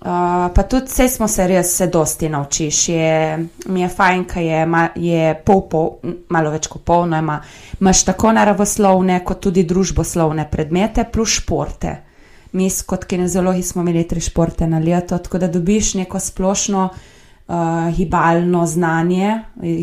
Uh, 0.00 0.48
pa 0.54 0.62
tudi 0.70 0.86
vse 0.86 1.08
smo 1.08 1.28
se 1.28 1.46
res 1.46 1.76
se 1.76 1.86
dosti 1.86 2.28
naučiš. 2.28 2.88
Je, 2.88 3.38
mi 3.66 3.80
je 3.80 3.88
fajn, 3.88 4.24
ker 4.24 4.42
je, 4.42 4.66
je 4.94 5.34
pol, 5.44 5.62
pol, 5.68 5.88
malo 6.32 6.50
več 6.50 6.66
kot 6.72 6.84
polno, 6.84 7.18
ima, 7.18 7.42
imaš 7.80 8.06
tako 8.08 8.32
naravoslovne, 8.32 9.20
kot 9.24 9.40
tudi 9.40 9.68
družboslovne 9.68 10.48
predmete, 10.50 11.04
plus 11.12 11.42
športe 11.42 12.07
mi 12.52 12.70
kot 12.86 13.04
kinezologi 13.04 13.62
smo 13.62 13.82
imeli 13.82 14.08
tri 14.08 14.20
športe 14.20 14.66
na 14.66 14.78
leto, 14.78 15.18
tako 15.18 15.38
da 15.38 15.48
dobiš 15.48 15.94
neko 15.94 16.20
splošno 16.20 16.88
uh, 16.88 17.96
gibalno 17.96 18.66
znanje, 18.66 19.40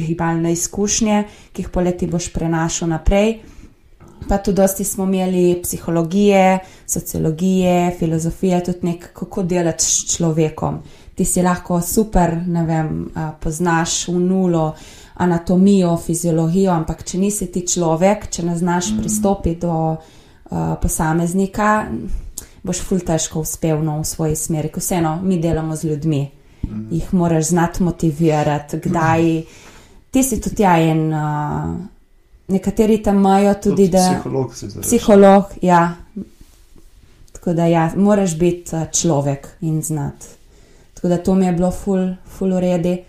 gibalne 0.07 0.53
izkušnje, 0.53 1.23
ki 1.53 1.61
jih 1.61 1.69
poleti 1.69 2.07
boš 2.07 2.33
prenašal 2.33 2.89
naprej. 2.89 3.39
Pa 4.29 4.37
tudi 4.37 4.55
dosti 4.55 4.83
smo 4.83 5.03
imeli 5.03 5.59
psihologije, 5.63 6.59
sociologije, 6.87 7.95
filozofije, 7.99 8.63
tudi 8.63 8.79
nekaj, 8.81 9.09
kako 9.13 9.43
delati 9.43 9.83
s 9.83 10.15
človekom. 10.15 10.79
Ti 11.15 11.25
si 11.25 11.41
lahko 11.41 11.81
super, 11.81 12.33
ne 12.47 12.65
vem, 12.65 13.09
poznaš 13.39 14.07
v 14.07 14.19
nulo 14.19 14.73
anatomijo, 15.15 15.97
fiziologijo, 15.97 16.71
ampak 16.71 17.03
če 17.03 17.17
nisi 17.17 17.47
ti 17.51 17.67
človek, 17.67 18.27
če 18.29 18.43
ne 18.43 18.57
znaš 18.57 18.91
mm. 18.91 19.01
pristopiti 19.01 19.61
do 19.61 19.75
uh, 19.95 20.73
posameznika, 20.81 21.85
boš 22.65 22.81
ful 22.81 23.01
težko 23.05 23.43
uspel 23.45 23.83
no, 23.85 23.99
v 24.01 24.09
svoji 24.09 24.35
smeri, 24.35 24.71
ko 24.73 24.81
vseeno 24.81 25.19
mi 25.23 25.37
delamo 25.41 25.75
z 25.75 25.91
ljudmi, 25.91 26.21
mm. 26.63 26.85
jih 26.91 27.13
moraš 27.13 27.51
znati 27.53 27.83
motivirati, 27.83 28.79
kdaj 28.83 29.43
ti 30.11 30.23
si 30.23 30.41
tudi 30.41 30.63
ja 30.63 30.77
en. 30.81 31.13
Uh, 31.13 31.75
nekateri 32.47 33.03
tam 33.03 33.15
imajo 33.15 33.53
tudi, 33.53 33.87
da 33.87 33.97
je 33.97 34.13
psiholog. 34.13 34.53
Psiholog, 34.81 35.43
ja. 35.61 35.95
Tako 37.31 37.53
da 37.53 37.65
ja, 37.65 37.91
moraš 37.95 38.37
biti 38.37 38.71
človek 38.91 39.47
in 39.61 39.81
znati. 39.81 40.25
Tako 40.93 41.07
da 41.07 41.17
to 41.17 41.35
mi 41.35 41.45
je 41.45 41.51
bilo 41.51 41.71
ful, 41.71 42.13
ful 42.37 42.53
uredi. 42.53 43.03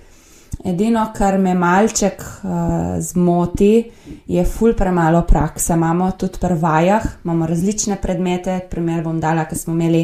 Edino, 0.67 1.05
kar 1.15 1.39
me 1.39 1.53
malček 1.55 2.23
uh, 2.23 2.51
zmoti, 2.99 3.85
je 4.27 4.45
ful 4.45 4.73
premalo 4.75 5.21
prakse. 5.23 5.77
Imamo 5.79 6.11
tudi 6.19 6.41
pri 6.43 6.57
vajah, 6.59 7.05
imamo 7.25 7.47
različne 7.47 8.01
predmete. 8.03 8.59
Primer 8.71 9.05
bom 9.05 9.21
dala, 9.23 9.45
ker 9.47 9.59
smo 9.59 9.77
imeli 9.77 10.03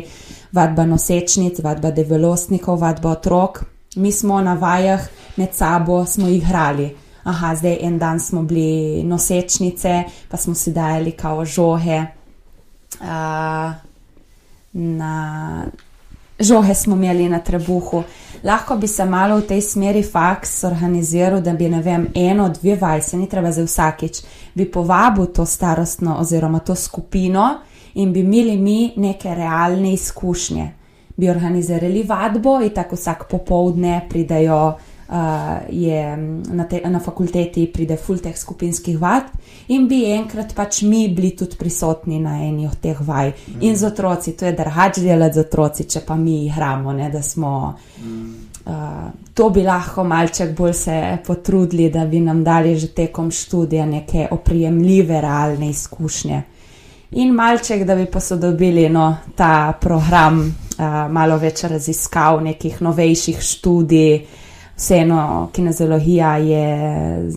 vadba 0.54 0.86
nosečnic, 0.86 1.58
vadba 1.64 1.90
develostnikov, 1.90 2.78
vadba 2.78 3.16
otrok. 3.16 3.64
Mi 3.96 4.12
smo 4.12 4.40
na 4.40 4.54
vajah 4.54 5.08
med 5.36 5.54
sabo 5.54 6.04
smo 6.06 6.28
igrali. 6.28 6.92
Aha, 7.24 7.54
zdaj 7.54 7.78
en 7.80 7.98
dan 7.98 8.20
smo 8.20 8.42
bili 8.42 9.02
nosečnice, 9.02 10.02
pa 10.28 10.36
smo 10.36 10.54
si 10.54 10.72
dajali 10.72 11.12
kao 11.12 11.44
žohe. 11.44 12.04
Uh, 13.00 13.72
na 14.72 15.64
žohe 16.42 16.74
smo 16.74 16.96
imeli 16.96 17.28
na 17.28 17.38
trebuhu 17.38 18.02
lahko 18.42 18.76
bi 18.76 18.86
se 18.86 19.04
malo 19.04 19.36
v 19.36 19.46
tej 19.46 19.60
smeri 19.60 20.02
faks 20.02 20.64
organiziral, 20.64 21.40
da 21.40 21.52
bi, 21.52 21.68
ne 21.68 21.82
vem, 21.82 22.08
eno, 22.14 22.48
dve 22.48 22.76
vaj, 22.76 23.02
se 23.02 23.16
ni 23.16 23.28
treba 23.28 23.52
za 23.52 23.64
vsakič, 23.64 24.22
bi 24.54 24.70
povabil 24.70 25.26
to 25.26 25.46
starostno 25.46 26.16
oziroma 26.20 26.58
to 26.58 26.74
skupino 26.74 27.48
in 27.94 28.12
bi 28.12 28.20
imeli 28.20 28.56
mi 28.56 28.92
neke 28.96 29.34
realne 29.34 29.92
izkušnje. 29.92 30.72
Bi 31.16 31.28
organizirali 31.30 32.02
vadbo 32.02 32.60
in 32.62 32.70
tako 32.70 32.96
vsak 32.96 33.28
popovdne 33.30 34.06
pridajo 34.10 34.74
je 35.70 36.16
na, 36.52 36.64
te, 36.64 36.80
na 36.84 37.00
fakulteti 37.00 37.66
pride 37.72 37.96
full 37.96 38.20
teh 38.22 38.36
skupinskih 38.36 38.96
vad 39.00 39.28
in 39.68 39.84
bi 39.88 40.04
enkrat 40.08 40.54
pač 40.56 40.82
mi 40.88 41.08
bili 41.12 41.34
tudi 41.36 41.58
prisotni 41.60 42.20
na 42.20 42.38
eni 42.46 42.66
od 42.66 42.78
teh 42.80 43.00
vaj. 43.00 43.32
Mm. 43.32 43.58
In 43.60 43.76
z 43.76 43.90
otroci, 43.90 44.32
to 44.32 44.46
je 44.46 44.52
drhač 44.56 45.02
delati 45.04 45.34
z 45.34 45.44
otroci, 45.44 45.84
če 45.84 46.00
pa 46.06 46.16
mi 46.16 46.46
igramo, 46.46 46.92
ne, 46.92 47.10
da 47.12 47.22
smo. 47.22 47.74
Mm. 48.00 48.32
Uh, 48.62 49.10
to 49.34 49.48
bi 49.50 49.64
lahko 49.66 50.04
malček 50.04 50.52
bolj 50.56 50.72
se 50.72 50.98
potrudili, 51.26 51.90
da 51.90 52.06
bi 52.06 52.20
nam 52.20 52.44
dali 52.44 52.76
že 52.78 52.92
tekom 52.94 53.30
študija 53.30 53.86
neke 53.86 54.28
oprijemljive, 54.30 55.20
realne 55.20 55.70
izkušnje. 55.70 56.42
In 57.10 57.34
malček, 57.34 57.82
da 57.84 57.94
bi 57.94 58.06
posodobili 58.06 58.88
no, 58.88 59.16
ta 59.36 59.72
program, 59.80 60.40
uh, 60.46 60.86
malo 61.10 61.36
več 61.36 61.64
raziskav, 61.64 62.40
nekih 62.44 62.80
novejših 62.80 63.42
študij, 63.42 64.14
uh, 64.14 64.38
vseeno 64.76 65.50
kinezologija 65.52 66.36
je 66.36 67.30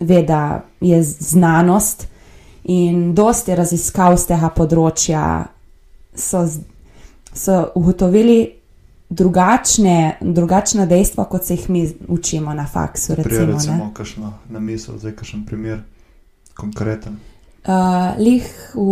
veda, 0.00 0.64
je 0.80 1.02
znanost 1.02 2.06
in 2.64 3.14
dosti 3.14 3.54
raziskav 3.54 4.16
z 4.16 4.26
tega 4.26 4.50
področja 4.54 5.22
so, 6.14 6.44
so 7.32 7.56
ugotovili 7.74 8.38
drugačne, 9.08 10.18
drugačna 10.20 10.84
dejstva, 10.86 11.24
kot 11.24 11.46
se 11.48 11.56
jih 11.56 11.70
mi 11.70 11.86
učimo 12.08 12.54
na 12.54 12.66
faksu. 12.66 13.14
Recimo, 13.14 13.46
recimo 13.54 13.90
kakšno 13.96 14.32
na 14.52 14.60
misel, 14.60 14.98
zdaj 15.00 15.16
kakšen 15.16 15.46
primer, 15.48 15.80
konkreten. 16.54 17.16
Uh, 17.68 18.14
lih 18.20 18.44
v, 18.74 18.84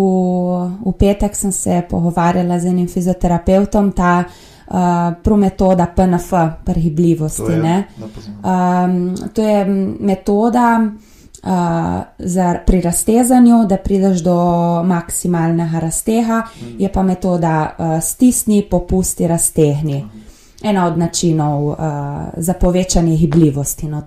v 0.84 0.92
petek 0.98 1.36
sem 1.36 1.52
se 1.52 1.82
pogovarjala 1.90 2.58
z 2.60 2.72
enim 2.72 2.88
fizioterapeutom, 2.88 3.92
ta 3.96 4.24
uh, 4.24 4.55
uh, 4.66 4.76
prometoda 5.22 5.86
PNF, 5.96 6.32
prehibljivosti. 6.64 7.42
To 7.42 7.50
je, 7.50 7.84
um, 8.44 9.16
to 9.34 9.42
je 9.42 9.64
metoda 10.00 10.80
uh, 11.42 11.50
za, 12.18 12.58
pri 12.66 12.80
raztezanju, 12.80 13.64
da 13.68 13.76
prideš 13.76 14.18
do 14.18 14.36
maksimalnega 14.82 15.78
razteha, 15.78 16.42
mm. 16.60 16.74
je 16.78 16.92
pa 16.92 17.02
metoda 17.02 17.76
uh, 17.78 18.02
stisni, 18.02 18.62
popusti, 18.70 19.26
raztehni. 19.26 20.04
Mm. 20.04 20.26
Ena 20.62 20.86
od 20.86 20.98
načinov 20.98 21.66
uh, 21.66 21.76
za 22.36 22.52
povečanje 22.52 23.16
hibljivosti. 23.16 23.88
No, 23.88 24.02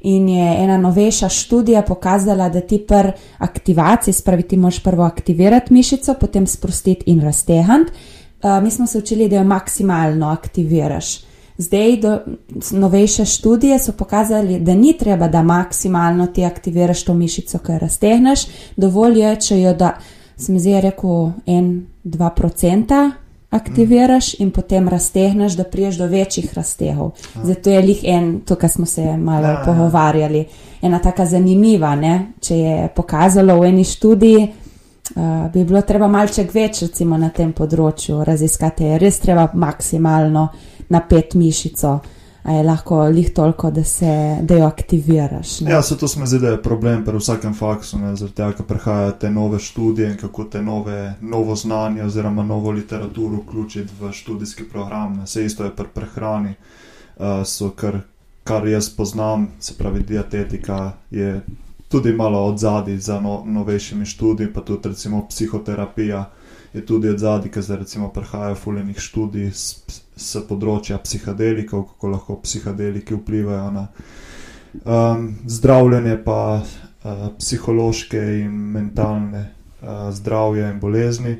In 0.00 0.28
je 0.28 0.56
ena 0.64 0.78
novejša 0.78 1.28
študija 1.28 1.82
pokazala, 1.82 2.48
da 2.48 2.60
ti 2.60 2.78
pri 2.78 3.12
aktivaciji, 3.38 4.14
spravi 4.14 4.42
ti 4.42 4.56
moš 4.56 4.78
prvo 4.82 5.02
aktivirati 5.02 5.74
mišico, 5.74 6.14
potem 6.14 6.46
sprostiti 6.46 7.10
in 7.10 7.20
raztehniti, 7.20 7.92
mi 8.60 8.70
smo 8.70 8.86
se 8.86 8.98
učili, 8.98 9.28
da 9.28 9.36
jo 9.36 9.44
maksimalno 9.44 10.28
aktiviraš. 10.28 11.26
Zdaj, 11.58 11.96
do, 11.96 12.18
novejše 12.72 13.24
študije 13.24 13.78
so 13.78 13.92
pokazali, 13.92 14.60
da 14.60 14.74
ni 14.74 14.92
treba, 14.98 15.28
da 15.28 15.42
maksimalno 15.42 16.26
ti 16.26 16.44
aktiviraš 16.44 17.04
to 17.04 17.14
mišico, 17.14 17.58
ki 17.58 17.72
jo 17.72 17.78
raztehneš, 17.78 18.46
dovolj 18.76 19.20
je, 19.20 19.36
če 19.40 19.60
jo 19.60 19.74
da 19.74 19.94
se 20.36 20.52
mi 20.52 20.60
zdi, 20.60 20.70
je 20.70 20.80
rekel, 20.80 21.30
en, 21.46 21.86
dva 22.04 22.30
procenta 22.30 23.10
aktiviraš 23.50 24.34
in 24.40 24.50
potem 24.50 24.88
raztehneš, 24.88 25.56
da 25.56 25.64
priješ 25.64 25.96
do 25.96 26.06
večjih 26.06 26.54
raztehov. 26.54 27.10
Zato 27.42 27.70
je 27.70 27.82
lih 27.82 28.00
en, 28.04 28.40
tukaj 28.40 28.68
smo 28.68 28.86
se 28.86 29.16
malo 29.16 29.46
Ja, 29.46 29.52
ja. 29.52 29.62
pogovarjali, 29.64 30.44
ena 30.82 30.98
taka 30.98 31.26
zanimiva, 31.26 31.94
ne? 31.96 32.32
če 32.40 32.56
je 32.56 32.88
pokazalo 32.94 33.60
v 33.60 33.64
eni 33.64 33.84
študiji. 33.84 34.48
Uh, 35.14 35.52
bi 35.52 35.64
bilo 35.64 35.80
treba 35.86 36.08
malček 36.10 36.50
več, 36.54 36.82
recimo 36.82 37.16
na 37.16 37.28
tem 37.30 37.52
področju 37.54 38.24
raziskati, 38.26 38.88
je 38.90 38.98
res 38.98 39.20
treba 39.22 39.44
maksimalno 39.54 40.48
napet 40.90 41.36
mišico, 41.38 41.92
a 42.46 42.52
je 42.52 42.62
lahko 42.66 43.04
lih 43.14 43.28
toliko, 43.34 43.70
da, 43.70 43.84
se, 43.84 44.38
da 44.42 44.56
jo 44.58 44.66
aktiviraš. 44.66 45.60
ne. 45.60 45.70
Ja, 45.70 45.82
se 45.82 45.98
to 45.98 46.08
se 46.08 46.20
mi 46.20 46.26
zdi, 46.26 46.38
da 46.38 46.48
je 46.54 46.62
problem 46.62 47.04
pri 47.04 47.18
vsakem 47.18 47.54
faksu, 47.54 47.98
ne, 47.98 48.14
zaradi 48.16 48.36
tega, 48.36 48.52
ker 48.58 48.66
prihajajo 48.66 49.12
te 49.20 49.30
nove 49.30 49.58
študije 49.58 50.10
in 50.10 50.16
kako 50.16 50.44
te 50.44 50.62
nove, 50.62 51.14
novo 51.20 51.56
znanje 51.56 52.04
oziroma 52.04 52.42
novo 52.42 52.70
literaturo 52.70 53.42
vključiti 53.44 53.94
v 54.00 54.12
študijski 54.12 54.66
program. 54.70 55.16
Ne. 55.18 55.24
Vse 55.26 55.44
isto 55.44 55.64
je 55.64 55.74
pri 55.76 55.86
prehrani, 55.94 56.54
uh, 56.54 57.44
so 57.44 57.70
kar, 57.70 58.00
kar 58.44 58.66
jaz 58.66 58.90
poznam, 58.90 59.48
se 59.60 59.74
pravi 59.78 60.02
dietetika 60.02 60.92
je 61.10 61.40
tudi 61.88 62.12
malo 62.12 62.44
od 62.46 62.58
zadaj 62.58 62.96
za 62.96 63.20
no, 63.20 63.42
novejšimi 63.46 64.06
študiji, 64.06 64.52
pa 64.52 64.60
tudi 64.60 64.88
recimo 64.88 65.26
psihoterapija 65.28 66.30
je 66.72 66.86
tudi 66.86 67.08
od 67.08 67.18
zadaj, 67.18 67.50
ker 67.50 67.62
zdaj 67.62 67.76
recimo 67.76 68.08
prihajajo 68.12 68.54
fuljenih 68.54 68.98
študij 69.00 69.50
s, 69.52 69.84
s 70.16 70.42
področja 70.48 70.98
psihadelikov, 70.98 71.86
kako 71.92 72.12
lahko 72.12 72.38
psihadeliki 72.42 73.16
vplivajo 73.16 73.70
na 73.70 73.86
um, 74.84 75.30
zdravljenje, 75.46 76.18
pa 76.24 76.40
uh, 76.60 77.28
psihološke 77.38 78.22
in 78.42 78.52
mentalne 78.76 79.46
uh, 79.46 80.10
zdravje 80.12 80.70
in 80.70 80.80
bolezni. 80.80 81.36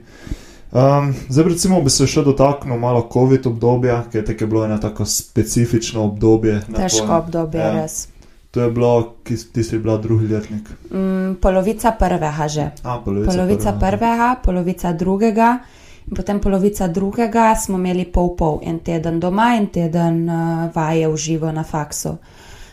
Um, 0.72 1.14
zdaj, 1.28 1.44
recimo, 1.53 1.80
bi 1.82 1.90
se 1.90 2.09
še 2.11 2.24
dotaknil 2.26 2.78
malo 2.80 3.07
COVID 3.12 3.47
obdobja, 3.53 4.03
ker 4.11 4.22
je 4.22 4.26
tako 4.32 4.49
bilo 4.51 4.64
eno 4.66 4.78
tako 4.82 5.07
specifično 5.09 6.05
obdobje. 6.11 6.62
Težko 6.74 7.20
obdobje, 7.20 7.62
ja. 7.62 7.72
res. 7.82 8.07
To 8.57 8.62
je 8.62 8.70
bilo, 8.70 9.20
ti 9.52 9.62
si 9.64 9.78
bila 9.78 9.98
drugi 10.00 10.28
letnik. 10.32 10.68
Mm, 10.88 11.34
polovica 11.44 11.92
prvega 11.92 12.48
že. 12.48 12.70
A, 12.82 12.96
polovica, 13.04 13.32
Polovica 13.32 13.72
prvega, 13.72 14.36
polovica 14.44 14.92
drugega, 14.92 15.59
in 16.09 16.16
potem 16.16 16.40
polovica 16.40 16.88
drugega 16.88 17.52
smo 17.54 17.76
imeli 17.76 18.07
pol-pol, 18.09 18.62
en 18.64 18.78
teden 18.80 19.20
doma 19.20 19.52
in 19.61 19.68
teden 19.68 20.24
uh, 20.24 20.72
vaje 20.72 21.04
v 21.04 21.16
živo 21.16 21.52
na 21.52 21.68
faksu. 21.68 22.16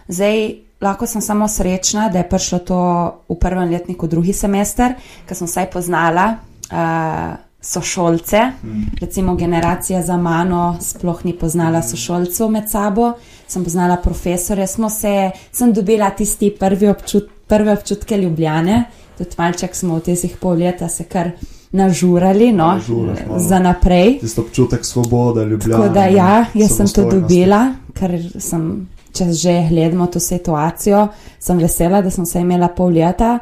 Zdaj, 0.07 0.55
lahko 0.79 1.03
sem 1.03 1.21
samo 1.21 1.51
srečna, 1.51 2.07
da 2.07 2.23
je 2.23 2.29
prišlo 2.31 2.59
to 2.63 2.79
v 3.27 3.35
prvem 3.35 3.75
letniku, 3.75 4.07
drugi 4.07 4.31
semester, 4.33 4.95
ker 5.27 5.35
sem 5.35 5.51
vsaj 5.51 5.67
poznala 5.67 6.39
uh, 6.71 7.35
sošolce. 7.59 8.55
Mm. 8.63 8.95
Recimo 9.03 9.35
generacija 9.35 10.01
za 10.01 10.17
mano 10.17 10.77
sploh 10.79 11.25
ni 11.25 11.35
poznala 11.35 11.83
sošolcev 11.83 12.47
med 12.49 12.71
sabo, 12.71 13.13
sem 13.47 13.63
poznala 13.63 13.97
profesore, 13.97 14.67
smo 14.67 14.89
se, 14.89 15.31
sem 15.51 15.73
dobila 15.73 16.09
tisti 16.09 16.51
prvi 16.59 16.87
občut, 16.87 17.29
prve 17.47 17.73
občutke 17.73 18.17
ljubljene, 18.17 18.83
tudi 19.17 19.37
malček 19.37 19.75
smo 19.75 19.97
v 19.99 20.07
tistih 20.09 20.37
pol 20.41 20.57
leta 20.57 20.89
se 20.89 21.03
kar 21.03 21.31
nažurali, 21.73 22.51
no, 22.51 22.67
Nažuraš 22.67 23.19
malo. 23.27 23.39
za 23.39 23.59
naprej. 23.59 24.19
Tisto 24.19 24.41
občutek 24.41 24.85
svobode, 24.85 25.45
ljubljene. 25.45 25.83
Tako 25.83 25.93
da 25.93 26.05
ja, 26.05 26.45
jaz 26.53 26.75
sem 26.77 26.87
to 26.87 27.09
dobila, 27.09 27.73
ker 27.97 28.13
sem, 28.39 28.67
če 29.13 29.31
že 29.33 29.55
gledamo 29.69 30.07
to 30.07 30.19
situacijo, 30.19 31.07
sem 31.39 31.57
vesela, 31.57 32.01
da 32.01 32.11
sem 32.11 32.25
se 32.25 32.41
imela 32.41 32.67
pol 32.67 32.93
leta. 32.93 33.39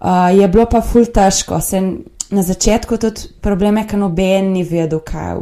Uh, 0.00 0.38
je 0.38 0.48
bilo 0.48 0.66
pa 0.70 0.80
ful 0.80 1.06
težko. 1.10 1.60
Se, 1.60 1.80
na 2.30 2.42
začetku 2.42 2.98
tudi 3.02 3.28
probleme, 3.42 3.86
ker 3.86 3.98
noben 3.98 4.52
ni 4.52 4.62
vedel, 4.64 5.00
kaj, 5.00 5.40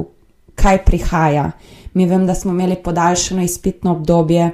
kaj 0.57 0.81
prihaja. 0.85 1.51
Mi 1.95 2.07
vem, 2.07 2.27
da 2.27 2.35
smo 2.35 2.53
imeli 2.53 2.77
podaljšano 2.83 3.43
izpitno 3.43 3.93
obdobje, 3.93 4.51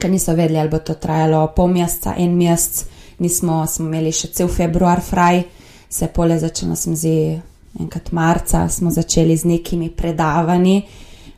ker 0.00 0.10
niso 0.10 0.32
vedeli, 0.34 0.58
ali 0.58 0.70
bo 0.72 0.78
to 0.78 0.94
trajalo 0.94 1.46
pol 1.56 1.68
meseca, 1.68 2.14
en 2.18 2.36
mesec, 2.36 2.86
nismo 3.18 3.66
smo 3.66 3.86
imeli 3.86 4.12
še 4.12 4.32
cel 4.32 4.48
februar 4.48 5.02
fraj, 5.04 5.42
se 5.90 6.08
pole 6.08 6.38
začelo, 6.40 6.76
sem 6.76 6.96
zdi, 6.96 7.18
enkrat 7.80 8.10
marca, 8.12 8.64
smo 8.68 8.90
začeli 8.90 9.36
z 9.36 9.50
nekimi 9.50 9.90
predavanji, 9.94 10.80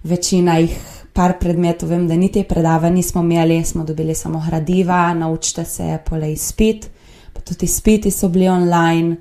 večina 0.07 0.61
jih, 0.63 0.77
par 1.17 1.39
predmetov, 1.41 1.89
vem, 1.89 2.05
da 2.09 2.17
niti 2.17 2.45
predavanj 2.45 2.95
nismo 2.95 3.23
imeli, 3.25 3.63
smo 3.65 3.85
dobili 3.85 4.15
samo 4.15 4.43
gradiva, 4.47 5.15
naučite 5.15 5.65
se 5.65 5.99
pole 6.05 6.33
izpit, 6.33 6.87
pa 7.33 7.41
tudi 7.41 7.65
izpiti 7.65 8.11
so 8.11 8.29
bili 8.29 8.49
online. 8.49 9.17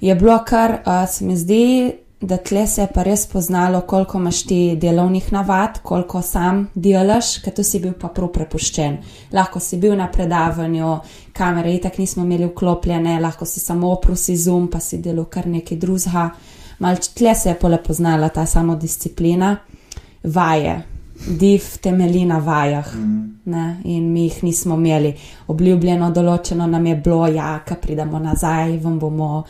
Je 0.00 0.14
bilo 0.14 0.38
kar, 0.46 0.78
uh, 0.86 1.08
se 1.10 1.24
mi 1.24 1.36
zdi, 1.36 1.92
da 2.24 2.36
tle 2.36 2.66
se 2.66 2.80
je 2.80 2.88
pa 2.94 3.02
res 3.02 3.26
poznalo, 3.26 3.80
koliko 3.80 4.18
imaš 4.18 4.42
ti 4.42 4.76
delovnih 4.80 5.32
navad, 5.32 5.78
koliko 5.82 6.22
sam 6.22 6.68
delaš, 6.74 7.38
ker 7.44 7.52
tu 7.54 7.62
si 7.62 7.80
bil 7.80 7.92
pa 8.00 8.08
prav 8.08 8.30
prepuščen. 8.32 8.96
Lahko 9.32 9.60
si 9.60 9.76
bil 9.76 9.96
na 9.98 10.08
predavanju, 10.12 10.94
kamere 11.36 11.74
itak 11.74 11.98
nismo 11.98 12.24
imeli 12.24 12.48
vklopljene, 12.48 13.18
lahko 13.20 13.44
si 13.44 13.60
samo 13.60 13.92
oprusi 13.92 14.36
zoom, 14.36 14.70
pa 14.72 14.80
si 14.80 15.02
delal 15.04 15.28
kar 15.28 15.46
nekaj 15.46 15.78
drugega. 15.78 16.30
Malč 16.80 17.12
tle 17.14 17.34
se 17.34 17.52
je 17.52 17.58
pole 17.60 17.78
poznala 17.82 18.28
ta 18.28 18.46
samodisciplina, 18.46 19.56
vaje, 20.24 20.80
div 21.28 21.68
temelji 21.82 22.24
na 22.24 22.38
vajah. 22.38 22.94
Mm. 22.96 23.30
Ne, 23.44 23.80
in 23.84 24.08
mi 24.12 24.24
jih 24.24 24.40
nismo 24.44 24.74
imeli. 24.80 25.12
Obljubljeno, 25.52 26.08
določeno 26.10 26.66
nam 26.66 26.86
je 26.86 26.96
bilo, 26.96 27.26
ja, 27.28 27.58
ko 27.68 27.76
pridemo 27.82 28.18
nazaj, 28.18 28.78
vam 28.80 28.98
bomo, 28.98 29.44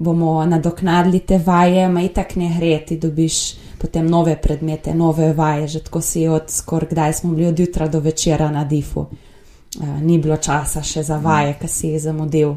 bomo 0.00 0.46
nadoknadili 0.46 1.18
te 1.20 1.38
vaje, 1.38 1.88
ma 1.88 2.00
itak 2.02 2.36
ne 2.40 2.48
gre, 2.56 2.78
ti 2.86 2.96
dobiš 2.98 3.40
potem 3.78 4.06
nove 4.08 4.36
predmete, 4.40 4.94
nove 4.94 5.32
vaje, 5.32 5.66
že 5.68 5.82
tako 5.84 6.00
si 6.00 6.26
od 6.28 6.48
skoraj 6.48 6.88
kdaj 6.90 7.12
smo 7.12 7.34
bili 7.34 7.48
od 7.48 7.58
jutra 7.58 7.88
do 7.88 8.00
večera 8.00 8.50
na 8.50 8.64
difu. 8.64 9.00
Uh, 9.00 10.00
ni 10.02 10.18
bilo 10.18 10.36
časa 10.36 10.82
še 10.82 11.02
za 11.02 11.18
vaje, 11.20 11.54
ki 11.60 11.68
si 11.68 11.92
jih 11.92 12.02
zamudil. 12.02 12.56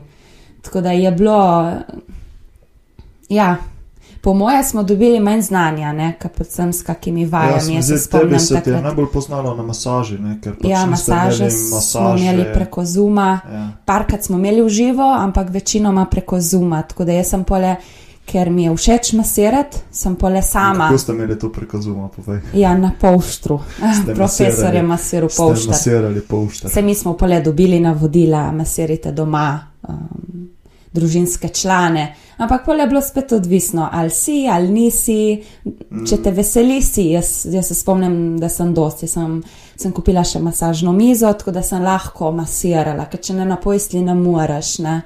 Tako 0.61 0.81
da 0.81 0.91
je 0.91 1.11
bilo, 1.11 1.37
ja, 3.29 3.57
po 4.24 4.34
moje 4.34 4.63
smo 4.63 4.84
dobili 4.84 5.19
manj 5.19 5.41
znanja, 5.41 5.93
ne, 5.93 6.13
kot 6.21 6.32
predvsem 6.32 6.74
s 6.74 6.82
kakimi 6.82 7.21
Ja, 7.21 7.28
vajami. 7.30 7.61
se 7.61 7.69
mi 7.69 7.76
Jaz 7.76 7.86
zdi, 7.86 7.97
se 7.97 8.09
tebi 8.09 8.39
se 8.39 8.47
ti 8.47 8.53
je 8.53 8.61
takrat. 8.63 8.84
najbolj 8.84 9.05
poznalo 9.13 9.55
na 9.55 9.63
masaži, 9.63 10.17
ne, 10.17 10.38
ker 10.41 10.53
pač 10.53 10.69
Ja, 10.69 10.86
masaže 10.86 11.43
imeli 11.43 11.57
smo 11.82 12.15
imeli 12.17 12.45
preko 12.53 12.86
Zuma, 12.86 13.39
Ja. 13.45 13.69
parkrat 13.86 14.24
smo 14.24 14.38
imeli 14.38 14.61
v 14.61 14.69
živo, 14.69 15.13
ampak 15.13 15.49
večinoma 15.49 16.05
preko 16.05 16.41
Zuma. 16.41 16.82
Tako 16.84 17.05
da 17.05 17.11
jaz 17.11 17.28
sem 17.28 17.43
pole, 17.43 17.76
ker 18.26 18.49
mi 18.49 18.63
je 18.63 18.71
všeč 18.71 19.13
masirati, 19.13 19.78
sem 19.91 20.15
pole 20.15 20.41
sama. 20.41 20.88
Kako 20.88 20.97
ste 20.97 21.11
imeli 21.11 21.39
to 21.39 21.51
preko 21.51 21.82
Zuma, 21.82 22.07
povej? 22.07 22.39
Ja, 22.53 22.78
na 22.78 22.91
polštru. 23.01 23.59
Profesor 24.15 24.74
je 24.74 24.84
masiral 24.84 25.30
polštar. 25.30 25.67
masirali 25.69 26.21
polštar. 26.21 26.71
Vse 26.71 26.82
mi 26.82 26.95
smo 26.95 27.13
pole 27.13 27.41
dobili 27.41 27.80
navodila, 27.80 28.51
masirite 28.53 29.11
doma, 29.11 29.59
um, 29.84 30.49
družinske 30.93 31.49
člane. 31.49 32.13
Ampak 32.37 32.65
pole 32.65 32.83
je 32.83 32.89
bilo 32.89 33.01
spet 33.01 33.31
odvisno, 33.31 33.89
ali 33.91 34.09
si 34.09 34.47
ali 34.51 34.69
nisi, 34.69 35.17
če 36.09 36.17
te 36.23 36.31
veseli, 36.33 36.81
si. 36.81 37.09
Jaz, 37.13 37.45
jaz 37.51 37.69
se 37.69 37.77
spomnim, 37.77 38.37
da 38.41 38.49
sem 38.49 38.73
dosti. 38.73 39.07
Sem, 39.07 39.37
sem 39.79 39.93
kupila 39.93 40.23
še 40.25 40.41
masažno 40.43 40.93
mizo, 40.93 41.31
tako 41.33 41.53
da 41.55 41.63
sem 41.65 41.83
lahko 41.83 42.31
masirala, 42.35 43.07
ker 43.11 43.21
če 43.21 43.37
ne 43.37 43.47
na 43.49 43.59
pojsli 43.61 44.01
ne 44.05 44.17
moreš. 44.17 44.77
Ne. 44.85 44.97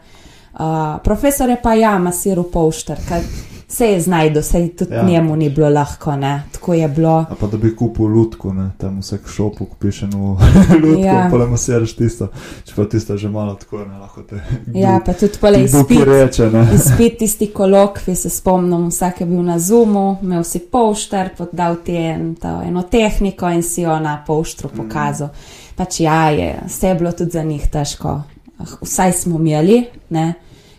Uh, 0.57 0.97
profesor 1.03 1.51
je 1.51 1.59
pa 1.61 1.75
ja, 1.77 1.97
masiral 2.01 2.47
polštar, 2.51 3.03
ker 3.05 3.27
se 3.69 3.85
je 3.85 4.01
znajdo, 4.01 4.41
se 4.41 4.67
tudi 4.69 4.93
Ja. 4.93 5.03
njemu 5.03 5.35
ni 5.35 5.49
bilo 5.49 5.69
lahko, 5.69 6.15
ne. 6.15 6.43
tako 6.51 6.73
je 6.73 6.87
bilo. 6.87 7.25
A 7.29 7.35
pa 7.39 7.47
da 7.47 7.57
bi 7.57 7.75
kupil 7.75 8.05
lutko, 8.05 8.53
ne, 8.53 8.69
tam 8.77 8.99
vsak 8.99 9.27
šopu 9.27 9.65
kupiš 9.65 10.03
eno 10.03 10.37
lutko, 10.83 10.99
ja. 10.99 11.27
Pa 11.31 11.37
le 11.37 11.47
masiraš 11.47 11.93
tisto, 11.93 12.27
če 12.63 12.73
pa 12.75 12.85
tisto 12.85 13.17
že 13.17 13.29
malo 13.29 13.55
tako, 13.55 13.77
ne, 13.77 13.97
lahko 13.99 14.21
te. 14.23 14.39
Ja, 14.73 15.01
pa 15.05 15.13
tudi 15.13 15.37
pole 15.41 15.57
Buki 15.57 15.93
izpit. 15.93 16.07
reče, 16.07 16.49
ne. 16.51 16.67
Izpit 16.73 17.17
tisti 17.17 17.47
kolokvi, 17.47 18.15
se 18.15 18.29
spomnim, 18.29 18.87
vsak 18.87 19.21
je 19.21 19.27
bil 19.27 19.43
na 19.43 19.59
Zoomu, 19.59 20.17
imel 20.21 20.43
si 20.43 20.59
polštar, 20.61 21.29
podal 21.37 21.75
ti 21.75 21.95
en, 21.95 22.35
eno 22.65 22.81
tehniko 22.83 23.49
in 23.49 23.63
si 23.63 23.81
jo 23.81 23.99
na 23.99 24.23
polštru 24.27 24.69
pokazal. 24.69 25.29
Pač 25.75 25.99
ja, 25.99 26.29
je, 26.29 26.59
vse 26.67 26.87
je 26.87 26.95
bilo 26.95 27.11
tudi 27.11 27.31
za 27.31 27.43
njih 27.43 27.67
težko. 27.69 28.21
Ah, 28.57 28.63
Vsaj 28.81 29.11
smo 29.13 29.37
imeli, 29.37 29.83
ne. 30.09 30.33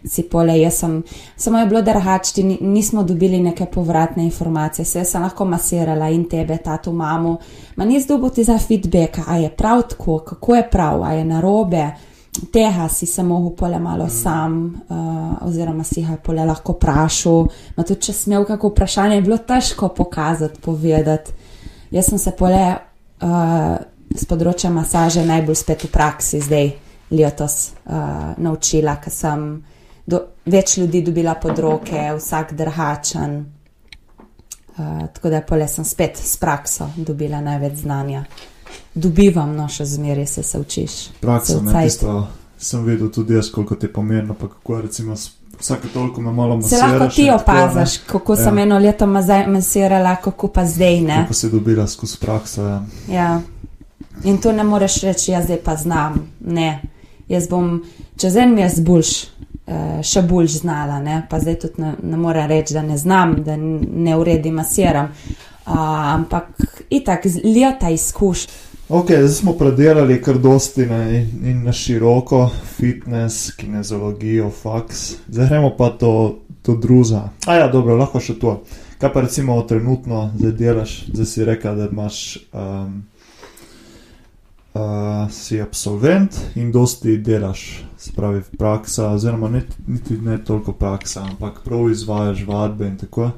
Si 0.08 0.22
pole, 0.22 0.54
jaz 0.60 0.80
sem, 0.80 1.02
samo 1.36 1.58
je 1.58 1.66
bilo 1.66 1.82
drugače, 1.82 2.42
ni- 2.42 2.58
nismo 2.60 3.02
dobili 3.04 3.40
neke 3.40 3.66
povratne 3.66 4.24
informacije, 4.24 4.84
se 4.84 5.04
sem 5.04 5.22
lahko 5.22 5.44
masirala 5.44 6.08
in 6.08 6.24
tebe, 6.28 6.56
tato, 6.56 6.92
mamo. 6.92 7.36
Ma 7.76 7.84
ni 7.84 8.00
zdobo 8.00 8.30
ti 8.30 8.44
za 8.44 8.58
feedback, 8.58 9.18
a 9.26 9.36
je 9.36 9.50
prav 9.50 9.82
tako, 9.82 10.18
kako 10.18 10.54
je 10.54 10.70
prav, 10.70 11.02
a 11.02 11.12
je 11.12 11.24
narobe. 11.24 11.90
Tega 12.52 12.88
si 12.88 13.06
se 13.06 13.22
mogel 13.22 13.50
pole 13.50 13.78
malo 13.78 14.04
mm. 14.04 14.10
sam, 14.10 14.82
uh, 14.88 15.48
oziroma 15.48 15.84
si 15.84 16.02
ga 16.02 16.16
pole 16.16 16.44
lahko 16.44 16.72
vprašal. 16.72 17.46
No, 17.76 17.82
tudi 17.82 18.00
če 18.00 18.12
smel 18.12 18.44
kako 18.44 18.68
vprašanje, 18.68 19.14
je 19.14 19.22
bilo 19.22 19.38
težko 19.38 19.88
pokazati, 19.88 20.60
povedati. 20.60 21.32
Jaz 21.90 22.06
sem 22.06 22.18
se 22.18 22.30
pole 22.30 22.76
uh, 23.22 23.76
z 24.14 24.28
področja 24.28 24.70
masaže 24.70 25.24
najbolj 25.26 25.56
spet 25.56 25.84
v 25.84 25.90
praksi 25.92 26.40
zdaj 26.40 26.70
letos 27.10 27.72
uh, 27.86 28.36
naučila, 28.38 28.98
ker 29.02 29.12
sem 29.12 29.48
do, 30.08 30.20
več 30.48 30.76
ljudi 30.80 31.02
dobila 31.04 31.34
pod 31.40 31.58
roke, 31.58 32.08
vsak 32.16 32.52
drhačen. 32.56 33.38
Uh, 34.78 35.06
tako 35.14 35.30
da 35.30 35.40
pole 35.42 35.66
sem 35.68 35.84
spet 35.84 36.20
s 36.22 36.36
prakso 36.38 36.86
dobila 36.96 37.40
največ 37.44 37.82
znanja. 37.82 38.24
Dobivam, 38.94 39.56
no 39.56 39.66
še 39.68 39.84
zmeraj 39.88 40.26
se, 40.26 40.44
se 40.46 40.60
učiš. 40.60 40.94
Praksa, 41.20 41.58
ne, 41.64 41.74
tisto 41.82 42.20
sem 42.58 42.86
videl 42.86 43.10
tudi 43.14 43.36
jaz, 43.36 43.50
koliko 43.54 43.76
ti 43.78 43.86
je 43.86 43.92
pomembno, 43.92 44.34
pa 44.38 44.48
kako 44.48 44.80
recimo 44.86 45.16
vsake 45.58 45.90
toliko 45.92 46.22
me 46.22 46.32
malo 46.32 46.56
masiraš. 46.56 46.80
Se 46.80 46.98
lahko 46.98 47.14
ti 47.14 47.28
opaziš, 47.30 47.98
kako 48.06 48.34
ja. 48.34 48.44
sem 48.44 48.58
eno 48.64 48.78
leto 48.78 49.06
masirala, 49.06 50.16
kako 50.24 50.48
pa 50.54 50.64
zdaj 50.66 51.00
ne. 51.00 51.22
Kako 51.22 51.34
si 51.34 51.50
dobila 51.50 51.86
skozi 51.86 52.18
prakso, 52.20 52.66
ja. 52.66 52.82
ja. 53.12 53.30
In 54.24 54.38
to 54.42 54.52
ne 54.52 54.64
moreš 54.64 55.02
reči, 55.06 55.32
jaz 55.34 55.50
zdaj 55.50 55.60
pa 55.64 55.76
znam, 55.76 56.22
ne. 56.40 56.70
Jaz 57.28 57.48
bom, 57.50 57.82
čez 58.16 58.36
en 58.40 58.54
mesec 58.56 58.80
boljš, 58.86 59.12
Eh, 59.26 59.37
še 60.02 60.22
bolj 60.22 60.48
znala. 60.62 61.00
Ne? 61.04 61.22
Pa 61.30 61.40
zdaj 61.40 61.58
tudi 61.64 61.82
ne, 61.82 61.94
ne 62.02 62.16
morem 62.16 62.48
reči, 62.48 62.74
da 62.74 62.82
ne 62.82 62.98
znam, 62.98 63.36
da 63.44 63.56
ne 63.56 64.16
uredi 64.16 64.50
masiram. 64.50 65.12
Uh, 65.68 65.74
ampak 66.14 66.80
itak, 66.90 67.26
leta 67.44 67.90
izkušnja. 67.92 68.52
Ok, 68.88 69.10
zdaj 69.12 69.28
smo 69.28 69.52
predelali 69.52 70.16
kar 70.22 70.38
dosti 70.40 70.86
ne, 70.88 71.26
in 71.44 71.60
na 71.64 71.72
široko, 71.76 72.46
fitness, 72.76 73.50
kinezologijo, 73.56 74.48
faks. 74.50 75.02
Zdaj 75.28 75.48
gremo 75.48 75.74
pa 75.76 75.90
to, 75.90 76.38
to 76.62 76.76
druza. 76.76 77.28
A 77.46 77.54
ja, 77.54 77.68
dobro, 77.68 77.98
lahko 78.00 78.20
še 78.20 78.38
to. 78.40 78.62
Kaj 78.98 79.12
pa 79.12 79.20
recimo 79.26 79.60
trenutno 79.68 80.30
zdaj 80.38 80.52
delaš, 80.56 80.96
zdaj 81.12 81.28
si 81.28 81.44
rekel, 81.44 81.76
da 81.76 81.90
imaš. 81.92 82.38
Um, 82.52 83.02
uh, 84.78 85.30
si 85.30 85.60
absolvent 85.60 86.38
in 86.54 86.70
dosti 86.72 87.18
delaš, 87.18 87.84
spravi 87.98 88.42
praksa, 88.58 89.10
oziroma 89.10 89.48
ne, 89.48 89.62
niti 89.86 90.16
ne 90.16 90.38
toliko 90.44 90.72
praksa, 90.72 91.24
ampak 91.26 91.60
prav 91.64 91.90
izvajaš 91.90 92.46
vadbe 92.46 92.86
in 92.86 92.96
tako. 92.96 93.30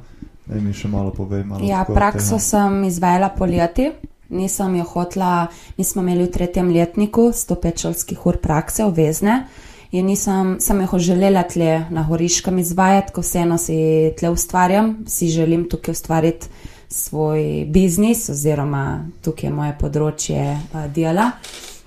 Ne 0.50 0.60
mi 0.60 0.74
še 0.74 0.88
malo 0.90 1.12
povej. 1.14 1.44
Malo 1.46 1.64
ja, 1.64 1.84
prakso 1.86 2.36
tega. 2.36 2.44
sem 2.44 2.84
izvajala 2.84 3.30
poleti. 3.38 3.90
Nisem 4.30 4.76
jo 4.78 4.84
hotla, 4.86 5.48
nismo 5.78 6.02
imeli 6.02 6.26
v 6.26 6.30
tretjem 6.34 6.70
letniku 6.70 7.30
105 7.34 7.84
šolskih 7.86 8.26
ur 8.26 8.38
prakse, 8.42 8.84
obvezne. 8.86 9.44
In 9.90 10.06
nisem, 10.06 10.56
sem 10.62 10.82
jo 10.84 10.98
želela 11.02 11.42
tle 11.50 11.86
na 11.90 12.04
Horiškem 12.06 12.58
izvajati, 12.62 13.14
ko 13.14 13.24
vseeno 13.26 13.58
si 13.58 13.76
tle 14.18 14.30
ustvarjam, 14.30 15.00
si 15.10 15.30
želim 15.30 15.66
tukaj 15.70 15.98
ustvariti 15.98 16.50
svoj 16.90 17.64
biznis, 17.70 18.28
oziroma 18.28 19.06
tukaj 19.22 19.48
je 19.48 19.54
moje 19.54 19.74
področje 19.78 20.42
uh, 20.42 20.86
dela. 20.94 21.30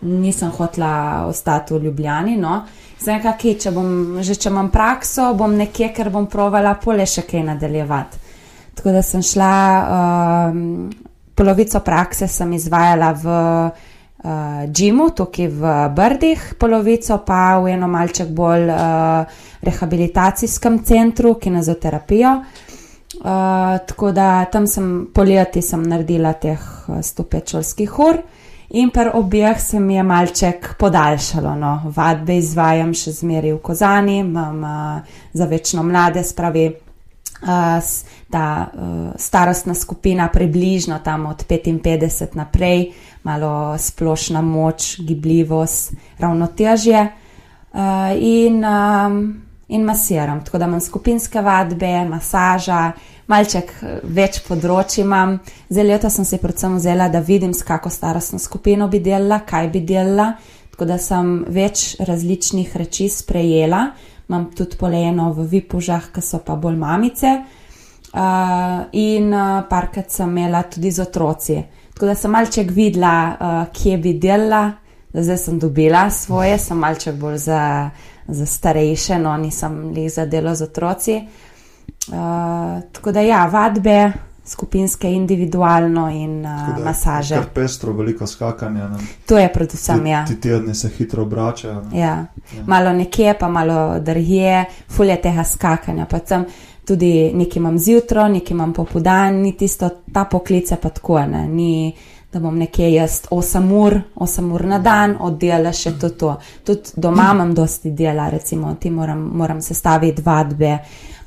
Nisem 0.03 0.51
hotla 0.51 1.25
ostati 1.27 1.75
v 1.75 1.85
Ljubljani. 1.85 2.37
No. 2.39 2.61
Zdaj, 3.03 3.19
kaj, 3.39 3.55
če 3.59 3.71
bom, 3.75 3.87
že 4.23 4.35
če 4.39 4.49
imam 4.51 4.69
prakso, 4.71 5.33
bom 5.35 5.55
nekje, 5.59 5.91
ker 5.95 6.11
bom 6.11 6.27
provala 6.31 6.75
pole 6.79 7.05
še 7.07 7.25
kaj 7.27 7.43
nadaljevati. 7.51 8.21
Tako 8.79 8.93
da 8.95 9.01
sem 9.05 9.23
šla, 9.23 9.53
uh, 9.83 11.09
polovico 11.35 11.83
prakse 11.83 12.27
sem 12.31 12.53
izvajala 12.55 13.11
v 13.19 13.39
Džimu, 14.71 15.09
uh, 15.09 15.15
tukaj 15.19 15.49
v 15.51 15.71
Brdih, 15.95 16.43
polovico 16.59 17.17
pa 17.27 17.59
v 17.59 17.73
eno 17.75 17.89
malček 17.91 18.29
bolj 18.31 18.69
uh, 18.71 19.41
rehabilitacijskem 19.67 20.79
centru, 20.87 21.35
kinezoterapijo. 21.35 22.37
Uh, 23.13 23.77
tako 23.87 24.11
da 24.11 24.45
tam 24.45 24.67
sem 24.67 25.07
poleti 25.13 25.61
sem 25.61 25.83
naredila 25.85 26.31
teh 26.33 26.59
105 26.87 27.35
uh, 27.35 27.49
šolskih 27.51 27.99
ur 27.99 28.17
in 28.73 28.89
per 28.89 29.11
objeh 29.13 29.59
se 29.61 29.79
mi 29.79 29.95
je 29.95 30.03
malček 30.03 30.73
podaljšalo. 30.79 31.55
No. 31.55 31.73
Vadbe 31.95 32.37
izvajam 32.37 32.93
še 32.97 33.13
zmeraj 33.13 33.53
v 33.53 33.59
Kozani, 33.61 34.17
imam 34.23 34.63
uh, 34.65 35.19
za 35.33 35.45
večno 35.45 35.83
mlade 35.83 36.23
spravi. 36.23 36.71
Uh, 37.43 37.93
ta 38.31 38.45
uh, 38.65 39.13
starostna 39.19 39.75
skupina, 39.75 40.29
približno 40.33 40.99
tam 41.03 41.25
od 41.25 41.45
55 41.45 42.37
naprej, 42.39 42.93
malo 43.23 43.75
splošna 43.77 44.41
moč, 44.41 44.95
gibljivost, 45.05 45.93
ravnotežje. 46.19 47.07
Uh, 47.73 48.13
in 48.17 48.63
um, 48.65 49.43
in 49.73 49.83
masiram. 49.83 50.43
Tako 50.45 50.57
da 50.61 50.69
imam 50.69 50.81
skupinske 50.81 51.41
vadbe, 51.41 51.91
masaža, 52.09 52.91
malček 53.27 53.71
eh, 53.81 53.99
več 54.03 54.41
področji 54.47 55.03
imam. 55.03 55.37
Zdaj 55.69 55.87
leto 55.87 56.11
sem 56.13 56.27
se 56.27 56.39
predvsem 56.41 56.77
vzela, 56.77 57.09
da 57.09 57.23
vidim, 57.25 57.53
s 57.53 57.65
kako 57.65 57.91
starostno 57.93 58.39
skupino 58.39 58.87
bi 58.87 59.01
delala, 59.03 59.41
kaj 59.47 59.71
bi 59.73 59.83
delala. 59.87 60.33
Tako 60.73 60.87
da 60.89 60.97
sem 60.97 61.33
več 61.53 61.93
različnih 62.01 62.75
reči 62.77 63.09
sprejela. 63.13 63.87
Imam 64.29 64.47
tudi 64.55 64.77
poleno 64.79 65.31
v 65.35 65.45
vipužah, 65.51 66.09
ki 66.13 66.23
so 66.23 66.41
pa 66.45 66.55
bolj 66.57 66.79
mamice. 66.81 67.33
Uh, 68.13 68.83
in 68.93 69.31
uh, 69.33 69.63
parkrat 69.65 70.13
sem 70.13 70.29
imela 70.29 70.63
tudi 70.69 70.91
z 70.93 71.01
otroci. 71.01 71.55
Tako 71.93 72.09
da 72.09 72.13
sem 72.17 72.33
malček 72.33 72.69
videla, 72.73 73.13
uh, 73.33 73.61
kje 73.73 73.97
bi 74.01 74.13
delala, 74.21 74.67
zdaj 75.13 75.39
sem 75.41 75.57
dobila 75.61 76.03
svoje, 76.13 76.59
sem 76.61 76.77
malček 76.77 77.17
bolj 77.17 77.39
za 77.47 77.61
za 78.27 78.45
starejše, 78.45 79.19
no 79.19 79.37
nisem 79.37 79.93
le 79.95 80.09
za 80.09 80.25
delo 80.25 80.55
z 80.55 80.63
otroci. 80.63 81.21
Uh, 82.07 82.13
tako 82.91 83.11
da 83.11 83.21
ja, 83.21 83.45
vadbe, 83.45 84.11
skupinske, 84.45 85.11
individualno 85.11 86.09
in 86.09 86.45
uh, 86.45 86.83
masaže. 86.83 87.37
Kot 87.37 87.53
pestro, 87.53 87.93
veliko 87.93 88.27
skakanja. 88.27 88.87
Ne? 88.87 88.97
To 89.25 89.37
je 89.37 89.53
predvsem, 89.53 90.07
ja. 90.07 90.25
Ti 90.25 90.35
tedni 90.41 90.75
se 90.75 90.89
hitro 90.89 91.23
obračajo. 91.23 91.83
Ja. 91.93 91.99
ja, 91.99 92.25
malo 92.67 92.93
nekje, 92.93 93.35
pa 93.39 93.47
malo 93.47 93.99
drje, 93.99 94.65
fulje 94.89 95.21
tega 95.21 95.43
skakanja. 95.43 96.07
Tudi 96.85 97.31
nekaj 97.33 97.59
imam 97.59 97.77
zjutraj, 97.79 98.29
nekaj 98.29 98.55
imam 98.55 98.73
popodan, 98.73 99.35
ni 99.35 99.57
tisto, 99.57 99.89
ta 100.13 100.25
poklice 100.25 100.75
pa 100.75 100.89
tako 100.89 101.19
ne. 101.25 101.47
Ni, 101.47 101.93
da 102.33 102.39
bom 102.39 102.57
nekje 102.57 102.93
jaz 102.93 103.21
8 103.31 103.71
ur, 103.85 103.99
8 104.15 104.53
ur 104.53 104.65
na 104.65 104.79
dan 104.79 105.15
oddelala 105.19 105.71
še 105.73 105.93
to. 106.01 106.09
to. 106.09 106.35
Tudi 106.65 106.95
doma 106.95 107.29
imam 107.33 107.53
dosti 107.53 107.91
dela, 107.91 108.29
recimo, 108.29 108.73
ti 108.75 108.89
moram, 108.89 109.19
moram 109.37 109.61
sestaviti 109.61 110.21
vadbe, 110.25 110.77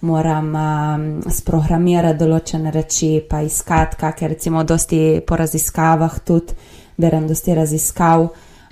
moram 0.00 0.50
um, 0.54 1.04
sprogramirati 1.30 2.18
določene 2.18 2.72
reči, 2.74 3.20
pa 3.28 3.40
iskati, 3.46 3.96
kakšne, 4.00 4.32
recimo, 4.34 4.64
dosti 4.64 5.20
po 5.26 5.38
raziskavah 5.38 6.18
tudi, 6.26 6.58
berem 6.96 7.30
dosti 7.30 7.54
raziskav. 7.54 8.26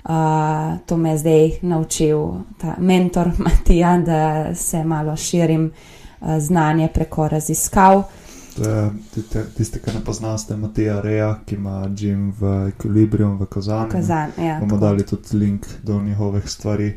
Uh, 0.05 0.75
to 0.85 0.97
me 1.01 1.15
je 1.15 1.17
zdaj 1.17 1.47
naučil 1.65 2.19
ta 2.61 2.75
mentor 2.77 3.31
Matija, 3.45 3.95
da 3.97 4.19
se 4.55 4.83
malo 4.83 5.15
širim 5.15 5.71
uh, 5.71 6.37
znanje 6.39 6.91
preko 6.93 7.29
raziskav. 7.31 8.03
Tiste, 9.57 9.79
ki 9.79 9.91
ne 9.93 10.03
poznate, 10.05 10.55
Matija 10.55 11.01
Reja, 11.01 11.39
ki 11.45 11.55
ima 11.55 11.89
Jim 11.97 12.33
v 12.39 12.67
Equilibrium 12.67 13.37
v 13.39 13.45
Kozani. 13.45 13.91
Kozan, 13.91 14.31
ja, 14.37 14.59
bomo 14.59 14.77
dali 14.77 15.05
tudi 15.05 15.37
link 15.37 15.65
do 15.83 16.01
njihovih 16.01 16.49
stvari 16.49 16.87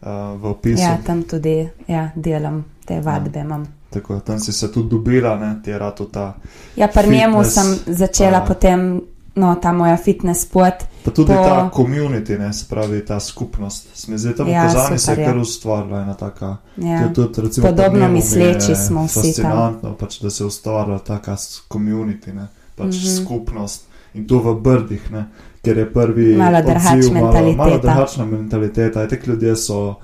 uh, 0.00 0.08
v 0.40 0.46
opisu. 0.46 0.82
Ja, 0.82 0.98
tam 1.06 1.22
tudi 1.22 1.68
ja, 1.88 2.10
delam 2.14 2.64
te 2.84 3.00
vadbe. 3.00 3.38
Ja. 3.38 3.60
Tako, 3.90 4.20
tam 4.20 4.38
si 4.40 4.52
se 4.52 4.72
tudi 4.72 4.88
dobila, 4.88 5.36
ne, 5.38 5.54
ti 5.64 5.70
je 5.70 5.78
rado 5.78 6.04
ta. 6.04 6.34
Ja, 6.76 6.88
pri 6.88 7.10
njemu 7.10 7.44
sem 7.44 7.76
začela 7.86 8.42
uh, 8.42 8.48
potem 8.48 9.00
no, 9.34 9.54
ta 9.62 9.72
moja 9.72 9.96
fitness 9.96 10.46
pot. 10.46 10.74
Pa 11.04 11.10
tudi 11.10 11.32
po... 11.32 11.34
ta 11.34 11.70
komunity, 11.72 12.38
ne 12.38 12.52
spravi 12.52 13.04
ta 13.06 13.20
skupnost. 13.20 13.88
Sme 13.94 14.18
zdaj 14.18 14.34
tam 14.34 14.48
ja, 14.48 14.62
pokazali, 14.62 14.98
se 14.98 15.12
je 15.12 15.26
kar 15.26 15.38
ustvarila 15.38 16.02
ena 16.02 16.14
taka. 16.14 16.56
Ja. 16.76 17.08
Tudi, 17.14 17.42
recimo, 17.42 17.66
Podobno 17.66 18.08
misleči 18.08 18.76
smo 18.76 19.04
vsi. 19.06 19.20
Fascinantno, 19.20 19.94
pač, 19.94 20.20
da 20.20 20.30
se 20.30 20.42
je 20.42 20.46
ustvarila 20.46 20.98
taka 20.98 21.36
komunity, 21.68 22.34
pač 22.76 22.86
mm 22.86 22.90
-hmm. 22.90 23.22
skupnost 23.22 23.90
in 24.14 24.26
to 24.26 24.38
v 24.38 24.54
brdih, 24.60 25.10
ne, 25.12 25.24
ker 25.62 25.78
je 25.78 25.92
prvi. 25.92 26.36
Mala 26.36 26.62
drugačna 26.62 27.12
mentaliteta. 27.12 27.56
Mala 27.56 27.78
drugačna 27.78 28.24
mentaliteta. 28.24 29.08
Te 29.08 29.20
ljudje 29.26 29.56
so 29.56 29.94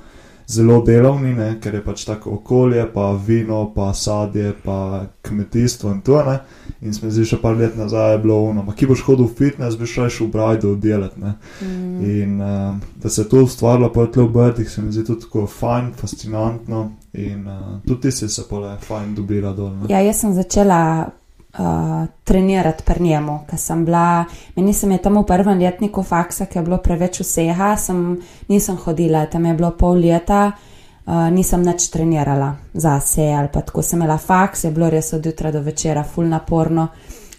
zelo 0.47 0.81
delovni, 0.87 1.35
ne, 1.35 1.49
ker 1.61 1.75
je 1.75 1.83
pač 1.85 2.05
tako 2.07 2.37
okolje, 2.39 2.85
pa 2.95 3.11
vino, 3.27 3.65
pa 3.75 3.91
sadje, 3.95 4.53
pa 4.65 5.07
kmetijstvo 5.23 5.91
in 5.91 6.01
to. 6.07 6.23
Ne. 6.23 6.39
In 6.81 6.95
smo 6.95 7.11
zdaj 7.11 7.31
še 7.33 7.41
par 7.43 7.57
let 7.59 7.75
nazaj, 7.77 8.19
bilo 8.23 8.39
ono, 8.51 8.63
ki 8.71 8.87
boš 8.87 9.03
hodil 9.09 9.27
v 9.27 9.35
fitness, 9.35 9.79
bi 9.79 9.89
šel 9.91 10.09
v 10.21 10.29
Brajdu 10.33 10.77
delati. 10.79 11.21
Mm. 11.21 12.05
In 12.07 12.41
uh, 12.41 12.79
da 13.03 13.11
se 13.11 13.25
je 13.25 13.29
to 13.29 13.43
ustvarilo, 13.43 13.91
pa 13.93 14.07
je 14.07 14.13
to 14.15 14.27
v 14.27 14.33
Brdih, 14.39 14.71
se 14.71 14.83
mi 14.83 14.95
zdi 14.95 15.05
tudi 15.05 15.27
tako 15.27 15.47
fajn, 15.51 15.93
fascinantno. 15.99 16.91
In 17.13 17.47
uh, 17.49 17.79
tudi 17.87 18.01
ti 18.07 18.13
si 18.13 18.29
se 18.29 18.47
pole 18.49 18.77
fajn 18.81 19.15
dobila 19.15 19.53
dol. 19.57 19.73
Ne. 19.75 19.91
Ja, 19.91 20.05
jaz 20.05 20.23
sem 20.23 20.35
začela 20.37 21.11
uh, 21.59 22.07
trenirati 22.25 22.85
pri 22.85 23.03
njemu, 23.03 23.39
ker 23.51 23.59
sem 23.59 23.85
bila, 23.85 24.25
meni 24.57 24.73
se 24.73 24.87
je 24.87 24.99
tam 24.99 25.19
v 25.19 25.25
prvem 25.27 25.59
letniku 25.59 26.03
faksa, 26.03 26.47
ki 26.47 26.59
je 26.59 26.63
bilo 26.63 26.79
preveč 26.79 27.21
vseha, 27.21 27.77
sem, 27.77 28.21
nisem 28.49 28.77
hodila, 28.77 29.27
tam 29.27 29.47
je 29.47 29.55
bilo 29.55 29.71
pol 29.79 30.01
leta, 30.01 30.53
uh, 30.53 31.29
nisem 31.33 31.63
več 31.63 31.91
trenirala 31.91 32.55
za 32.75 33.01
se 33.01 33.33
ali 33.33 33.49
pa 33.53 33.61
tako 33.61 33.83
sem 33.83 34.01
imela 34.01 34.19
faks, 34.19 34.65
je 34.65 34.71
bilo 34.71 34.91
res 34.91 35.13
od 35.13 35.27
jutra 35.27 35.53
do 35.53 35.61
večera, 35.61 36.05
full 36.05 36.29
naporno. 36.29 36.89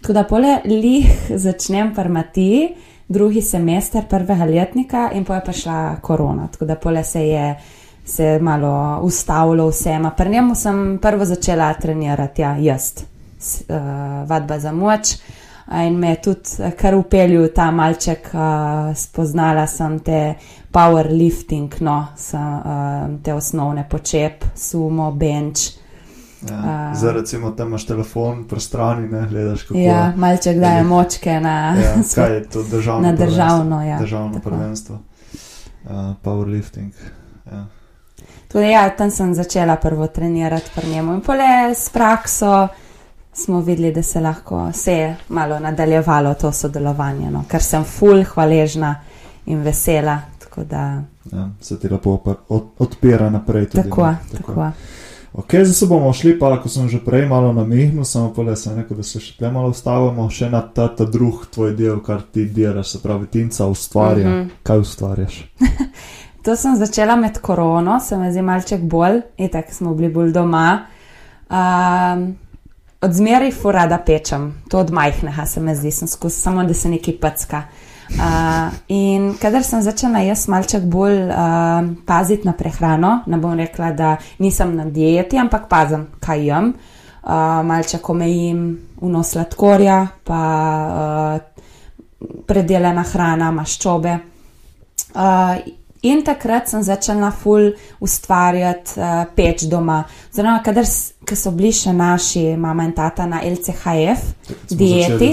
Tako 0.01 0.13
da 0.13 0.23
pole 0.23 0.59
lih 0.65 1.09
začnem 1.45 1.93
parmati, 1.95 2.75
drugi 3.07 3.41
semester 3.41 4.03
prvega 4.09 4.45
letnika 4.45 5.09
in 5.13 5.25
pa 5.25 5.41
šla 5.51 5.95
korona, 6.01 6.47
tako 6.51 6.65
da 6.65 6.75
pole 6.75 7.03
se 7.03 7.27
je 7.27 7.57
se 8.07 8.39
malo 8.39 8.99
ustavilo 9.03 9.67
vsema. 9.67 10.11
Pri 10.11 10.29
njemu 10.29 10.55
sem 10.55 10.99
prvo 11.01 11.25
začela 11.25 11.73
trenirati, 11.73 12.41
ja, 12.41 12.57
jaz, 12.57 12.93
uh, 13.67 14.29
vadba 14.29 14.59
za 14.59 14.71
moč. 14.71 15.17
In 15.87 15.97
me 15.99 16.09
je 16.09 16.21
tudi 16.21 16.71
kar 16.79 16.95
upeljal 16.95 17.49
ta 17.55 17.71
malček, 17.71 18.29
uh, 18.33 18.95
spoznala 18.95 19.65
sem 19.67 19.99
te 19.99 20.21
powerlifting, 20.71 21.81
no, 21.83 21.97
sem, 22.15 22.39
uh, 22.39 23.17
te 23.23 23.33
osnovne 23.33 23.83
počep, 23.89 24.45
sumo, 24.55 25.11
bench. 25.11 25.75
Ja. 26.49 26.91
Zdaj, 26.95 27.13
recimo, 27.13 27.51
tam 27.51 27.67
imaš 27.67 27.85
telefon, 27.85 28.45
prostrani, 28.47 29.07
ne 29.09 29.27
gledaš 29.27 29.63
kako. 29.63 29.79
Ja, 29.79 30.13
malček 30.15 30.59
daje 30.59 30.83
močke 30.83 31.39
na, 31.39 31.75
ja, 31.75 31.95
kaj 32.15 32.33
je 32.33 32.43
to 32.49 32.63
državno, 32.63 33.07
na 33.07 33.15
državno, 33.15 33.83
ja, 33.83 33.99
državno 33.99 34.39
prvenstvo. 34.39 34.99
Uh, 35.83 35.91
powerlifting. 36.23 36.91
Ja. 37.51 37.65
Tudi, 38.47 38.69
ja, 38.69 38.89
tam 38.89 39.11
sem 39.11 39.33
začela 39.33 39.75
prvo 39.75 40.07
trenirati 40.07 40.71
pri 40.75 40.89
njemu 40.89 41.13
in 41.13 41.21
pole 41.21 41.75
s 41.75 41.89
prakso 41.89 42.67
smo 43.37 43.61
videli, 43.61 43.91
da 43.93 44.03
se 44.03 44.21
lahko 44.21 44.71
se 44.73 44.93
je 44.93 45.15
malo 45.29 45.59
nadaljevalo 45.59 46.33
to 46.33 46.51
sodelovanje, 46.51 47.31
no, 47.31 47.43
ker 47.49 47.63
sem 47.63 47.83
full 47.83 48.23
hvaležna 48.23 48.95
in 49.45 49.61
vesela. 49.61 50.19
Da, 50.69 51.03
ja, 51.31 51.49
se 51.61 51.79
ti 51.79 51.89
lepo 51.89 52.17
odpira 52.79 53.29
naprej. 53.29 53.65
Tudi, 53.69 53.83
tako, 53.83 54.07
ne, 54.07 54.17
tako. 54.31 54.53
tako. 54.53 54.71
Ok, 55.33 55.51
zdaj 55.51 55.65
se 55.65 55.85
bomo 55.85 56.13
šli, 56.13 56.39
pa 56.39 56.61
ko 56.61 56.69
sem 56.69 56.87
že 56.89 56.97
prej 57.05 57.27
malo 57.29 57.51
namihnil, 57.53 58.03
samo 58.03 58.31
pa 58.33 58.41
le 58.41 58.55
se 58.55 58.73
nekaj, 58.73 58.97
da 58.97 59.03
se 59.03 59.19
še 59.21 59.35
tle 59.37 59.51
malo 59.53 59.69
ustavimo, 59.69 60.25
še 60.33 60.49
na 60.49 60.63
ta, 60.65 60.87
ta 60.89 61.05
drug 61.05 61.43
tvoj 61.53 61.75
del, 61.77 61.99
kar 62.01 62.23
ti 62.33 62.47
delaš, 62.49 62.95
se 62.95 63.01
pravi, 63.03 63.27
tinca 63.27 63.67
ustvarja. 63.67 64.29
Mm 64.29 64.33
-hmm. 64.33 64.49
Kaj 64.63 64.79
ustvarjaš? 64.79 65.37
to 66.43 66.55
sem 66.55 66.75
začela 66.75 67.15
med 67.15 67.37
korono, 67.37 67.99
se 67.99 68.17
mi 68.17 68.31
zdi 68.31 68.41
malček 68.41 68.81
bolj, 68.81 69.21
in 69.37 69.49
tako 69.49 69.73
smo 69.73 69.93
bili 69.93 70.09
bolj 70.13 70.31
doma. 70.31 70.87
Um, 71.49 72.35
od 73.01 73.13
zmeraj 73.13 73.51
furada 73.51 73.97
pečem, 73.97 74.53
to 74.69 74.79
od 74.79 74.91
majhnega 74.91 75.45
se 75.45 75.61
mi 75.61 75.75
zdi, 75.75 75.91
sem 75.91 76.07
skozi 76.07 76.39
samo, 76.39 76.63
da 76.63 76.73
se 76.73 76.89
nekaj 76.89 77.19
packa. 77.21 77.63
Uh, 78.07 78.73
in 78.87 79.33
kadar 79.41 79.63
sem 79.63 79.81
začela 79.83 80.21
jaz 80.23 80.45
malček 80.47 80.85
bolj 80.87 81.17
uh, 81.27 81.33
paziti 82.05 82.47
na 82.47 82.53
prehrano, 82.53 83.23
ne 83.27 83.37
bom 83.37 83.57
rekla, 83.59 83.91
da 83.91 84.15
nisem 84.39 84.75
na 84.75 84.85
dieti, 84.85 85.37
ampak 85.37 85.67
pazim, 85.69 86.07
kaj 86.23 86.45
jem, 86.47 86.69
uh, 86.71 87.31
malček 87.67 88.09
omejim 88.09 88.61
vno 89.01 89.23
sladkorja, 89.23 89.99
pa 90.23 90.39
uh, 90.87 91.65
predelana 92.47 93.03
hrana, 93.03 93.51
maščobe. 93.51 94.19
Uh, 95.13 95.57
In 96.05 96.21
takrat 96.23 96.69
sem 96.69 96.83
začela 96.85 97.31
ful 97.33 97.71
ustvarjati 98.05 98.99
uh, 98.99 99.23
peč 99.35 99.63
doma. 99.67 100.03
Zdaj, 100.31 100.59
kadar 100.63 100.85
so 101.35 101.51
bili 101.51 101.71
še 101.75 101.91
naši 101.93 102.55
mama 102.57 102.85
in 102.87 102.93
tata 102.95 103.25
na 103.25 103.41
LCHF 103.43 104.21
dieti, 104.69 105.31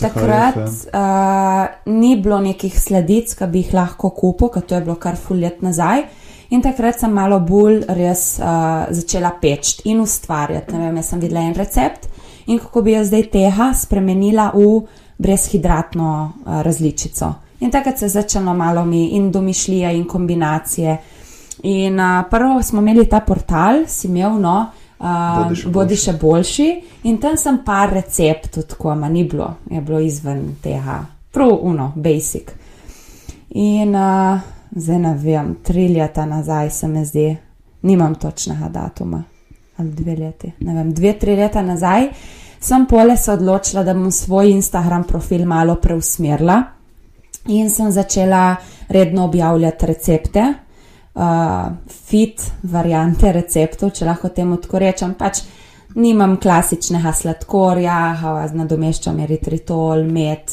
takrat 0.00 0.56
uh, 0.56 1.66
ni 1.92 2.16
bilo 2.22 2.40
nekih 2.42 2.74
sledic, 2.80 3.34
ki 3.38 3.48
bi 3.52 3.62
jih 3.62 3.74
lahko 3.76 4.10
kupil, 4.10 4.50
ker 4.54 4.66
to 4.66 4.74
je 4.74 4.84
bilo 4.86 4.96
kar 4.98 5.18
ful 5.20 5.38
let 5.38 5.62
nazaj. 5.62 6.06
In 6.50 6.62
takrat 6.62 7.00
sem 7.00 7.10
malo 7.10 7.40
bolj 7.42 7.82
res 7.98 8.36
uh, 8.38 8.86
začela 8.94 9.32
peč 9.40 9.80
in 9.90 10.00
ustvarjati. 10.02 10.74
Ne 10.74 10.86
vem, 10.86 11.00
jaz 11.00 11.10
sem 11.10 11.22
videla 11.22 11.42
en 11.42 11.56
recept 11.58 12.06
in 12.46 12.60
kako 12.62 12.82
bi 12.86 12.94
jaz 12.94 13.10
zdaj 13.10 13.24
tega 13.32 13.72
spremenila 13.74 14.52
v 14.54 14.80
brezhidratno 15.18 16.10
uh, 16.22 16.60
različico. 16.62 17.32
In 17.60 17.70
takrat 17.70 17.98
se 17.98 18.06
je 18.06 18.14
začelo 18.14 18.54
malo 18.54 18.84
mi 18.84 19.08
in 19.16 19.30
domišljije 19.32 19.94
in 19.96 20.04
kombinacije. 20.06 20.96
In 21.62 22.00
uh, 22.00 22.24
prvo 22.30 22.62
smo 22.62 22.80
imeli 22.80 23.08
ta 23.08 23.20
portal, 23.20 23.86
si 23.88 24.06
imel, 24.06 24.38
no, 24.40 24.70
uh, 24.98 25.70
bodi 25.72 25.96
še 25.96 26.16
boljši. 26.20 26.68
In 27.10 27.18
tam 27.22 27.36
sem 27.36 27.60
par 27.64 27.92
receptov, 27.94 28.66
tako 28.70 28.92
ima 28.92 29.08
ni 29.08 29.24
bilo, 29.24 29.50
je 29.70 29.80
bilo 29.80 30.00
izven 30.00 30.56
tega, 30.62 31.00
prav 31.32 31.58
uno, 31.62 31.92
basic. 31.96 32.52
In 33.56 33.94
uh, 33.94 34.40
zdaj 34.70 34.98
ne 34.98 35.14
vem, 35.20 35.54
tri 35.64 35.88
leta 35.88 36.26
nazaj 36.26 36.70
se 36.70 36.88
mi 36.88 37.04
zdi, 37.04 37.28
nimam 37.82 38.14
točnega 38.14 38.68
datuma. 38.68 39.22
Ali 39.76 39.92
dve 39.92 40.16
leti, 40.16 40.52
ne 40.60 40.74
vem, 40.74 40.92
dve, 40.94 41.18
tri 41.20 41.36
leta 41.36 41.62
nazaj 41.62 42.10
sem 42.60 42.86
pole 42.86 43.16
se 43.16 43.32
odločila, 43.32 43.82
da 43.84 43.94
bom 43.94 44.10
svoj 44.10 44.50
Instagram 44.50 45.04
profil 45.04 45.44
malo 45.46 45.76
preusmerila 45.80 46.62
in 47.46 47.70
sem 47.70 47.90
začela 47.92 48.56
redno 48.88 49.24
objavljati 49.24 49.86
recepte, 49.86 50.44
uh, 51.16 51.72
fit 51.88 52.42
variante 52.62 53.32
receptov, 53.32 53.92
če 53.96 54.06
lahko 54.08 54.30
temu 54.34 54.60
tako 54.62 54.80
rečem. 54.82 55.14
Pač 55.18 55.42
nimam 55.96 56.36
klasičnega 56.40 57.12
sladkorja, 57.16 57.96
nadomeščam 58.54 59.18
eritritol, 59.24 60.04
med 60.04 60.52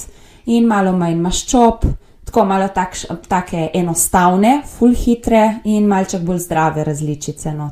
in 0.52 0.68
malo 0.68 0.96
manj 0.98 1.20
maščob. 1.22 1.88
Tako 2.24 2.46
malo 2.50 2.70
takš, 2.74 3.06
take 3.30 3.68
enostavne, 3.76 4.62
full 4.66 4.96
hitre 4.98 5.60
in 5.70 5.86
malček 5.86 6.24
bolj 6.26 6.40
zdrave 6.48 6.86
različice. 6.88 7.52
No, 7.54 7.70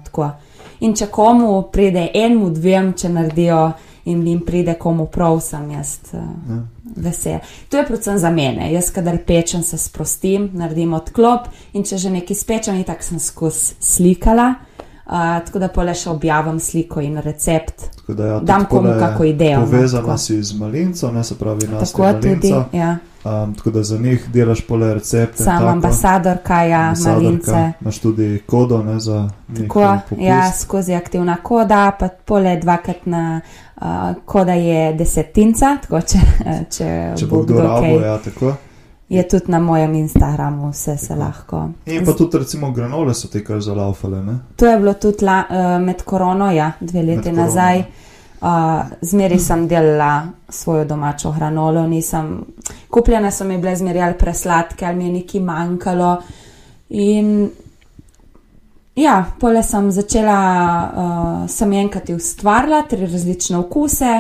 in 0.82 0.94
če 0.98 1.08
komu 1.14 1.56
pride 1.74 2.10
enemu, 2.14 2.52
dvem, 2.54 2.92
če 2.94 3.10
naredijo 3.10 3.62
in 4.06 4.28
jim 4.28 4.40
pride 4.46 4.74
komu 4.80 5.06
prav, 5.06 5.40
sem 5.40 5.72
jaz 5.72 5.98
uh, 6.14 6.20
ja. 6.50 6.60
vesel. 6.96 7.40
To 7.70 7.78
je 7.78 7.86
predvsem 7.86 8.18
za 8.18 8.30
mene. 8.30 8.72
Jaz, 8.74 8.92
kadar 8.92 9.18
pečem, 9.28 9.64
se 9.64 9.78
sprostim, 9.78 10.50
naredim 10.54 10.94
odklop 10.94 11.48
in 11.74 11.84
če 11.84 11.98
že 11.98 12.10
nekaj 12.10 12.36
spečem, 12.36 12.76
in 12.76 12.84
tako 12.84 13.04
sem 13.04 13.20
skozi 13.20 13.76
slikala. 13.80 14.54
Uh, 15.12 15.46
tako 15.46 15.60
da 15.60 15.68
pole 15.68 15.92
še 15.98 16.10
objavim 16.10 16.60
sliko 16.60 17.02
in 17.04 17.18
recept. 17.20 17.90
Da, 18.08 18.26
ja, 18.26 18.40
Dam 18.40 18.66
komu 18.70 18.94
kako 19.00 19.26
idejo. 19.28 19.60
No, 19.60 19.66
povezana 19.66 20.18
si 20.18 20.38
z 20.44 20.56
malinco, 20.56 21.12
ne 21.12 21.24
se 21.24 21.36
pravi 21.36 21.68
na 21.68 21.80
tako 21.80 22.14
tudi. 22.22 22.54
Ja. 22.72 22.98
Um, 23.24 23.56
tako 23.56 23.72
da 23.72 23.84
za 23.84 23.98
njih 23.98 24.30
delaš 24.34 24.62
pole 24.68 24.94
recepte. 24.94 25.44
Sam 25.44 25.68
ambasador, 25.68 26.38
kaj 26.44 26.70
ja, 26.70 26.94
malince. 27.06 27.72
Imaš 27.82 28.00
tudi 28.00 28.42
kodo, 28.46 28.84
ne 28.84 29.00
za. 29.00 29.30
Tako, 29.58 29.98
ja, 30.18 30.52
skozi 30.52 30.94
aktivna 30.94 31.36
koda, 31.44 31.92
pa 32.00 32.08
pole 32.08 32.56
dvakrat 32.62 33.06
na 33.06 33.42
uh, 33.82 34.16
ko 34.26 34.44
da 34.46 34.54
je 34.54 34.94
desetinca, 34.94 35.78
tako 35.82 36.02
če, 36.02 36.20
če, 36.70 36.90
če 37.20 37.30
bo 37.30 37.44
kdo 37.46 37.62
rabo, 37.62 37.96
ja, 38.02 38.18
tako. 38.24 38.54
Je 39.12 39.24
tudi 39.28 39.52
na 39.52 39.60
mojem 39.60 39.96
Instagramu, 40.00 40.70
vse 40.72 40.96
se 40.98 41.16
lahko. 41.16 41.66
In 41.92 42.06
pa 42.06 42.14
tudi, 42.16 42.40
recimo, 42.40 42.70
granole 42.72 43.14
so 43.14 43.28
te 43.28 43.42
kar 43.44 43.60
zalaufale. 43.62 44.22
Ne? 44.24 44.38
To 44.56 44.70
je 44.70 44.78
bilo 44.80 44.94
tudi 44.94 45.26
la, 45.28 45.42
uh, 45.50 45.74
med 45.84 46.06
korono, 46.08 46.52
ja, 46.52 46.72
dve 46.80 47.04
leti 47.04 47.34
nazaj. 47.36 47.84
Uh, 48.42 48.88
zmeri 49.06 49.38
sem 49.40 49.68
delala 49.70 50.24
svojo 50.50 50.86
domačo 50.90 51.30
granolo, 51.36 51.84
nisem, 51.88 52.32
kupljene 52.90 53.30
so 53.32 53.46
mi 53.46 53.60
bile 53.62 53.76
zmeri 53.78 54.02
ali 54.02 54.18
presladke, 54.18 54.86
ali 54.86 54.98
mi 54.98 55.06
je 55.06 55.12
nekaj 55.20 55.44
manjkalo. 55.46 56.16
In 56.90 57.52
Ja, 58.96 59.24
pole 59.40 59.64
sem 59.64 59.88
začela, 59.92 60.40
uh, 60.92 61.50
sem 61.50 61.72
enkrat 61.80 62.10
ustvarila 62.12 62.82
tri 62.90 63.06
različne 63.08 63.56
okuse, 63.62 64.18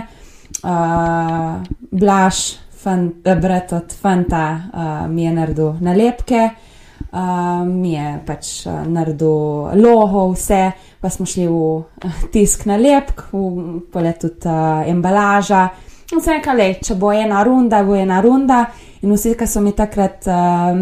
uh, 0.63 1.57
blaž, 1.91 2.37
eh, 2.85 3.35
brat 3.35 3.73
od 3.73 3.91
Fanta 4.01 4.45
uh, 4.73 5.09
mi 5.11 5.25
je 5.25 5.33
naredil 5.33 5.73
nalepke, 5.81 6.49
uh, 7.11 7.67
mi 7.67 7.93
je 7.93 8.13
pač 8.25 8.65
naredil 8.87 9.75
logo, 9.75 10.29
vse, 10.31 10.71
pa 11.01 11.09
smo 11.09 11.25
šli 11.25 11.49
v 11.51 11.83
tisk 12.31 12.63
nalepk, 12.65 13.27
v 13.33 13.83
pole 13.91 14.15
tudi 14.15 14.47
uh, 14.47 14.87
embalaža. 14.87 15.67
In 16.15 16.23
sem 16.23 16.39
rekla, 16.39 16.55
le, 16.55 16.69
če 16.79 16.95
bo 16.95 17.11
ena 17.11 17.43
runda, 17.43 17.83
bo 17.83 17.99
ena 17.99 18.21
runda. 18.23 18.63
In 19.03 19.11
vsi, 19.11 19.35
ki 19.35 19.47
so 19.47 19.59
mi 19.59 19.75
takrat, 19.75 20.31
uh, 20.31 20.79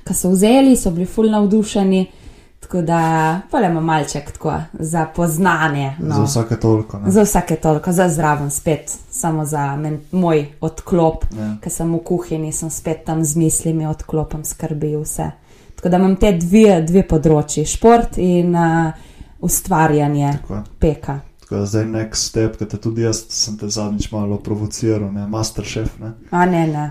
ki 0.00 0.16
so 0.16 0.32
vzeli, 0.32 0.78
so 0.80 0.96
bili 0.96 1.04
fulno 1.04 1.42
navdušeni. 1.42 2.21
Tako 2.62 2.82
da, 2.82 3.40
polemo 3.50 3.80
malček 3.80 4.32
tako 4.32 4.54
za 4.72 5.06
poznanje. 5.16 5.96
No. 5.98 6.14
Za 6.14 6.22
vsake 6.22 6.56
toliko. 6.56 6.98
Ne? 6.98 7.10
Za 7.10 7.22
vsake 7.22 7.56
toliko, 7.56 7.92
za 7.92 8.08
zraven 8.08 8.50
spet, 8.50 8.98
samo 9.10 9.44
za 9.44 9.76
men, 9.76 10.00
moj 10.12 10.46
odklop, 10.60 11.24
ja. 11.38 11.56
ker 11.60 11.72
sem 11.72 11.90
v 11.94 11.98
kuhinji, 12.04 12.52
sem 12.52 12.70
spet 12.70 13.04
tam 13.04 13.24
z 13.24 13.36
mislimi 13.36 13.86
odklopom 13.86 14.44
skrbi 14.44 14.94
vse. 14.96 15.30
Tako 15.74 15.88
da 15.88 15.98
imam 15.98 16.14
te 16.16 16.32
dve, 16.38 16.78
dve 16.86 17.02
področji, 17.02 17.66
šport 17.66 18.16
in 18.22 18.54
uh, 18.54 18.94
ustvarjanje 19.42 20.30
tako. 20.40 20.62
peka. 20.78 21.18
Tako 21.42 21.56
da 21.56 21.66
zdaj 21.66 21.88
nek 21.90 22.16
step, 22.16 22.56
ki 22.60 22.68
te 22.70 22.78
tudi 22.78 23.02
jaz 23.02 23.24
sem 23.28 23.58
te 23.58 23.68
zadnjič 23.68 24.12
malo 24.14 24.38
provociral, 24.38 25.10
ne, 25.12 25.26
master 25.28 25.66
chef. 25.66 25.98
Ne? 26.00 26.14
A 26.30 26.46
ne, 26.46 26.62
ne. 26.70 26.86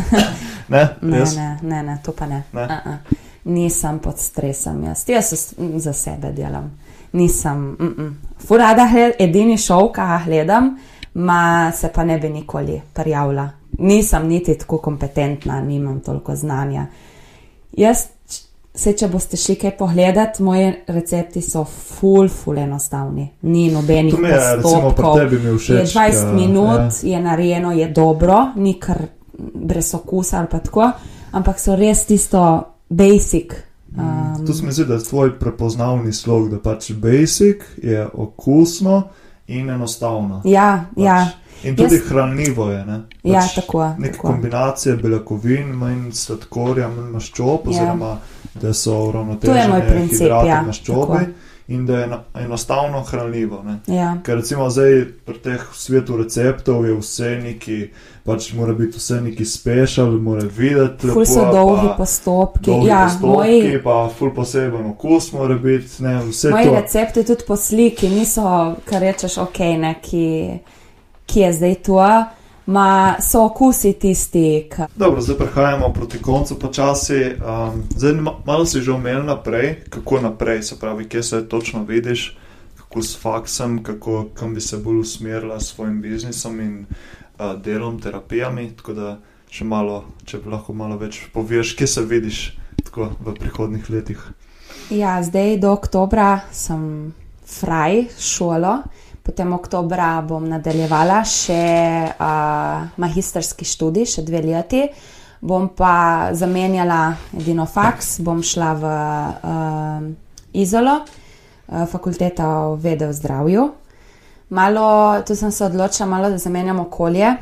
ne, 0.72 0.88
ne, 1.02 1.22
ne, 1.36 1.50
ne, 1.62 1.82
ne, 1.82 1.98
to 2.02 2.16
pa 2.16 2.26
ne. 2.26 2.42
ne? 2.56 2.64
Uh 2.64 2.72
-uh 2.72 3.22
nisem 3.44 3.98
pod 3.98 4.18
stresom, 4.18 4.84
jaz, 4.84 5.08
jaz 5.08 5.54
za 5.76 5.92
sebe 5.92 6.32
delam. 6.32 6.70
Nisem, 7.12 7.58
mm 7.58 7.94
-mm. 7.98 8.12
furada, 8.46 8.88
edini 9.18 9.58
šov, 9.58 9.92
ki 9.92 10.00
ga 10.00 10.20
gledam, 10.26 10.78
ma 11.14 11.72
se 11.72 11.88
pa 11.88 12.04
ne 12.04 12.18
bi 12.18 12.28
nikoli 12.28 12.80
prijavila. 12.92 13.48
Nisem 13.78 14.28
niti 14.28 14.58
tako 14.58 14.78
kompetentna, 14.78 15.60
nimam 15.60 16.00
toliko 16.00 16.36
znanja. 16.36 16.86
Jaz 17.72 18.06
Se, 18.74 18.90
če 18.92 19.06
boste 19.06 19.38
šli 19.38 19.54
kaj 19.54 19.70
pogledat, 19.78 20.40
moji 20.42 20.72
recepti 20.90 21.38
so 21.42 21.60
full, 21.64 22.26
full 22.28 22.58
enostavni. 22.58 23.28
Ni 23.42 23.68
nobenih 23.70 24.16
pri 24.18 24.32
postopkov. 24.62 25.20
mi 25.30 25.36
Je 25.36 25.58
všeč. 25.58 25.94
20 25.94 26.24
ka- 26.24 26.32
minut, 26.34 26.92
je 27.02 27.20
narejeno, 27.20 27.72
je 27.72 27.88
dobro, 27.88 28.46
ni 28.56 28.74
kar 28.80 28.98
brez 29.54 29.94
okusa 29.94 30.38
ali 30.38 30.50
pa 30.50 30.58
tako, 30.58 30.90
ampak 31.32 31.60
so 31.60 31.76
res 31.76 32.02
tisto 32.06 32.64
basic. 32.88 33.52
Um, 33.96 34.46
To 34.46 34.52
se 34.54 34.64
mi 34.64 34.72
zdi, 34.72 34.84
da 34.84 34.94
je 34.94 35.02
tvoj 35.02 35.38
prepoznavni 35.38 36.12
slog, 36.12 36.50
da 36.50 36.58
pač 36.60 36.90
basic 36.92 37.56
je 37.78 38.08
okusno 38.08 39.02
in 39.46 39.70
enostavno. 39.70 40.42
ja, 40.44 40.84
ja, 40.96 41.26
Pač. 41.26 41.44
In 41.62 41.76
tudi 41.76 41.96
Jaz- 41.96 42.08
hranljivo 42.08 42.70
je. 42.70 42.84
Ne? 42.86 43.00
ja, 43.22 43.40
Pač 43.40 43.54
tako. 43.54 43.94
Neka 43.98 44.12
tako. 44.12 44.28
kombinacija 44.28 44.96
beljakovin, 44.96 45.66
manj 45.68 46.12
sladkorja, 46.12 46.88
manj 46.88 47.10
maščob, 47.10 47.60
Ja. 47.64 47.70
oziroma 47.70 48.18
da 48.54 48.72
so 48.74 49.12
To 49.36 49.54
je 49.54 49.68
moj 49.68 49.88
princip, 49.88 50.18
hidrati, 50.18 50.48
ja, 50.48 50.62
maščobe 50.62 51.18
tako. 51.18 51.30
In 51.68 51.86
da 51.86 51.98
je 51.98 52.04
eno- 52.04 52.20
enostavno 52.34 53.00
hranljivo. 53.02 53.62
Ne? 53.62 53.94
Ja. 53.94 54.16
Ker 54.22 54.36
recimo 54.36 54.70
zdaj 54.70 55.04
pri 55.24 55.38
teh 55.38 55.60
svetu 55.74 56.16
receptov 56.16 56.86
je 56.86 56.94
vse 56.94 57.38
neki, 57.42 57.90
pač 58.24 58.52
mora 58.52 58.72
biti 58.72 58.98
vse 58.98 59.20
neki 59.20 59.44
special, 59.44 60.10
mora 60.12 60.44
videti 60.48 61.06
lepo. 61.06 61.14
Ful 61.14 61.26
so 61.26 61.40
pa 61.40 61.52
dolgi 61.52 61.88
postopki. 61.96 62.64
dolgi 62.64 62.88
Ja, 62.88 63.04
postopki, 63.04 63.26
moji, 63.26 63.80
pa 63.82 64.10
ful 64.18 64.30
poseben 64.30 64.86
okus 64.86 65.32
mora 65.32 65.54
biti, 65.54 66.02
ne, 66.02 66.14
moji 66.50 66.64
to. 66.64 66.74
recepti 66.74 67.24
tudi 67.24 67.44
po 67.46 67.56
sliki 67.56 68.08
niso, 68.08 68.44
kar 68.84 69.00
rečeš, 69.00 69.38
ok, 69.38 69.58
ne, 69.58 69.94
ki, 70.02 70.50
ki 71.26 71.40
je 71.40 71.52
zdaj 71.52 71.74
tu. 71.74 71.96
Ma 72.66 73.16
so 73.20 73.44
okusi 73.44 73.92
tisti, 73.92 74.68
ki 74.72 74.82
Dobro, 74.96 75.20
zdaj 75.20 75.36
prehajamo 75.36 75.92
proti 75.92 76.22
koncu 76.22 76.58
počasi. 76.58 77.36
Um, 77.36 77.82
zdaj 77.96 78.12
ma- 78.12 78.38
malo 78.46 78.66
si 78.66 78.80
že 78.80 78.92
omenil 78.92 79.24
naprej, 79.24 79.84
kako 79.90 80.20
naprej, 80.20 80.62
se 80.62 80.78
pravi, 80.80 81.08
kje 81.08 81.22
se 81.22 81.48
točno 81.48 81.84
vidiš, 81.84 82.38
kako 82.76 83.02
s 83.02 83.20
faksom, 83.20 83.82
kako 83.82 84.26
kam 84.34 84.54
bi 84.54 84.60
se 84.60 84.76
bolj 84.76 84.98
usmerila 84.98 85.60
s 85.60 85.74
svojim 85.74 86.00
biznisom 86.00 86.60
in 86.60 86.86
uh, 87.38 87.60
delom, 87.60 88.00
terapijami. 88.00 88.70
Tako 88.76 88.92
da 88.92 89.18
še 89.50 89.64
malo, 89.64 90.04
če 90.24 90.40
lahko 90.46 90.72
malo 90.72 90.96
več 90.96 91.20
poveš, 91.32 91.76
kje 91.76 91.86
se 91.86 92.02
vidiš 92.02 92.56
tako 92.84 93.10
v 93.20 93.34
prihodnih 93.34 93.90
letih. 93.90 94.24
Ja, 94.90 95.22
zdaj 95.22 95.58
do 95.60 95.72
oktobra 95.72 96.40
sem 96.52 97.12
fraj 97.46 98.06
šolo, 98.18 98.82
potem 99.24 99.52
oktobra 99.56 100.18
bom 100.22 100.44
nadaljevala 100.48 101.22
še 101.24 101.60
uh, 102.12 102.84
magistrski 103.00 103.64
študij, 103.64 104.08
še 104.16 104.24
dve 104.26 104.42
leti. 104.44 104.84
Bom 105.44 105.70
pa 105.76 106.32
zamenjala 106.36 107.14
edino 107.36 107.66
faks, 107.68 108.18
bom 108.24 108.42
šla 108.44 108.72
v 108.80 108.90
uh, 108.90 110.04
Izolo, 110.60 111.00
uh, 111.00 111.86
fakulteta 111.90 112.50
o 112.68 112.76
vede 112.80 113.08
v 113.08 113.16
zdravju. 113.16 113.64
Malo, 114.54 114.86
tu 115.26 115.36
sem 115.36 115.50
se 115.50 115.64
odločila, 115.64 116.08
malo 116.08 116.30
da 116.30 116.38
zamenjam 116.38 116.84
okolje. 116.84 117.32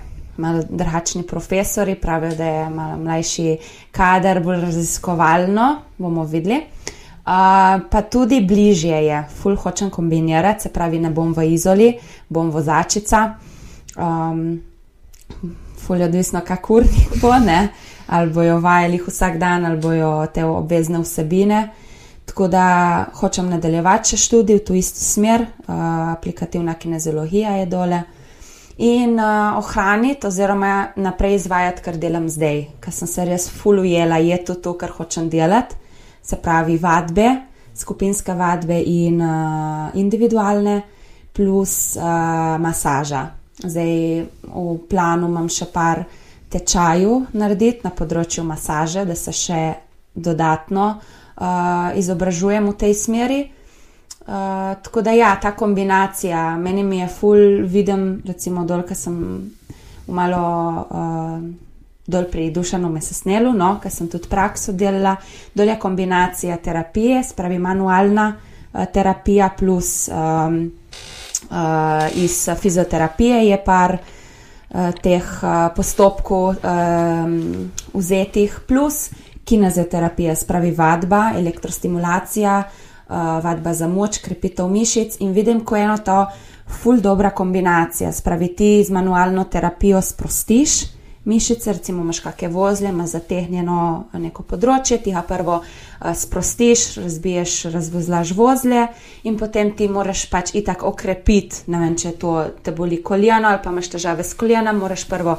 Malo 0.41 0.63
drugačni 0.65 1.27
profesori 1.29 1.95
pravijo, 2.01 2.39
da 2.39 2.47
je 2.47 2.69
malo 2.73 2.97
mlajši 3.03 3.57
kader, 3.93 4.41
bolj 4.41 4.63
raziskovalno, 4.65 5.67
bomo 5.99 6.25
videli. 6.25 6.63
Uh, 7.23 7.83
pa 7.91 8.03
tudi 8.03 8.41
bližje 8.41 8.97
je, 9.07 9.25
ful 9.31 9.55
hočem 9.57 9.91
kombinirati, 9.91 10.63
se 10.63 10.69
pravi, 10.75 10.99
ne 10.99 11.11
bom 11.11 11.31
v 11.33 11.45
izoli, 11.55 11.93
bom 12.29 12.49
vozačica. 12.51 13.37
Um, 13.95 14.59
ful 15.79 16.01
je 16.01 16.09
odvisno, 16.09 16.41
kako 16.47 16.81
urnik 16.81 17.21
bo, 17.23 17.31
ne? 17.39 17.69
ali 18.07 18.31
bojo 18.31 18.59
vajali 18.61 18.99
jih 18.99 19.07
vsak 19.07 19.39
dan, 19.39 19.65
ali 19.65 19.79
bojo 19.79 20.27
te 20.35 20.45
obvezne 20.45 20.99
vsebine. 20.99 21.69
Tako 22.27 22.49
da 22.49 22.65
hočem 23.15 23.47
nadaljevati 23.55 24.11
še 24.11 24.19
študij 24.19 24.59
v 24.59 24.65
to 24.67 24.75
isto 24.75 24.99
smer, 24.99 25.47
uh, 25.47 25.77
aplikativna 26.17 26.75
kineziologija 26.75 27.55
je 27.61 27.69
dole. 27.71 28.03
In 28.83 29.15
uh, 29.15 29.61
ohraniti, 29.63 30.27
oziroma 30.27 30.89
naprej 30.97 31.39
izvajati, 31.39 31.87
kar 31.87 32.03
delam 32.03 32.27
zdaj, 32.27 32.65
ker 32.83 32.99
sem 32.99 33.09
se 33.09 33.29
res 33.31 33.47
fulujela, 33.47 34.19
je 34.19 34.43
to 34.43 34.59
to, 34.59 34.75
kar 34.75 34.91
hočem 34.99 35.31
delati 35.31 35.79
se 36.23 36.37
pravi 36.37 36.79
vadbe, 36.79 37.29
skupinske 37.75 38.35
vadbe 38.35 38.79
in 38.81 39.21
uh, 39.21 39.91
individualne, 39.95 40.83
plus 41.33 41.97
uh, 41.97 42.05
masaža. 42.61 43.27
Zdaj 43.63 43.95
v 44.43 44.77
planu 44.89 45.29
imam 45.31 45.49
še 45.49 45.69
par 45.73 46.05
tečajev 46.53 47.33
narediti 47.39 47.87
na 47.87 47.93
področju 47.97 48.45
masaže, 48.45 49.07
da 49.09 49.17
se 49.17 49.33
še 49.33 49.63
dodatno 50.13 50.87
uh, 50.93 51.91
izobražujem 51.97 52.69
v 52.69 52.77
tej 52.77 52.95
smeri. 52.95 53.41
Uh, 54.23 54.77
tako 54.85 55.03
da 55.03 55.17
ja, 55.17 55.33
ta 55.41 55.55
kombinacija, 55.57 56.53
meni 56.61 56.85
mi 56.85 57.01
je 57.01 57.09
ful, 57.11 57.65
vidim, 57.67 58.23
recimo 58.29 58.67
dol, 58.69 58.85
ker 58.87 58.99
sem 58.99 59.19
v 60.07 60.15
malo. 60.15 60.47
Uh, 60.87 61.71
dol 62.13 62.29
pri 62.31 62.51
Dušanu 62.53 62.91
Mesesnelu, 62.93 63.53
no, 63.57 63.75
ker 63.83 63.93
sem 63.93 64.09
tudi 64.13 64.29
prakso 64.29 64.77
delala, 64.77 65.17
dol 65.55 65.73
je 65.73 65.79
kombinacija 65.81 66.61
terapije, 66.61 67.23
spravi 67.25 67.59
manualna 67.59 68.29
uh, 68.37 68.53
terapija 68.93 69.51
plus 69.59 70.09
um, 70.09 70.73
uh, 71.51 72.17
iz 72.17 72.49
fizioterapije 72.61 73.49
je 73.49 73.65
par 73.65 73.97
uh, 73.99 74.91
teh 75.03 75.25
uh, 75.43 75.69
postopkov 75.77 76.55
um, 76.55 77.71
vzetih, 77.95 78.61
plus 78.69 79.11
kinezioterapija, 79.45 80.37
spravi 80.37 80.71
vadba, 80.71 81.33
elektrostimulacija, 81.37 82.63
uh, 82.63 83.15
vadba 83.45 83.75
za 83.75 83.89
moč, 83.89 84.19
krepitev 84.19 84.69
mišic 84.69 85.21
in 85.21 85.33
vidim, 85.33 85.65
ko 85.65 85.77
eno 85.77 85.99
to 85.99 86.27
ful 86.83 87.01
dobra 87.01 87.31
kombinacija, 87.31 88.13
spravi 88.13 88.55
ti 88.57 88.85
z 88.85 88.91
manualno 88.91 89.45
terapijo 89.45 90.01
sprostiš 90.01 91.02
mišice, 91.25 91.73
recimo 91.73 92.03
imaš 92.03 92.21
kakšne 92.21 92.49
vozle, 92.49 92.89
imaš 92.89 93.15
zategnjeno 93.17 93.79
neko 94.19 94.43
področje, 94.43 94.99
ti 95.05 95.13
ga 95.15 95.23
prvo 95.27 95.61
sprostiš, 96.01 96.87
razbiješ, 97.03 97.57
razvozlaš 97.75 98.33
vozle 98.35 98.87
in 99.29 99.39
potem 99.39 99.73
ti 99.77 99.89
moraš 99.89 100.27
pač 100.31 100.55
itak 100.59 100.83
okrepiti, 100.83 101.65
ne 101.71 101.85
vem, 101.85 101.97
če 101.97 102.17
to 102.19 102.37
te 102.63 102.75
boli 102.75 103.03
koljeno 103.03 103.53
ali 103.53 103.63
pa 103.63 103.71
imaš 103.71 103.93
težave 103.95 104.27
s 104.27 104.35
koljenom, 104.35 104.83
moraš 104.83 105.07
prvo 105.11 105.39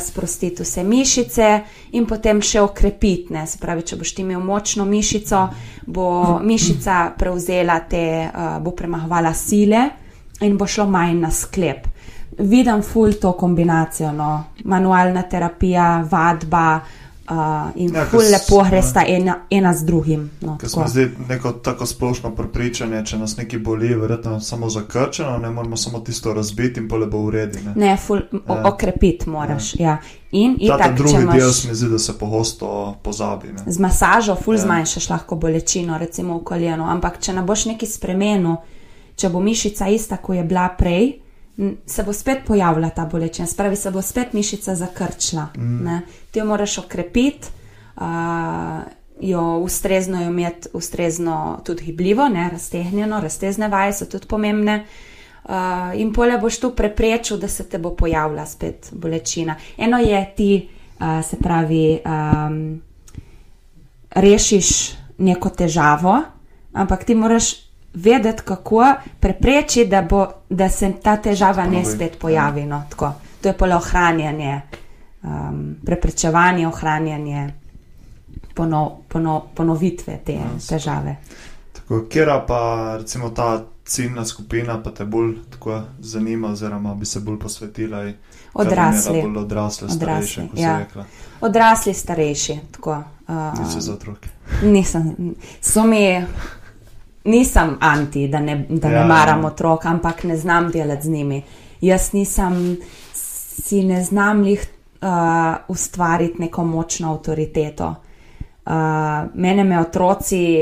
sprostiti 0.00 0.64
vse 0.64 0.84
mišice 0.84 1.48
in 1.92 2.06
potem 2.08 2.40
še 2.40 2.62
okrepiti, 2.64 3.34
ne, 3.34 3.44
se 3.46 3.58
pravi, 3.60 3.82
če 3.84 3.98
boš 4.00 4.14
imel 4.22 4.40
močno 4.40 4.86
mišico, 4.88 5.42
bo 5.86 6.06
mišica 6.40 7.10
prevzela 7.18 7.82
te, 7.90 8.30
bo 8.64 8.72
premahovala 8.72 9.34
sile 9.36 9.82
in 10.40 10.56
bo 10.56 10.66
šlo 10.66 10.86
manj 10.88 11.18
na 11.20 11.30
sklep 11.34 11.93
vidim 12.38 12.82
ful 12.82 13.12
to 13.12 13.32
kombinacijo, 13.32 14.12
no. 14.12 14.44
manualna 14.64 15.22
terapija, 15.22 16.08
vadba 16.10 16.80
uh, 17.30 17.36
in 17.74 17.94
Ja, 17.94 18.00
ja, 18.00 18.06
ful 18.06 18.20
lepo 18.20 18.64
gresta 18.70 19.04
ena, 19.06 19.38
ena 19.50 19.74
z 19.74 19.84
drugim. 19.84 20.30
No, 20.40 20.58
Ker 20.58 20.68
smo 20.68 20.88
zdaj 20.88 21.08
neko 21.28 21.52
tako 21.52 21.86
splošno 21.86 22.30
prepričanje, 22.30 23.04
če 23.06 23.18
nas 23.18 23.36
nekaj 23.36 23.58
boli, 23.58 23.88
je 23.88 23.96
verjetno 23.96 24.40
samo 24.40 24.68
zakrčeno, 24.70 25.38
ne 25.38 25.50
moramo 25.50 25.76
samo 25.76 26.00
tisto 26.00 26.34
razbiti 26.34 26.80
in 26.80 26.88
pole 26.88 27.06
bo 27.06 27.18
v 27.18 27.30
redu. 27.30 27.58
ne. 27.64 27.72
ne, 27.76 27.96
ful, 27.96 28.20
Ja. 28.48 28.62
okrepiti 28.64 29.30
moraš. 29.30 29.74
Ja. 29.74 29.96
In 30.32 30.56
Ta, 30.58 30.78
ta 30.78 30.84
itak, 30.84 30.96
drugi 30.96 31.12
del 31.12 31.22
imaš 31.22 31.54
se 31.54 31.68
mi 31.68 31.74
zdi, 31.74 31.88
da 31.88 31.98
se 31.98 32.18
pogosto 32.18 32.94
pozabi. 33.02 33.48
Ne. 33.48 33.62
z 33.66 33.78
masažo, 33.78 34.34
ful 34.34 34.54
Ja. 34.54 34.58
ja. 34.58 34.62
zmanjšaš 34.62 35.08
lahko 35.10 35.36
bolečino, 35.36 35.98
recimo 35.98 36.38
v 36.38 36.44
koljenu, 36.44 36.84
ampak 36.84 37.18
če 37.20 37.32
ne 37.32 37.42
boš 37.42 37.64
neki 37.66 37.86
spremenil, 37.86 38.56
če 39.16 39.28
bo 39.28 39.40
mišica 39.40 39.88
ista, 39.88 40.16
kot 40.16 40.36
je 40.36 40.44
bila 40.44 40.68
prej. 40.78 41.23
Se 41.86 42.02
bo 42.02 42.12
spet 42.12 42.38
pojavila 42.46 42.90
ta 42.90 43.04
bolečina, 43.06 43.46
spravi 43.46 43.76
se 43.76 43.90
bo 43.90 44.02
spet 44.02 44.32
mišica 44.32 44.74
zakrčila. 44.74 45.48
Mm. 45.56 45.98
Ti 46.30 46.38
jo 46.38 46.44
moraš 46.44 46.78
okrepiti, 46.78 47.48
uh, 47.96 48.04
jo 49.20 49.58
ustrezno 49.58 50.22
jo 50.22 50.30
imeti, 50.30 50.68
ustrezno 50.72 51.60
tudi 51.64 51.84
gibljivo, 51.84 52.28
ne, 52.28 52.48
raztegnjeno, 52.52 53.20
raztezne 53.20 53.68
vaje 53.68 53.92
so 53.92 54.06
tudi 54.06 54.26
pomembne. 54.26 54.84
Uh, 55.44 55.54
in 55.94 56.12
pole 56.12 56.38
boš 56.38 56.58
tu 56.60 56.70
preprečil, 56.74 57.36
da 57.36 57.48
se 57.48 57.68
te 57.68 57.78
bo 57.78 57.94
pojavila 57.94 58.46
spet 58.46 58.88
bolečina. 58.92 59.54
Eno 59.76 59.98
je 59.98 60.32
ti, 60.36 60.68
uh, 61.00 61.24
se 61.24 61.36
pravi, 61.36 62.00
um, 62.04 62.80
rešiš 64.14 64.92
neko 65.18 65.50
težavo, 65.50 66.22
ampak 66.72 67.04
ti 67.04 67.14
moraš 67.14 67.63
vedeti, 67.94 68.42
kako 68.44 68.84
preprečiti, 69.20 69.90
da, 69.90 70.02
bo, 70.02 70.26
da 70.50 70.68
se 70.68 70.92
ta 71.02 71.16
težava 71.16 71.66
ne 71.66 71.84
spet 71.84 72.18
pojavi. 72.18 72.66
No, 72.66 72.82
tako. 72.90 73.12
to 73.40 73.48
je 73.48 73.52
pole 73.52 73.76
ohranjanje, 73.76 74.60
um, 75.22 75.76
preprečevanje, 75.84 76.68
ohranjanje 76.68 77.52
pono, 78.54 78.96
pono, 79.08 79.44
ponovitve 79.54 80.18
te 80.24 80.32
Ja, 80.32 80.40
super. 80.58 80.78
težave. 80.78 81.16
Tako, 81.72 82.04
kera 82.10 82.44
pa 82.48 82.96
recimo 82.98 83.30
ta 83.30 83.64
ciljna 83.84 84.24
skupina 84.24 84.82
pa 84.82 84.90
te 84.90 85.04
bolj 85.04 85.34
tako 85.50 85.82
zanima, 85.98 86.48
oziroma 86.48 86.94
bi 86.94 87.06
se 87.06 87.20
bolj 87.20 87.38
posvetila? 87.38 88.12
Odrasli. 88.54 89.22
Bolj 89.22 89.36
odrasli, 89.36 89.90
starejši, 89.90 90.40
Odrasli, 90.40 90.48
kot 90.50 90.58
ja. 90.58 90.78
rekla. 90.78 91.04
Odrasli, 91.40 91.94
starejši. 91.94 92.58
Tako, 92.70 93.02
uh, 93.28 93.78
za 93.78 93.92
otroke. 93.92 94.28
nisem, 94.62 95.34
so 95.60 95.84
mi, 95.84 96.24
nisem 97.24 97.76
anti, 97.80 98.28
da 98.28 98.40
ne, 98.40 98.66
da 98.68 98.88
Ja, 98.88 99.00
ne 99.00 99.08
maram 99.08 99.40
ja. 99.40 99.46
otrok, 99.46 99.84
ampak 99.86 100.24
ne 100.24 100.36
znam 100.36 100.70
delati 100.70 101.06
z 101.06 101.10
njimi. 101.10 101.42
Jaz 101.80 102.12
nisem, 102.12 102.76
si 103.12 103.84
ne 103.84 104.02
znam 104.02 104.44
jih 104.44 104.66
uh, 105.02 105.08
ustvariti 105.68 106.42
neko 106.42 106.64
močno 106.64 107.12
avtoriteto. 107.12 107.94
Uh, 108.66 108.72
mene 109.34 109.64
me 109.64 109.80
otroci, 109.80 110.58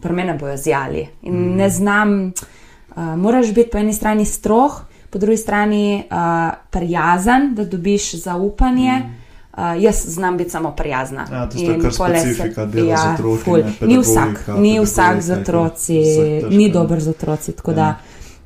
pri 0.00 0.12
mene 0.12 0.34
bojo 0.34 0.56
zjali. 0.56 1.06
In 1.22 1.34
mm. 1.34 1.56
ne 1.56 1.70
znam, 1.70 2.26
uh, 2.26 3.16
moraš 3.16 3.54
biti 3.54 3.70
po 3.70 3.78
eni 3.78 3.92
strani 3.92 4.24
stroh, 4.24 4.80
po 5.10 5.18
drugi 5.18 5.36
strani 5.36 6.04
uh, 6.10 6.52
prijazen, 6.70 7.54
da 7.54 7.64
dobiš 7.64 8.14
zaupanje. 8.14 8.92
Mm. 8.92 9.27
Uh, 9.58 9.82
jaz 9.82 9.96
znam 10.06 10.36
biti 10.36 10.50
samo 10.50 10.70
prijazna. 10.72 11.26
Ja, 11.32 11.48
to 11.48 11.58
je 11.58 11.80
kar 11.80 11.92
specifika 11.92 12.66
dela 12.66 12.96
z 12.96 13.14
otroki, 13.14 13.50
Ni 13.86 13.98
vsak, 13.98 14.48
ni 14.58 14.80
vsak 14.80 15.20
z 15.20 15.30
otroci, 15.32 16.02
ni 16.50 16.70
dober 16.70 17.00
z 17.00 17.08
otroci. 17.08 17.52
Tako 17.52 17.70
Ja. 17.70 17.74
da 17.74 17.94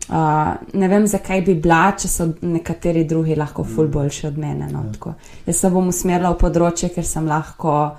uh, 0.08 0.78
ne 0.80 0.88
vem, 0.88 1.06
zakaj 1.06 1.42
bi 1.42 1.54
bila, 1.54 1.92
če 1.92 2.08
so 2.08 2.28
nekateri 2.40 3.04
drugi 3.04 3.34
lahko 3.34 3.64
ful 3.64 3.84
Mm. 3.84 3.90
boljši 3.90 4.26
od 4.26 4.38
mene. 4.38 4.68
No, 4.72 4.84
Ja. 5.06 5.14
Jaz 5.46 5.56
se 5.56 5.70
bom 5.70 5.88
usmerila 5.88 6.30
v 6.30 6.38
področje, 6.38 6.88
ker 6.88 7.04
sem 7.04 7.26
lahko 7.26 7.90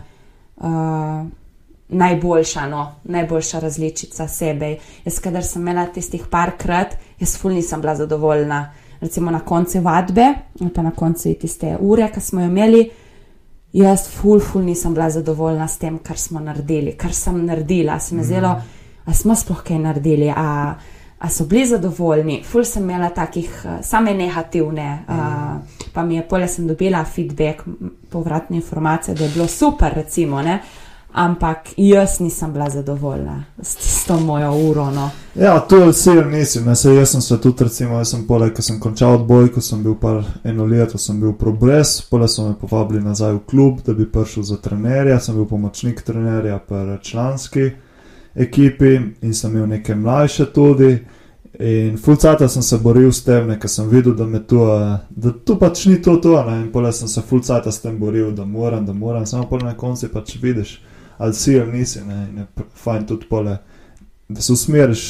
uh, 0.57 1.25
najboljša, 1.89 2.67
no, 2.67 2.91
najboljša 3.03 3.59
različica 3.59 4.27
sebe. 4.27 4.77
Jaz, 5.05 5.19
kadar 5.19 5.43
sem 5.43 5.61
imela 5.61 5.85
tistih 5.85 6.25
parkrat, 6.29 6.97
jaz 7.19 7.37
ful 7.37 7.51
nisem 7.51 7.81
bila 7.81 7.95
zadovoljna. 7.95 8.71
Recimo 9.01 9.31
na 9.31 9.39
koncu 9.39 9.81
vadbe, 9.81 10.25
ali 10.61 10.69
pa 10.69 10.81
na 10.81 10.91
koncu 10.91 11.33
tiste 11.33 11.77
ure, 11.79 12.09
ki 12.13 12.21
smo 12.21 12.41
jo 12.41 12.47
imeli, 12.47 12.89
jaz 13.73 14.07
ful, 14.07 14.39
ful 14.39 14.61
nisem 14.61 14.93
bila 14.93 15.09
zadovoljna 15.09 15.67
s 15.67 15.77
tem, 15.77 15.97
kar 15.99 16.17
smo 16.17 16.39
naredili, 16.39 16.93
kar 16.97 17.13
sem 17.13 17.45
naredila. 17.45 17.99
Se 17.99 18.15
mi 18.15 18.21
je 18.21 18.25
zdelo, 18.25 18.55
a 19.05 19.13
smo 19.13 19.35
sploh 19.35 19.63
kaj 19.63 19.79
naredili, 19.79 20.29
a, 20.29 20.75
a 21.19 21.29
so 21.29 21.45
bili 21.49 21.65
zadovoljni. 21.67 22.43
Ful 22.45 22.65
sem 22.65 22.83
imela 22.83 23.09
takih, 23.09 23.49
uh, 23.65 23.79
same 23.81 24.13
negativne, 24.13 24.87
uh, 25.07 25.83
pa 25.93 26.03
mi 26.03 26.15
je 26.15 26.27
polje 26.27 26.47
sem 26.47 26.67
dobila 26.67 27.03
feedback, 27.05 27.65
povratne 28.09 28.57
informacije, 28.57 29.15
da 29.15 29.23
je 29.23 29.31
bilo 29.33 29.47
super, 29.47 29.93
recimo, 29.95 30.41
ne. 30.41 30.59
Ampak 31.13 31.57
jaz 31.77 32.19
nisem 32.19 32.53
bila 32.53 32.69
zadovoljna 32.69 33.43
s 33.61 33.75
tisto 33.75 34.19
mojo 34.19 34.51
uro. 34.69 34.91
No. 34.91 35.09
Ja, 35.35 35.59
to 35.59 35.77
je 35.77 35.87
vse, 35.87 36.11
sej 36.75 36.95
jaz 36.95 37.11
sem 37.11 37.21
se 37.21 37.37
tudi, 37.41 37.63
recimo, 37.63 37.97
jaz 37.97 38.09
sem 38.09 38.27
poleg, 38.27 38.53
ko 38.55 38.61
sem 38.61 38.79
končal 38.79 39.19
odbojko, 39.19 39.61
sem 39.61 39.83
bil 39.83 39.93
par 40.01 40.23
eno 40.43 40.65
leto, 40.65 40.97
sem 40.97 41.19
bil 41.21 41.35
progres, 41.37 41.99
poleg 42.09 42.29
so 42.29 42.47
me 42.47 42.55
povabili 42.57 43.01
nazaj 43.01 43.33
v 43.33 43.41
klub, 43.45 43.81
da 43.85 43.93
bi 43.93 44.09
prišel 44.09 44.43
za 44.43 44.57
trenerja, 44.57 45.19
sem 45.19 45.35
bil 45.35 45.45
pomočnik 45.45 46.01
trenerja 46.01 46.57
per 46.67 46.97
članski 47.01 47.69
ekipi 48.35 48.99
in 49.21 49.33
sem 49.33 49.51
imel 49.53 49.67
neke 49.67 49.95
mlajše 49.95 50.45
tudi. 50.45 50.97
In 51.59 51.97
fulcata 51.97 52.47
sem 52.47 52.61
se 52.61 52.77
boril 52.77 53.11
s 53.11 53.21
tem, 53.23 53.51
ker 53.59 53.69
sem 53.69 53.89
videl, 53.89 54.15
da 54.17 54.39
to, 54.39 54.65
da 55.09 55.31
to 55.45 55.59
pač 55.61 55.85
ni 55.85 55.99
to, 56.01 56.15
to 56.17 56.33
in 56.49 56.71
poleg 56.73 56.93
sem 56.93 57.07
se 57.07 57.21
fulcata 57.21 57.71
s 57.71 57.81
tem 57.81 57.99
boril, 57.99 58.31
da 58.31 58.45
moram, 58.45 58.85
da 58.85 58.93
moram, 58.93 59.25
samo 59.25 59.59
na 59.61 59.75
koncu 59.77 60.09
pač 60.09 60.37
vidiš, 60.41 60.79
ali 61.23 61.37
si 61.39 61.55
ali 61.59 61.79
nisi, 61.79 62.03
ne, 62.07 62.19
in 62.29 62.43
je 62.43 62.65
fajn 62.83 63.07
tudi 63.07 63.29
pole 63.29 63.57
da 64.33 64.41
se 64.41 64.53
usmeriš 64.53 65.03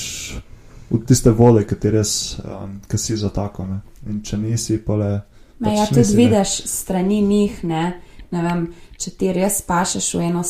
v 0.89 1.05
tiste 1.05 1.31
vode, 1.31 1.63
ki 1.67 1.75
ti 1.75 1.91
res, 1.91 2.37
um, 2.43 2.77
ki 2.89 2.97
si 2.97 3.17
za 3.17 3.29
tako. 3.33 3.65
Ne? 3.65 3.79
In 4.09 4.21
če 4.25 4.37
nisi, 4.37 4.77
pa 4.83 4.97
le. 4.99 5.11
Ma 5.59 5.69
Pač 5.69 5.77
ja, 5.77 5.85
tudi 5.89 6.01
nisi, 6.01 6.13
ne. 6.13 6.19
vidiš 6.23 6.53
strani 6.69 7.21
njih, 7.21 7.63
ne, 7.69 7.83
ne 8.33 8.43
vem, 8.43 8.67
če 8.99 9.13
ti 9.17 9.31
res 9.33 9.61
pašeš 9.65 10.09
v 10.19 10.27
eno, 10.27 10.43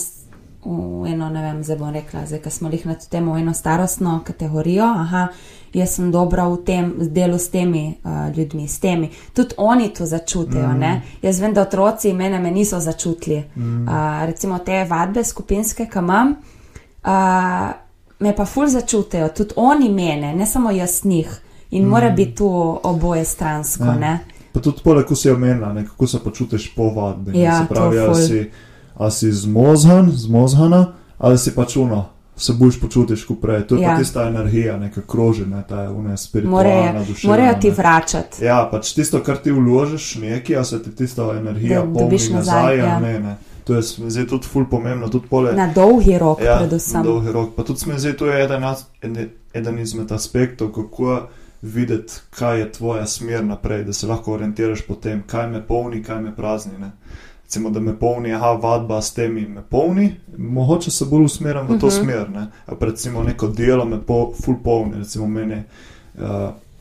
v 0.65 1.11
eno 1.13 1.29
ne 1.31 1.43
vem, 1.43 1.61
zdaj 1.63 1.79
bom 1.79 1.91
rekla, 1.93 2.25
zdaj, 2.27 2.41
ko 2.43 2.53
smo 2.55 2.71
jih 2.73 2.87
na 2.89 2.97
to 2.99 3.09
temo, 3.11 3.35
v 3.35 3.43
eno 3.43 3.53
starostno 3.55 4.17
kategorijo, 4.25 4.87
aha, 5.05 5.27
jaz 5.73 5.89
sem 5.89 6.11
dobra 6.11 6.47
v 6.47 6.57
tem 6.57 6.93
delu 6.99 7.37
s 7.37 7.49
temi 7.49 7.95
uh, 8.03 8.35
ljudmi, 8.35 8.67
s 8.67 8.79
temi. 8.79 9.09
Tudi 9.33 9.55
oni 9.57 9.89
to 9.89 10.05
začutijo, 10.05 10.67
Mm. 10.67 10.79
ne. 10.79 10.91
Jaz 11.21 11.39
vem, 11.39 11.53
da 11.53 11.61
otroci 11.61 12.13
mene 12.13 12.39
me 12.39 12.51
niso 12.51 12.79
začutili. 12.79 13.43
Mm. 13.55 13.83
Uh, 13.83 13.93
recimo 14.25 14.59
te 14.59 14.85
vadbe 14.85 15.23
skupinske, 15.23 15.85
ki 15.85 15.99
imam, 15.99 16.35
uh, 17.03 17.71
me 18.19 18.35
pa 18.35 18.45
ful 18.45 18.67
začutijo, 18.67 19.29
tudi 19.29 19.53
oni 19.55 19.89
mene, 19.89 20.35
ne 20.35 20.45
samo 20.45 20.71
jaz 20.71 21.05
njih. 21.05 21.39
In 21.71 21.83
mm. 21.83 21.89
mora 21.89 22.09
biti 22.09 22.35
to 22.35 22.79
oboje 22.83 23.25
stransko, 23.25 23.83
Ja. 23.83 23.93
ne. 23.95 24.19
Pa 24.53 24.59
tudi 24.59 24.81
poleg, 24.83 25.05
ko 25.05 25.15
si 25.15 25.29
omenila, 25.29 25.73
ne, 25.73 25.85
kako 25.85 26.07
se 26.07 26.19
počutiš 26.19 26.75
po 26.75 26.83
vadbi. 26.83 27.39
Ja, 27.39 27.59
se 27.59 27.65
pravi, 27.69 27.99
ali 27.99 28.15
si, 28.17 28.51
ali 28.95 29.11
si 29.11 29.31
zmozhan, 29.31 30.11
zmozhana, 30.11 30.85
ali 31.17 31.37
si 31.37 31.55
pač 31.55 31.75
uno. 31.75 32.05
Se 32.37 32.53
boš 32.53 32.79
počutiš 32.81 33.23
kot 33.23 33.41
prej. 33.41 33.67
To 33.67 33.75
je 33.75 33.81
ja. 33.81 33.97
Tista 33.97 34.23
energija, 34.23 34.77
neka 34.77 35.01
kroži, 35.01 35.45
ne, 35.45 35.63
ta 35.69 35.91
une 35.91 36.17
spiritualna 36.17 37.03
duša. 37.07 37.27
morajo 37.27 37.53
ti 37.61 37.69
vračati. 37.69 38.45
Ja, 38.45 38.69
pač 38.71 38.93
tisto, 38.93 39.19
kar 39.19 39.37
ti 39.37 39.51
vložiš, 39.51 40.15
nekaj, 40.15 40.55
a 40.55 40.63
se 40.63 40.83
ti 40.83 40.95
tista 40.95 41.23
energija 41.37 41.83
dobiš 41.83 42.29
nazaj, 42.29 42.77
ja. 42.77 42.99
ne, 42.99 43.19
ne. 43.19 43.35
To 43.63 43.75
je 43.75 43.81
zdi 43.81 44.27
tudi 44.27 44.47
ful 44.47 44.65
pomembno, 44.65 45.07
tudi 45.07 45.27
pole. 45.27 45.53
Na 45.53 45.67
dolgi 45.67 46.17
rok, 46.17 46.41
Ja, 46.41 46.57
predvsem. 46.57 47.03
dolgi 47.03 47.31
rok. 47.31 47.55
Pa 47.55 47.63
tudi 47.63 47.79
mi 47.85 47.99
zdi, 47.99 48.13
to 48.13 48.25
je 48.25 48.43
eden, 48.43 48.63
eden 49.53 49.79
izmed 49.79 50.11
aspektov, 50.11 50.71
kako 50.71 51.27
videti, 51.61 52.13
kaj 52.29 52.59
je 52.59 52.71
tvoja 52.71 53.05
smer 53.07 53.45
naprej, 53.45 53.83
da 53.83 53.93
se 53.93 54.07
lahko 54.07 54.33
orientiraš 54.33 54.81
po 54.81 54.95
tem, 54.95 55.23
kaj 55.27 55.47
me 55.47 55.61
polni, 55.61 56.03
kaj 56.03 56.21
me 56.21 56.35
prazni. 56.35 56.71
Ne? 56.79 56.91
Recimo, 57.53 57.69
da 57.69 57.79
me 57.79 57.99
polni, 57.99 58.33
aha, 58.33 58.51
vadba 58.53 59.01
s 59.01 59.13
temi 59.13 59.47
me 59.47 59.61
polni, 59.69 60.15
mogoče 60.37 60.91
se 60.91 61.05
bolj 61.05 61.23
usmerim 61.25 61.67
v 61.67 61.67
to 61.67 61.87
uh 61.87 61.93
Mhm. 61.93 62.01
-huh. 62.01 62.03
smer. 62.03 62.29
Ne? 62.29 62.47
Recimo 62.79 63.23
neko 63.23 63.47
delo 63.47 63.85
me 63.85 64.01
po, 64.01 64.33
full 64.45 64.55
polni, 64.63 64.97
recimo 64.97 65.27
mene. 65.27 65.63
Uh, 66.17 66.23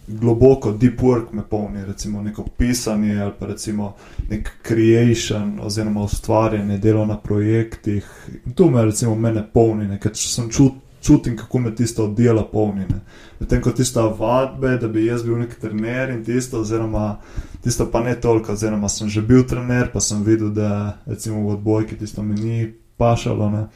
Globoko 0.06 0.72
deep 0.72 1.00
work 1.00 1.32
me 1.32 1.42
polni, 1.50 1.84
recimo 1.84 2.22
neko 2.22 2.44
pisanje 2.56 3.20
ali 3.22 3.32
pa 3.38 3.46
recimo 3.46 3.94
nek 4.30 4.50
creation 4.62 5.60
oziroma 5.62 6.02
ustvarjanje, 6.02 6.78
delo 6.78 7.06
na 7.06 7.16
projektih. 7.16 8.28
In 8.46 8.52
to 8.52 8.70
me 8.70 8.84
recimo 8.84 9.14
mene 9.14 9.44
polni, 9.54 9.88
ne, 9.88 9.98
ker 9.98 10.10
sem 10.14 10.50
čut, 10.50 10.72
čutim, 11.02 11.36
kako 11.36 11.58
me 11.58 11.74
tisto 11.74 12.06
delo 12.08 12.48
polni. 12.52 12.86
Medtem 13.40 13.60
ko 13.62 13.70
tista 13.70 14.00
vadbe, 14.02 14.76
da 14.78 14.88
bi 14.88 15.06
jaz 15.06 15.22
bil 15.22 15.38
nek 15.38 15.54
trener 15.60 16.10
in 16.10 16.24
tisto, 16.24 16.60
oziroma 16.60 17.16
tisto 17.62 17.90
pa 17.90 18.00
ne 18.00 18.20
toliko, 18.20 18.52
oziroma 18.52 18.88
sem 18.88 19.08
že 19.08 19.22
bil 19.22 19.46
trener, 19.46 19.92
pa 19.92 20.00
sem 20.00 20.22
videl, 20.24 20.50
da 20.50 20.98
recimo 21.06 21.42
v 21.42 21.56
odbojki 21.56 21.98
tisto 21.98 22.22
mi 22.22 22.34
ni 22.34 22.72
pašalo. 22.96 23.50
ne. 23.50 23.66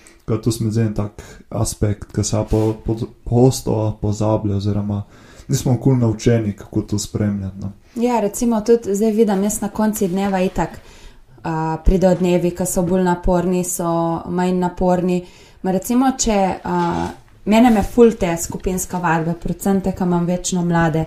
Tu 0.43 0.53
smo 0.53 0.71
zdaj 0.71 0.87
en 0.87 0.95
tak 0.95 1.23
aspekt, 1.51 2.13
ki 2.13 2.25
se 2.25 2.45
po, 2.51 2.75
po, 2.85 2.97
posto 3.25 3.99
pozablja, 4.03 4.57
oziroma 4.57 5.03
nismo 5.49 5.77
kul 5.81 5.97
naučeni, 5.99 6.53
kako 6.53 6.83
to 6.83 6.99
spremljati. 6.99 7.57
No. 7.61 7.73
Ja, 7.95 8.21
recimo 8.21 8.61
tudi 8.61 8.95
zdaj 8.95 9.11
vidim, 9.11 9.43
jaz 9.45 9.61
na 9.61 9.69
koncu 9.69 10.09
dneva 10.09 10.41
itak 10.41 10.71
uh, 10.71 11.85
pridejo 11.85 12.15
dnevi, 12.15 12.51
ki 12.51 12.67
so 12.67 12.83
bolj 12.83 13.05
naporni, 13.05 13.65
so 13.65 14.23
manj 14.29 14.59
naporni. 14.59 15.23
Ma 15.63 15.73
recimo, 15.73 16.11
če 16.19 16.39
uh, 16.65 17.07
mene 17.45 17.71
me 17.71 17.83
fulte 17.83 18.37
skupinska 18.37 18.99
vadba, 18.99 19.35
predvsem 19.43 19.81
te, 19.81 19.95
ki 19.95 20.05
imam 20.05 20.27
večno 20.27 20.65
mlade, 20.65 21.07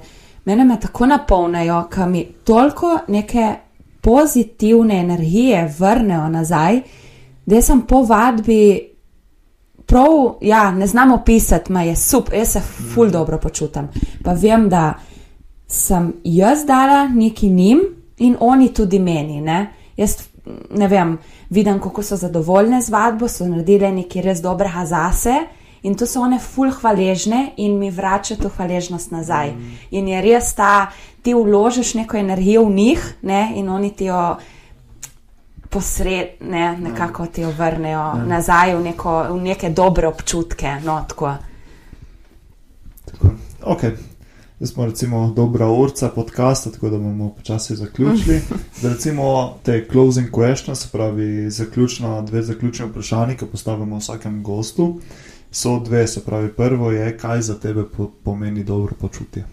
mene 0.49 0.65
me 0.65 0.79
tako 0.79 1.05
napolnajo, 1.05 1.83
ki 1.93 2.05
mi 2.09 2.23
toliko 2.43 2.99
neke 3.07 3.55
pozitivne 4.01 4.99
energije 4.99 5.75
vrnejo 5.79 6.29
nazaj, 6.29 6.81
da 7.45 7.61
sem 7.61 7.81
po 7.81 8.01
vadbi. 8.01 8.89
Prav, 9.85 10.37
ja, 10.41 10.71
ne 10.71 10.87
znam 10.87 11.11
opisati, 11.11 11.71
ma 11.73 11.81
je 11.83 11.95
super, 11.95 12.37
jaz 12.37 12.51
se 12.51 12.61
ful 12.93 13.09
dobro 13.09 13.37
počutim. 13.37 13.87
Pa 14.23 14.33
vem, 14.33 14.67
da 14.69 14.93
sem 15.67 16.13
jaz 16.23 16.65
dala 16.65 17.07
neki 17.07 17.49
njim 17.49 17.79
in 18.17 18.35
oni 18.39 18.73
tudi 18.73 18.99
meni. 18.99 19.41
Ne? 19.41 19.73
Jaz 19.97 20.15
ne 20.69 20.87
vem, 20.87 21.17
vidim, 21.49 21.79
kako 21.79 22.03
so 22.03 22.15
zadovoljne 22.15 22.81
z 22.81 22.89
vadbo, 22.89 23.27
so 23.27 23.47
naredile 23.47 23.91
nekaj 23.91 24.21
res 24.21 24.41
dobrega 24.41 24.85
zase 24.85 25.33
in 25.83 25.95
to 25.95 26.05
so 26.05 26.21
one 26.21 26.39
ful 26.39 26.71
hvaležne 26.71 27.51
in 27.57 27.79
mi 27.79 27.91
vračajo 27.91 28.41
to 28.41 28.49
hvaležnost 28.49 29.11
nazaj. 29.11 29.53
In 29.91 30.07
je 30.07 30.21
res 30.21 30.53
ta, 30.53 30.91
ti 31.21 31.33
vložiš 31.33 31.93
neko 31.93 32.17
energijo 32.17 32.65
v 32.65 32.73
njih 32.73 33.15
ne? 33.21 33.51
in 33.55 33.69
oni 33.69 33.91
ti 33.91 34.05
jo. 34.05 34.37
Posred, 35.69 36.41
ne, 36.41 36.77
nekako 36.81 37.25
ti 37.25 37.41
jo 37.41 37.51
vrnejo 37.57 37.99
ja. 37.99 38.23
nazaj 38.25 38.71
v, 38.75 38.79
neko, 38.83 39.11
v 39.29 39.41
neke 39.41 39.69
dobre 39.69 40.07
občutke. 40.07 40.71
No, 40.81 40.95
tako. 41.07 41.35
Tako. 43.05 43.29
Ok, 43.63 43.81
zdaj 44.57 44.67
smo 44.67 44.85
recimo 44.85 45.33
dobra 45.35 45.67
urca 45.69 46.09
podcasta, 46.09 46.71
tako 46.71 46.89
da 46.89 46.97
bomo 46.97 47.29
počasi 47.29 47.75
zaključili. 47.75 48.41
Zdaj 48.79 48.93
recimo 48.93 49.53
te 49.63 49.87
closing 49.91 50.31
questions, 50.31 50.75
se 50.75 50.89
pravi 50.91 51.49
zaključno, 51.49 52.21
dve 52.21 52.41
zaključne 52.41 52.85
vprašanje, 52.85 53.37
ki 53.37 53.45
postavimo 53.45 53.97
vsakemu 53.97 54.41
gostu. 54.41 54.99
So 55.51 55.79
dve, 55.79 56.07
se 56.07 56.25
pravi, 56.25 56.53
prvo 56.53 56.91
je, 56.91 57.17
kaj 57.17 57.41
za 57.41 57.59
tebe 57.59 57.83
po, 57.97 58.11
pomeni 58.23 58.63
dobro 58.63 58.93
počutje. 58.99 59.45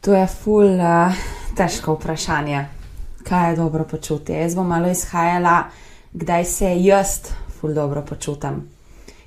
To 0.00 0.14
je 0.14 0.26
ful 0.26 0.64
uh, 0.64 1.12
težko 1.56 1.94
vprašanje, 1.94 2.64
kaj 3.28 3.50
je 3.50 3.56
dobro 3.56 3.84
počutje. 3.84 4.40
Jaz 4.40 4.54
bom 4.54 4.68
malo 4.68 4.88
izhajala, 4.88 5.64
kdaj 6.12 6.44
se 6.44 6.70
jaz 6.82 7.08
ful 7.60 7.74
dobro 7.74 8.04
počutam, 8.06 8.62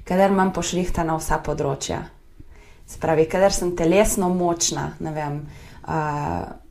kader 0.04 0.32
imam 0.32 0.54
pošlihta 0.54 1.04
na 1.04 1.20
vsa 1.20 1.38
področja. 1.44 2.00
Spravi, 2.88 3.28
kader 3.30 3.54
sem 3.54 3.76
telesno 3.76 4.32
močna, 4.34 4.94
ne 5.00 5.12
vem. 5.12 5.40
Uh, 5.84 6.63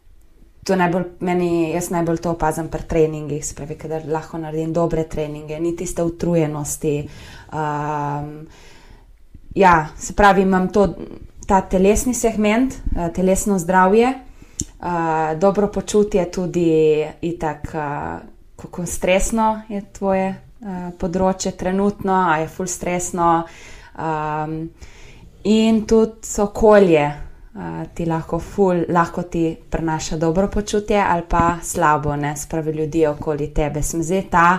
To 0.62 0.76
najbolj, 0.78 1.04
meni, 1.26 1.72
jaz 1.74 1.88
najbolj 1.90 2.20
to 2.22 2.30
opazim 2.36 2.68
pri 2.70 2.84
treningih, 2.88 3.42
spravi, 3.42 3.74
da 3.90 3.98
lahko 4.06 4.38
naredim 4.38 4.72
dobre 4.72 5.02
treninge, 5.10 5.58
ni 5.60 5.72
tiste 5.76 6.04
utrujenosti. 6.06 7.08
Um, 7.50 8.46
ja, 9.54 9.88
se 9.98 10.14
pravi, 10.14 10.42
imam 10.42 10.68
to, 10.68 10.86
ta 11.46 11.60
telesni 11.60 12.14
segment, 12.14 12.76
uh, 12.94 13.08
telesno 13.14 13.58
zdravje, 13.58 14.12
uh, 14.14 15.34
dobro 15.38 15.66
počutje, 15.66 16.30
tudi 16.30 17.06
itak, 17.20 17.74
uh, 17.74 18.22
kako 18.62 18.86
stresno 18.86 19.62
je 19.68 19.82
tvoje 19.92 20.30
uh, 20.30 20.94
področje 20.98 21.56
trenutno, 21.58 22.14
a 22.30 22.38
je 22.38 22.48
full 22.48 22.70
stresno. 22.70 23.32
Um, 23.98 24.70
in 25.42 25.82
tudi 25.90 26.38
okolje 26.38 27.32
ti 27.94 28.07
lahko, 28.07 28.38
ful, 28.38 28.84
lahko 28.88 29.22
ti 29.22 29.57
prenaša 29.70 30.16
dobro 30.16 30.48
počutje 30.48 31.05
ali 31.09 31.22
pa 31.28 31.59
slabo, 31.62 32.16
ne 32.16 32.36
spravi 32.36 32.72
ljudi 32.72 33.07
okoli 33.07 33.55
tebe. 33.55 33.82
Smezi 33.82 34.22
ta 34.30 34.59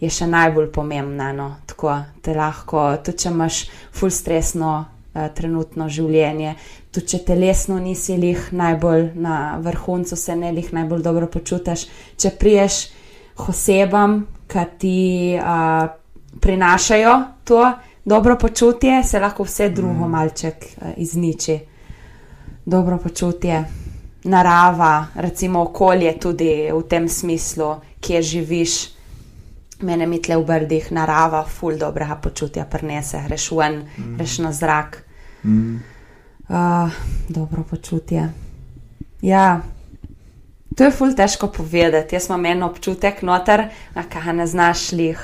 je 0.00 0.10
še 0.10 0.26
najbolj 0.26 0.70
pomembna. 0.72 1.32
No? 1.32 1.48
Tako, 1.66 1.96
te 2.22 2.34
lahko, 2.34 2.84
tudi 3.04 3.24
če 3.24 3.32
imaš 3.32 3.62
ful 3.94 4.12
stresno 4.14 4.74
uh, 4.78 5.26
trenutno 5.34 5.88
življenje, 5.90 6.54
tudi 6.94 7.14
če 7.14 7.24
telesno 7.26 7.78
nisi 7.82 8.16
lih 8.16 8.52
najbolj 8.52 9.10
na 9.18 9.58
vrhuncu, 9.64 10.16
se 10.16 10.36
ne 10.36 10.52
lih 10.54 10.70
najbolj 10.72 11.02
dobro 11.02 11.26
počutiš, 11.26 11.88
če 12.16 12.30
priješ 12.38 12.84
osebam, 13.48 14.20
ki 14.48 14.64
ti 14.78 14.98
uh, 15.38 15.90
prinašajo 16.38 17.16
to 17.44 17.64
dobro 18.08 18.38
počutje, 18.38 19.02
se 19.04 19.18
lahko 19.20 19.42
vse 19.44 19.68
drugo 19.74 20.06
mm. 20.06 20.14
malček 20.14 20.70
uh, 20.76 20.94
izniči 20.96 21.58
dobro 22.68 22.98
počutje, 22.98 23.64
narava, 24.24 25.06
recimo 25.14 25.62
okolje, 25.62 26.18
tudi 26.20 26.68
v 26.72 26.82
tem 26.88 27.08
smislu, 27.08 27.76
kje 28.00 28.22
živiš. 28.22 28.74
Mene 29.80 30.06
mi 30.06 30.18
tle 30.22 30.36
v 30.36 30.44
brdih, 30.44 30.90
narava, 30.92 31.44
ful 31.46 31.78
dobrega 31.78 32.18
počutja, 32.20 32.66
prenese, 32.66 33.22
greš 33.24 33.50
ven, 33.56 33.84
mm. 33.86 34.16
greš 34.18 34.38
na 34.44 34.52
zrak. 34.52 34.98
Mm. 35.44 35.78
Uh, 36.48 36.92
dobro 37.28 37.62
počutje. 37.62 38.26
Ja, 39.22 39.60
to 40.76 40.84
je 40.84 40.90
ful 40.90 41.14
težko 41.16 41.48
povedati. 41.48 42.14
Jaz 42.14 42.28
imam 42.28 42.46
en 42.46 42.62
občutek 42.62 43.22
noter, 43.22 43.64
kaj 43.94 44.32
ne 44.32 44.46
znaš 44.46 44.92
lih. 44.92 45.22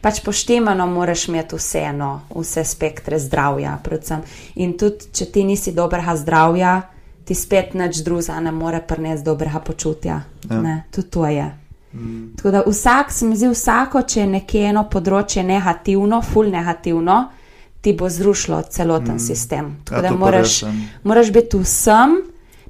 Pač 0.00 0.22
poštemano 0.24 0.86
moraš 0.86 1.28
imeti 1.28 1.56
vseeno, 1.56 2.20
vse 2.34 2.64
spektre 2.64 3.18
zdravja. 3.18 3.78
Predvsem. 3.84 4.22
In 4.62 4.76
tudi, 4.78 5.10
če 5.12 5.26
ti 5.32 5.44
nisi 5.44 5.74
dobrega 5.76 6.16
zdravja, 6.16 6.80
ti 7.24 7.34
spet 7.34 7.74
nič 7.74 8.02
druga 8.06 8.40
ne 8.40 8.52
more 8.52 8.80
prenesti 8.80 9.24
dobrega 9.24 9.60
počutja. 9.60 10.22
Ja. 10.50 10.78
Tudi 10.90 11.10
to 11.10 11.26
je. 11.26 11.50
Mm. 11.92 12.36
Tako 12.36 12.50
da 12.50 12.62
vsak, 12.66 13.12
se 13.12 13.26
mi 13.26 13.36
zdi, 13.36 13.48
vsako, 13.48 14.02
če 14.02 14.20
je 14.20 14.26
nekje 14.26 14.64
eno 14.70 14.84
področje 14.90 15.42
negativno, 15.42 16.22
ful 16.22 16.50
negativno, 16.50 17.20
ti 17.80 17.94
bo 17.98 18.08
zrušilo 18.08 18.62
celoten 18.70 19.16
mm. 19.16 19.22
sistem. 19.22 19.72
Tako 19.84 20.02
ja, 20.02 20.02
da 20.08 20.16
moraš, 20.16 20.60
moraš 21.02 21.32
biti 21.34 21.58
vsem. 21.58 22.20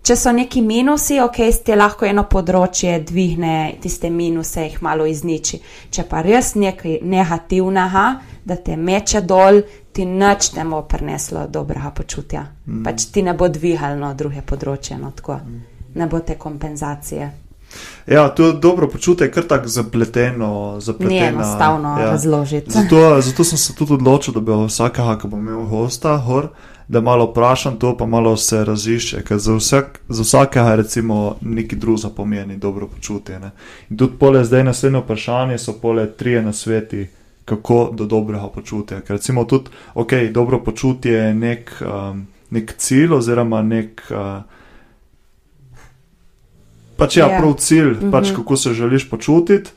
Če 0.01 0.15
so 0.17 0.33
neki 0.33 0.63
minusi, 0.65 1.19
ok, 1.21 1.43
ste 1.53 1.77
lahko 1.77 2.07
eno 2.09 2.25
področje 2.29 2.95
dvigne, 3.05 3.77
tiste 3.83 4.09
minuse 4.11 4.65
jih 4.65 4.79
malo 4.83 5.05
izniči. 5.07 5.61
Če 5.93 6.07
pa 6.09 6.23
res 6.25 6.55
nekaj 6.57 7.03
negativnega, 7.05 8.05
da 8.49 8.57
te 8.57 8.79
meče 8.81 9.21
dol, 9.29 9.61
ti 9.93 10.07
nič 10.09 10.55
ne 10.57 10.65
bo 10.71 10.81
prineslo 10.89 11.45
dobrega 11.53 11.93
počutja. 11.93 12.47
Mm. 12.65 12.81
Pač 12.87 13.11
ti 13.13 13.23
ne 13.27 13.37
bo 13.37 13.51
dvigalno 13.53 14.15
druge 14.17 14.41
področje, 14.41 14.97
no 14.97 15.13
tako. 15.17 15.37
Mm. 15.45 15.61
Ne 16.01 16.09
bo 16.09 16.23
te 16.25 16.39
kompenzacije. 16.41 17.31
Ja, 18.09 18.25
to 18.35 18.47
je 18.47 18.57
dobro 18.63 18.89
počutje, 18.89 19.29
ker 19.31 19.45
tako 19.47 19.69
zapleteno. 19.69 20.81
zapleteno 20.81 21.13
Ni 21.13 21.21
enostavno 21.29 21.95
ja. 22.01 22.11
razložiti. 22.15 22.73
Zato, 22.73 23.21
zato 23.21 23.45
sem 23.45 23.59
se 23.59 23.75
tudi 23.75 23.99
odločil, 24.01 24.35
da 24.35 24.41
bi 24.41 24.57
vsakega, 24.65 25.19
ki 25.21 25.29
bo 25.29 25.39
imel 25.39 25.69
gosta, 25.69 26.17
hor 26.25 26.49
da 26.91 27.01
malo 27.01 27.25
vprašam 27.25 27.79
to, 27.79 27.97
pa 27.97 28.07
malo 28.07 28.37
se 28.37 28.65
razišče, 28.65 29.23
ker 29.23 29.39
za, 29.39 29.55
vsak, 29.55 30.01
za 30.09 30.23
vsakega 30.23 30.75
recimo 30.75 31.37
neki 31.41 31.77
drug 31.77 31.99
zapomeni 31.99 32.57
dobro 32.57 32.89
počutje. 32.89 33.39
Ne? 33.41 33.51
In 33.91 33.97
tudi 33.97 34.19
pole 34.19 34.45
zdaj 34.45 34.65
naslednje 34.65 34.99
vprašanje 34.99 35.59
so 35.59 35.73
pole 35.73 36.09
trije 36.11 36.43
na 36.43 36.53
sveti, 36.53 37.07
kako 37.45 37.91
do 37.95 38.07
dobrega 38.07 38.49
počutja. 38.55 39.01
Ker 39.01 39.17
recimo 39.17 39.45
tudi, 39.45 39.71
ok, 39.95 40.13
dobro 40.33 40.59
počutje 40.65 41.13
je 41.13 41.35
nek, 41.35 41.71
um, 41.81 42.27
nek 42.51 42.75
cilj 42.77 43.15
oziroma 43.15 43.63
nek. 43.63 44.03
Uh, 44.11 44.43
Pač 46.97 47.17
ja, 47.17 47.27
yeah. 47.27 47.33
Ja. 47.33 47.39
prav 47.39 47.55
cilj, 47.55 47.91
mm 47.91 48.01
-hmm. 48.01 48.11
pač 48.11 48.27
mhm. 48.27 48.37
kako 48.37 48.57
se 48.57 48.75
želiš 48.75 49.11
počutiti, 49.11 49.71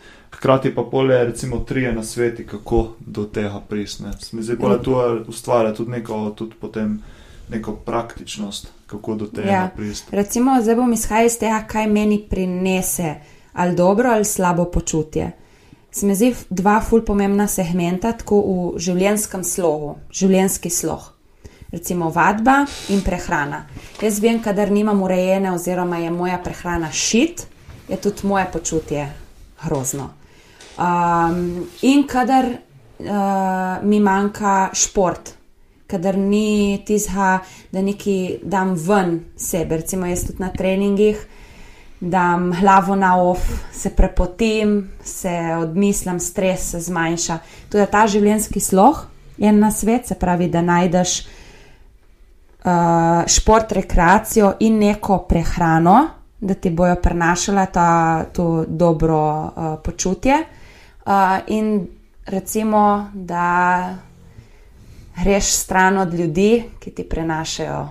hkrati 0.43 0.75
pa 0.75 0.83
pole, 0.83 1.25
recimo, 1.25 1.59
trije 1.59 1.93
na 1.93 2.03
sveti, 2.03 2.47
kako 2.47 2.87
do 2.99 3.23
tega 3.25 3.61
prisne. 3.69 4.11
Zdaj 4.31 4.57
pa 4.57 4.77
to 4.77 5.23
ustvarja 5.27 5.73
tudi 5.73 5.91
neko, 5.91 6.33
tudi 6.35 6.55
potem 6.61 6.99
neko 7.49 7.71
praktičnost, 7.71 8.67
kako 8.85 9.15
do 9.15 9.25
tega 9.27 9.49
ja. 9.49 9.69
prisne. 9.75 10.07
Recimo, 10.11 10.61
zdaj 10.61 10.75
bom 10.75 10.93
izhajal 10.93 11.25
iz 11.25 11.37
tega, 11.39 11.63
kaj 11.67 11.87
meni 11.87 12.25
prinese 12.29 13.15
ali 13.53 13.75
dobro 13.75 14.09
ali 14.09 14.25
slabo 14.25 14.65
počutje. 14.65 15.31
Se 15.91 16.05
mi 16.05 16.15
zdi 16.15 16.35
dva 16.49 16.81
ful 16.81 17.01
pomembna 17.05 17.47
segmenta, 17.47 18.11
tako 18.11 18.41
v 18.41 18.79
življenskem 18.79 19.43
slogu, 19.43 19.95
življenski 20.11 20.69
slog. 20.69 21.13
Recimo 21.71 22.09
vadba 22.09 22.65
in 22.89 23.01
prehrana. 23.01 23.61
Jaz 24.01 24.19
vem, 24.19 24.41
kadar 24.43 24.71
nimam 24.71 25.01
urejene, 25.01 25.53
oziroma 25.53 25.97
je 25.97 26.11
moja 26.11 26.41
prehrana 26.43 26.91
šit, 26.91 27.45
je 27.87 27.97
tudi 28.01 28.27
moje 28.27 28.45
počutje 28.51 29.07
grozno. 29.63 30.09
Um, 30.77 31.67
in 31.81 32.07
kadar 32.07 32.45
uh, 32.49 33.83
mi 33.83 33.99
manjka 33.99 34.69
šport, 34.73 35.33
kadar 35.87 36.17
ni 36.17 36.83
tizha, 36.85 37.39
da 37.71 37.81
neki 37.81 38.39
dam 38.43 38.73
ven 38.73 39.19
sebe, 39.37 39.77
recimo 39.77 40.05
jaz 40.09 40.23
tudi 40.25 40.41
na 40.41 40.49
treningih, 40.49 41.27
dam 41.99 42.51
glavo 42.59 42.95
na 42.95 43.21
off, 43.21 43.51
se 43.71 43.89
prepotim, 43.89 44.89
se 45.03 45.29
odmislim, 45.59 46.19
stres 46.19 46.71
se 46.71 46.79
zmanjša. 46.79 47.37
Tudi 47.69 47.85
ta 47.91 48.07
življenjski 48.07 48.59
sloh 48.59 49.05
je 49.37 49.51
na 49.53 49.71
svet, 49.71 50.07
se 50.07 50.15
pravi, 50.19 50.47
da 50.49 50.61
najdeš 50.61 51.19
uh, 51.21 51.25
šport, 53.27 53.71
rekreacijo 53.71 54.53
in 54.59 54.79
neko 54.81 55.17
prehrano. 55.29 56.07
Da 56.43 56.53
ti 56.53 56.69
bojo 56.69 56.95
prenašala 56.99 57.65
ta, 57.65 58.25
to 58.33 58.65
dobro 58.67 59.21
uh, 59.21 59.49
počutje. 59.83 60.43
Uh, 61.05 61.11
in 61.47 61.87
recimo, 62.25 63.09
da 63.13 63.95
greš 65.23 65.51
stran 65.51 65.97
od 65.97 66.13
ljudi, 66.13 66.63
ki 66.79 66.91
ti 66.91 67.03
prenašajo 67.03 67.89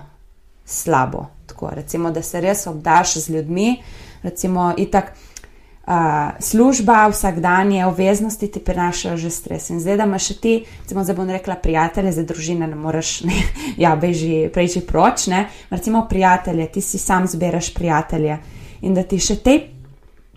slabo. 0.65 1.25
Tako, 1.45 1.69
recimo, 1.69 2.11
da 2.11 2.21
se 2.21 2.41
res 2.41 2.67
obdaš 2.67 3.17
z 3.17 3.29
ljudmi, 3.29 3.83
recimo, 4.23 4.73
itak. 4.77 5.13
Uh, 5.87 5.93
služba, 6.39 7.07
vsakdanje 7.11 7.85
obveznosti 7.85 8.47
ti 8.47 8.59
prinašajo 8.59 9.17
že 9.17 9.29
stres. 9.29 9.69
In 9.69 9.79
zdaj, 9.79 9.97
da 9.97 10.03
imaš 10.03 10.27
ti, 10.27 10.65
recimo, 10.81 11.03
zdaj 11.03 11.15
bom 11.15 11.29
rekla, 11.29 11.55
prijatelje, 11.55 12.11
za 12.11 12.23
družine 12.23 12.67
ne 12.67 12.75
moreš, 12.75 13.21
ne, 13.27 13.33
ja, 13.77 13.95
beži, 13.95 14.49
preči 14.53 14.81
proč, 14.81 15.27
ne, 15.27 15.49
recimo, 15.69 16.05
prijatelje, 16.09 16.71
ti 16.71 16.81
si 16.81 16.97
sam 16.97 17.27
zbiraš 17.27 17.73
prijatelje 17.73 18.37
in 18.81 18.93
da 18.93 19.03
ti 19.03 19.19
še 19.19 19.35
te 19.35 19.59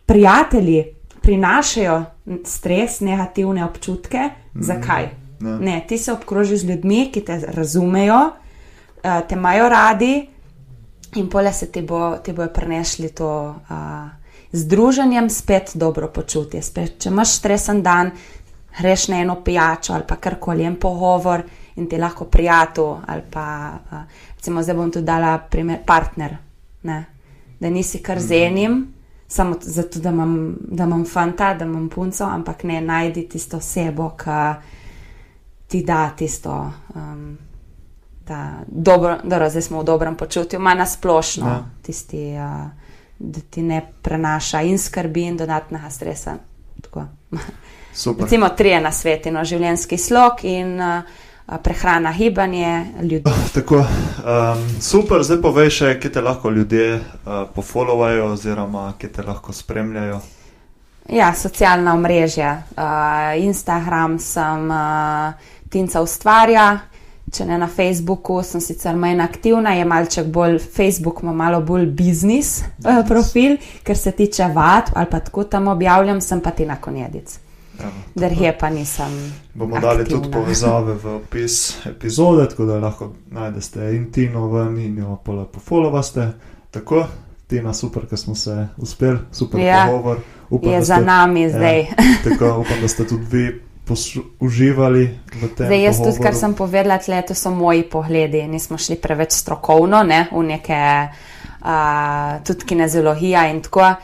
prijatelji 0.07 0.85
prinašajo 1.23 2.05
stres, 2.45 3.01
negativne 3.01 3.65
občutke. 3.65 4.31
Mm. 4.55 4.63
Zakaj? 4.63 5.09
Ne. 5.41 5.59
ne, 5.61 5.85
ti 5.89 5.99
se 5.99 6.13
obkrožiš 6.13 6.61
z 6.61 6.65
ljudmi, 6.65 7.11
ki 7.13 7.21
te 7.21 7.41
razumejo, 7.53 8.21
uh, 8.27 9.29
te 9.29 9.35
imajo 9.35 9.69
radi 9.69 10.29
in 11.15 11.29
pole 11.29 11.53
se 11.53 11.69
ti, 11.73 11.83
bo, 11.83 12.17
ti 12.17 12.33
bojo 12.33 12.49
prenešli 12.55 13.09
to 13.09 13.29
uh, 13.49 13.77
združenjem 14.53 15.31
spet 15.31 15.71
dobro 15.75 16.09
počutje. 16.09 16.63
Spet, 16.63 16.97
če 16.99 17.13
imaš 17.13 17.37
stresen 17.37 17.83
dan, 17.83 18.11
greš 18.79 19.09
na 19.09 19.21
eno 19.21 19.39
pijačo 19.45 19.93
ali 19.93 20.05
pa 20.09 20.17
karkoli 20.17 20.65
en 20.65 20.77
pogovor 20.77 21.43
in 21.77 21.89
ti 21.89 21.99
lahko 21.99 22.25
prijatelj 22.25 22.97
ali 23.07 23.23
pa, 23.31 23.73
uh, 23.93 23.99
recimo, 24.37 24.63
zdaj 24.63 24.77
bom 24.77 24.91
tudi 24.91 25.05
dala 25.05 25.39
primer 25.39 25.85
partner, 25.87 26.37
ne? 26.83 27.05
da 27.61 27.71
nisi 27.71 28.03
kar 28.03 28.21
z 28.21 28.43
enim. 28.47 28.96
Samo 29.29 29.57
zato, 29.61 29.99
da 29.99 30.11
imam, 30.11 30.57
da 30.61 30.85
imam 30.85 31.05
fanta, 31.05 31.55
da 31.55 31.65
imam 31.65 31.89
punco, 31.89 32.25
ampak 32.25 32.63
ne 32.63 32.81
najdi 32.81 33.29
tisto 33.29 33.57
osebo, 33.57 34.17
ti 35.67 35.83
da 35.83 36.11
tisto. 36.17 36.73
Um, 36.95 37.39
Dobro, 38.67 39.19
dobro, 39.25 39.51
zdaj 39.51 39.63
smo 39.63 39.81
v 39.81 39.85
dobrem 39.85 40.17
počutju, 40.17 40.59
ima 40.59 40.75
nasplošno 40.75 41.47
ja. 41.47 41.65
tisti, 41.83 42.33
uh, 42.35 42.71
da 43.19 43.41
ti 43.51 43.63
ne 43.63 43.93
prenaša 44.03 44.63
in 44.63 44.79
skrbi, 44.79 45.23
in 45.23 45.37
dodatnega 45.37 45.91
stresa. 45.91 46.35
Recimo, 48.19 48.49
tri 48.49 48.69
je 48.69 48.81
na 48.81 48.93
svetu, 48.93 49.31
no, 49.31 49.45
življenjski 49.45 49.99
slog 49.99 50.43
in 50.43 50.81
uh, 50.81 51.03
prehrana, 51.63 52.13
gibanje 52.13 52.87
ljudi. 53.03 53.31
Tako, 53.55 53.77
um, 53.77 54.81
super, 54.81 55.23
zdaj 55.23 55.39
povej 55.43 55.71
še, 55.71 55.93
kje 56.01 56.13
te 56.13 56.21
lahko 56.21 56.51
ljudje 56.51 56.97
uh, 56.97 57.45
pofollowajo, 57.55 58.33
oziroma 58.33 58.93
kje 58.99 59.13
te 59.13 59.23
lahko 59.23 59.53
spremljajo. 59.53 60.21
Ja, 61.09 61.31
socialna 61.35 61.95
omrežja. 61.95 62.63
Uh, 62.75 63.45
Instagram 63.45 64.19
sem 64.19 64.71
uh, 64.71 65.39
Tinca 65.71 66.03
ustvarja, 66.03 66.67
če 67.31 67.47
ne 67.47 67.59
na 67.63 67.71
Facebooku, 67.71 68.41
sem 68.43 68.61
sicer 68.61 68.99
manj 68.99 69.23
aktivna, 69.23 69.77
je 69.79 69.87
malček 69.87 70.27
bolj 70.35 70.59
Facebook, 70.59 71.23
ima 71.23 71.33
malo 71.33 71.63
bolj 71.63 71.87
biznis 71.87 72.57
uh, 72.83 73.05
profil, 73.07 73.59
ker 73.87 73.99
se 73.99 74.11
tiče 74.19 74.51
vad 74.55 74.91
ali 74.95 75.11
pa 75.11 75.23
tako 75.23 75.45
tam 75.45 75.69
objavljam, 75.69 76.21
sem 76.21 76.43
pa 76.43 76.51
ti 76.51 76.67
na 76.67 76.81
konjedic. 77.77 78.15
Drhe 78.15 78.53
pa 78.61 78.71
nisem. 78.71 79.13
Bomo 79.55 79.77
aktivna. 79.77 79.95
dali 79.95 80.09
tudi 80.09 80.31
povezave 80.31 80.95
v 80.95 81.17
opis 81.17 81.87
epizode, 81.87 82.49
tako 82.49 82.65
da 82.65 82.79
lahko 82.79 83.13
najdete 83.31 83.93
in 83.97 84.11
Tino 84.13 84.49
ven 84.49 84.79
in 84.79 84.99
jo 84.99 85.19
lepo 85.27 85.61
followate. 85.61 86.33
Tako, 86.71 87.07
Tina, 87.47 87.73
super, 87.73 88.07
ker 88.07 88.19
smo 88.19 88.35
se 88.35 88.67
uspeli, 88.77 89.19
super 89.33 89.61
ja. 89.61 89.87
pogovor. 89.87 90.19
Upam, 90.51 90.73
je 90.73 90.83
za 90.83 90.97
ste, 90.97 91.05
nami 91.05 91.43
ja, 91.43 91.49
zdaj. 91.49 91.81
Ja, 91.81 91.87
tako, 92.31 92.59
upam, 92.61 92.81
da 92.81 92.89
ste 92.89 93.07
tudi 93.07 93.25
vi 93.31 93.61
uživali 94.41 95.19
v 95.43 95.49
tem. 95.55 95.67
Zdaj, 95.67 95.83
jaz 95.83 96.03
tudi, 96.03 96.19
kar 96.23 96.35
sem 96.35 96.55
povedala, 96.55 96.99
tle, 96.99 97.23
to 97.23 97.35
so 97.35 97.51
moji 97.55 97.87
pogledi. 97.91 98.43
Nismo 98.51 98.79
šli 98.79 98.99
preveč 98.99 99.33
strokovno, 99.33 100.03
ne, 100.03 100.27
v 100.33 100.43
neke 100.43 100.81
uh, 101.07 102.43
tudi 102.47 102.67
kineziologija 102.67 103.47
in 103.55 103.63
tako. 103.63 103.95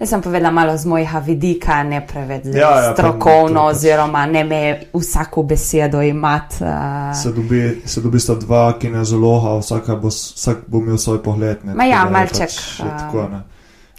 Jaz 0.00 0.08
sem 0.08 0.22
povedala 0.24 0.48
malo 0.50 0.76
z 0.76 0.88
mojega 0.88 1.18
vidika, 1.20 1.82
ne 1.84 2.00
preveč 2.06 2.46
ja, 2.56 2.70
ja, 2.72 2.92
strokovno, 2.92 3.66
pač. 3.68 3.76
oziroma 3.76 4.22
ne 4.26 4.44
me 4.44 4.60
vsako 4.94 5.42
besedo 5.42 6.00
imati. 6.02 6.64
Uh... 6.64 7.12
Se 7.22 7.32
dobi, 7.32 7.82
se 7.84 8.00
dobi 8.00 8.20
sta 8.20 8.34
dva 8.34 8.78
kinezologa, 8.80 9.58
vsak 9.60 9.90
bo, 10.00 10.08
vsak 10.08 10.64
bo 10.66 10.80
imel 10.80 10.96
svoj 10.96 11.20
pogled. 11.22 11.64
Ne, 11.68 11.88
ja, 11.88 12.06
malček. 12.08 12.48
Pač, 12.48 12.80
uh... 12.80 12.96
tako, 12.96 13.28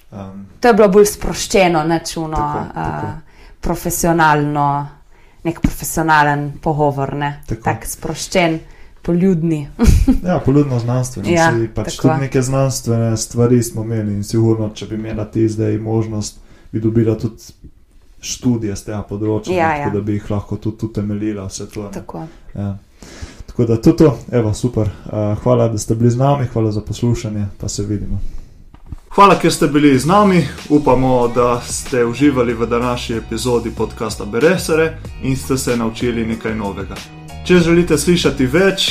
um... 0.09 0.41
To 0.59 0.67
je 0.67 0.73
bilo 0.73 0.89
bolj 0.89 1.05
sproščeno, 1.05 1.85
nečuno, 1.85 2.37
tako, 2.37 2.65
tako. 2.73 3.05
Uh, 3.05 3.47
profesionalno, 3.61 4.67
nek 5.45 5.61
profesionalen 5.61 6.47
pogovor, 6.61 7.13
ne 7.13 7.35
tako 7.45 7.61
tak 7.69 7.85
sproščen 7.85 8.59
poljudni. 9.01 9.67
ja, 10.27 10.39
poljudno 10.45 10.79
znanstveno. 10.79 11.29
Ja, 11.29 11.53
pač 11.75 11.97
tudi 11.97 12.19
neke 12.19 12.41
znanstvene 12.41 13.17
stvari 13.17 13.63
smo 13.63 13.83
imeli 13.83 14.13
in 14.13 14.23
sigurno, 14.23 14.69
če 14.73 14.87
bi 14.87 14.95
imela 14.95 15.25
ti 15.25 15.49
zdaj 15.49 15.77
možnost, 15.77 16.39
bi 16.71 16.79
dobila 16.79 17.17
tudi 17.17 17.53
študije 18.21 18.75
z 18.75 18.85
tega 18.85 19.01
področja, 19.09 19.55
ja, 19.55 19.71
ja. 19.85 19.89
da 19.89 20.01
bi 20.01 20.19
jih 20.19 20.29
lahko 20.31 20.57
tudi 20.61 20.85
utemeljila 20.85 21.47
vse 21.49 21.65
to. 21.69 21.87
Tako. 21.93 22.27
Ja. 22.53 22.75
tako 23.47 23.65
da 23.65 23.79
tudi 23.81 24.03
to, 24.03 24.11
evo, 24.31 24.53
super. 24.53 24.91
Uh, 25.05 25.33
hvala, 25.43 25.71
da 25.73 25.81
ste 25.81 25.95
bili 25.95 26.11
z 26.11 26.21
nami, 26.21 26.45
hvala 26.53 26.71
za 26.71 26.81
poslušanje, 26.85 27.47
pa 27.57 27.69
se 27.69 27.83
vidimo. 27.83 28.21
Hvala, 29.11 29.35
ker 29.41 29.51
ste 29.51 29.67
bili 29.67 29.97
z 29.99 30.07
nami. 30.07 30.45
Upamo, 30.69 31.27
da 31.35 31.61
ste 31.65 32.05
uživali 32.05 32.53
v 32.53 32.69
današnji 32.69 33.17
epizodi 33.17 33.73
podcasta 33.77 34.25
Beresere 34.25 34.93
in 35.23 35.35
ste 35.35 35.57
se 35.57 35.77
naučili 35.77 36.25
nekaj 36.25 36.55
novega. 36.55 37.20
Če 37.41 37.57
želite 37.65 37.97
slišati 37.97 38.45
več, 38.45 38.84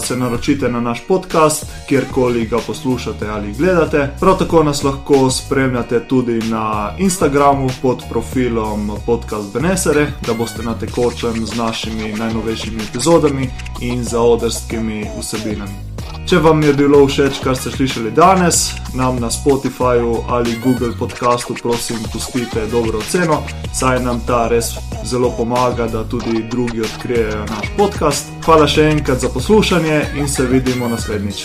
se 0.00 0.16
naročite 0.16 0.68
na 0.72 0.80
naš 0.80 1.02
podcast, 1.08 1.66
kjerkoli 1.88 2.46
ga 2.48 2.58
poslušate 2.66 3.28
ali 3.28 3.52
gledate. 3.52 4.08
Prav 4.20 4.38
tako 4.38 4.62
nas 4.64 4.82
lahko 4.82 5.30
spremljate 5.30 6.00
tudi 6.08 6.38
na 6.48 6.94
Instagramu 6.98 7.68
pod 7.82 8.02
profilom 8.08 8.90
Podcast 9.06 9.52
Benesere, 9.52 10.08
da 10.26 10.34
boste 10.34 10.62
na 10.62 10.74
tekočem 10.74 11.46
z 11.46 11.56
našimi 11.56 12.12
najnovejšimi 12.12 12.82
epizodami 12.90 13.50
in 13.80 14.04
zaodrskimi 14.04 15.04
vsebinami. 15.20 15.91
Če 16.26 16.38
vam 16.38 16.62
je 16.62 16.72
bilo 16.72 17.02
všeč, 17.06 17.40
kar 17.44 17.56
ste 17.58 17.70
slišali 17.74 18.12
danes, 18.14 18.70
nam 18.94 19.18
na 19.20 19.30
Spotifyju 19.30 20.24
ali 20.28 20.58
Google 20.64 20.92
podcastu, 20.98 21.54
prosim, 21.62 21.98
pustite 22.12 22.66
dobro 22.70 22.98
oceno, 22.98 23.42
saj 23.74 24.00
nam 24.04 24.20
ta 24.26 24.46
res 24.48 24.72
zelo 25.04 25.32
pomaga, 25.36 25.86
da 25.86 26.04
tudi 26.04 26.44
drugi 26.50 26.80
odkrijejo 26.80 27.46
naš 27.50 27.72
podcast. 27.76 28.30
Hvala 28.44 28.68
še 28.70 28.86
enkrat 28.94 29.18
za 29.18 29.28
poslušanje 29.34 30.04
in 30.14 30.28
se 30.28 30.46
vidimo 30.46 30.88
naslednjič. 30.88 31.44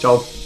Ciao! 0.00 0.39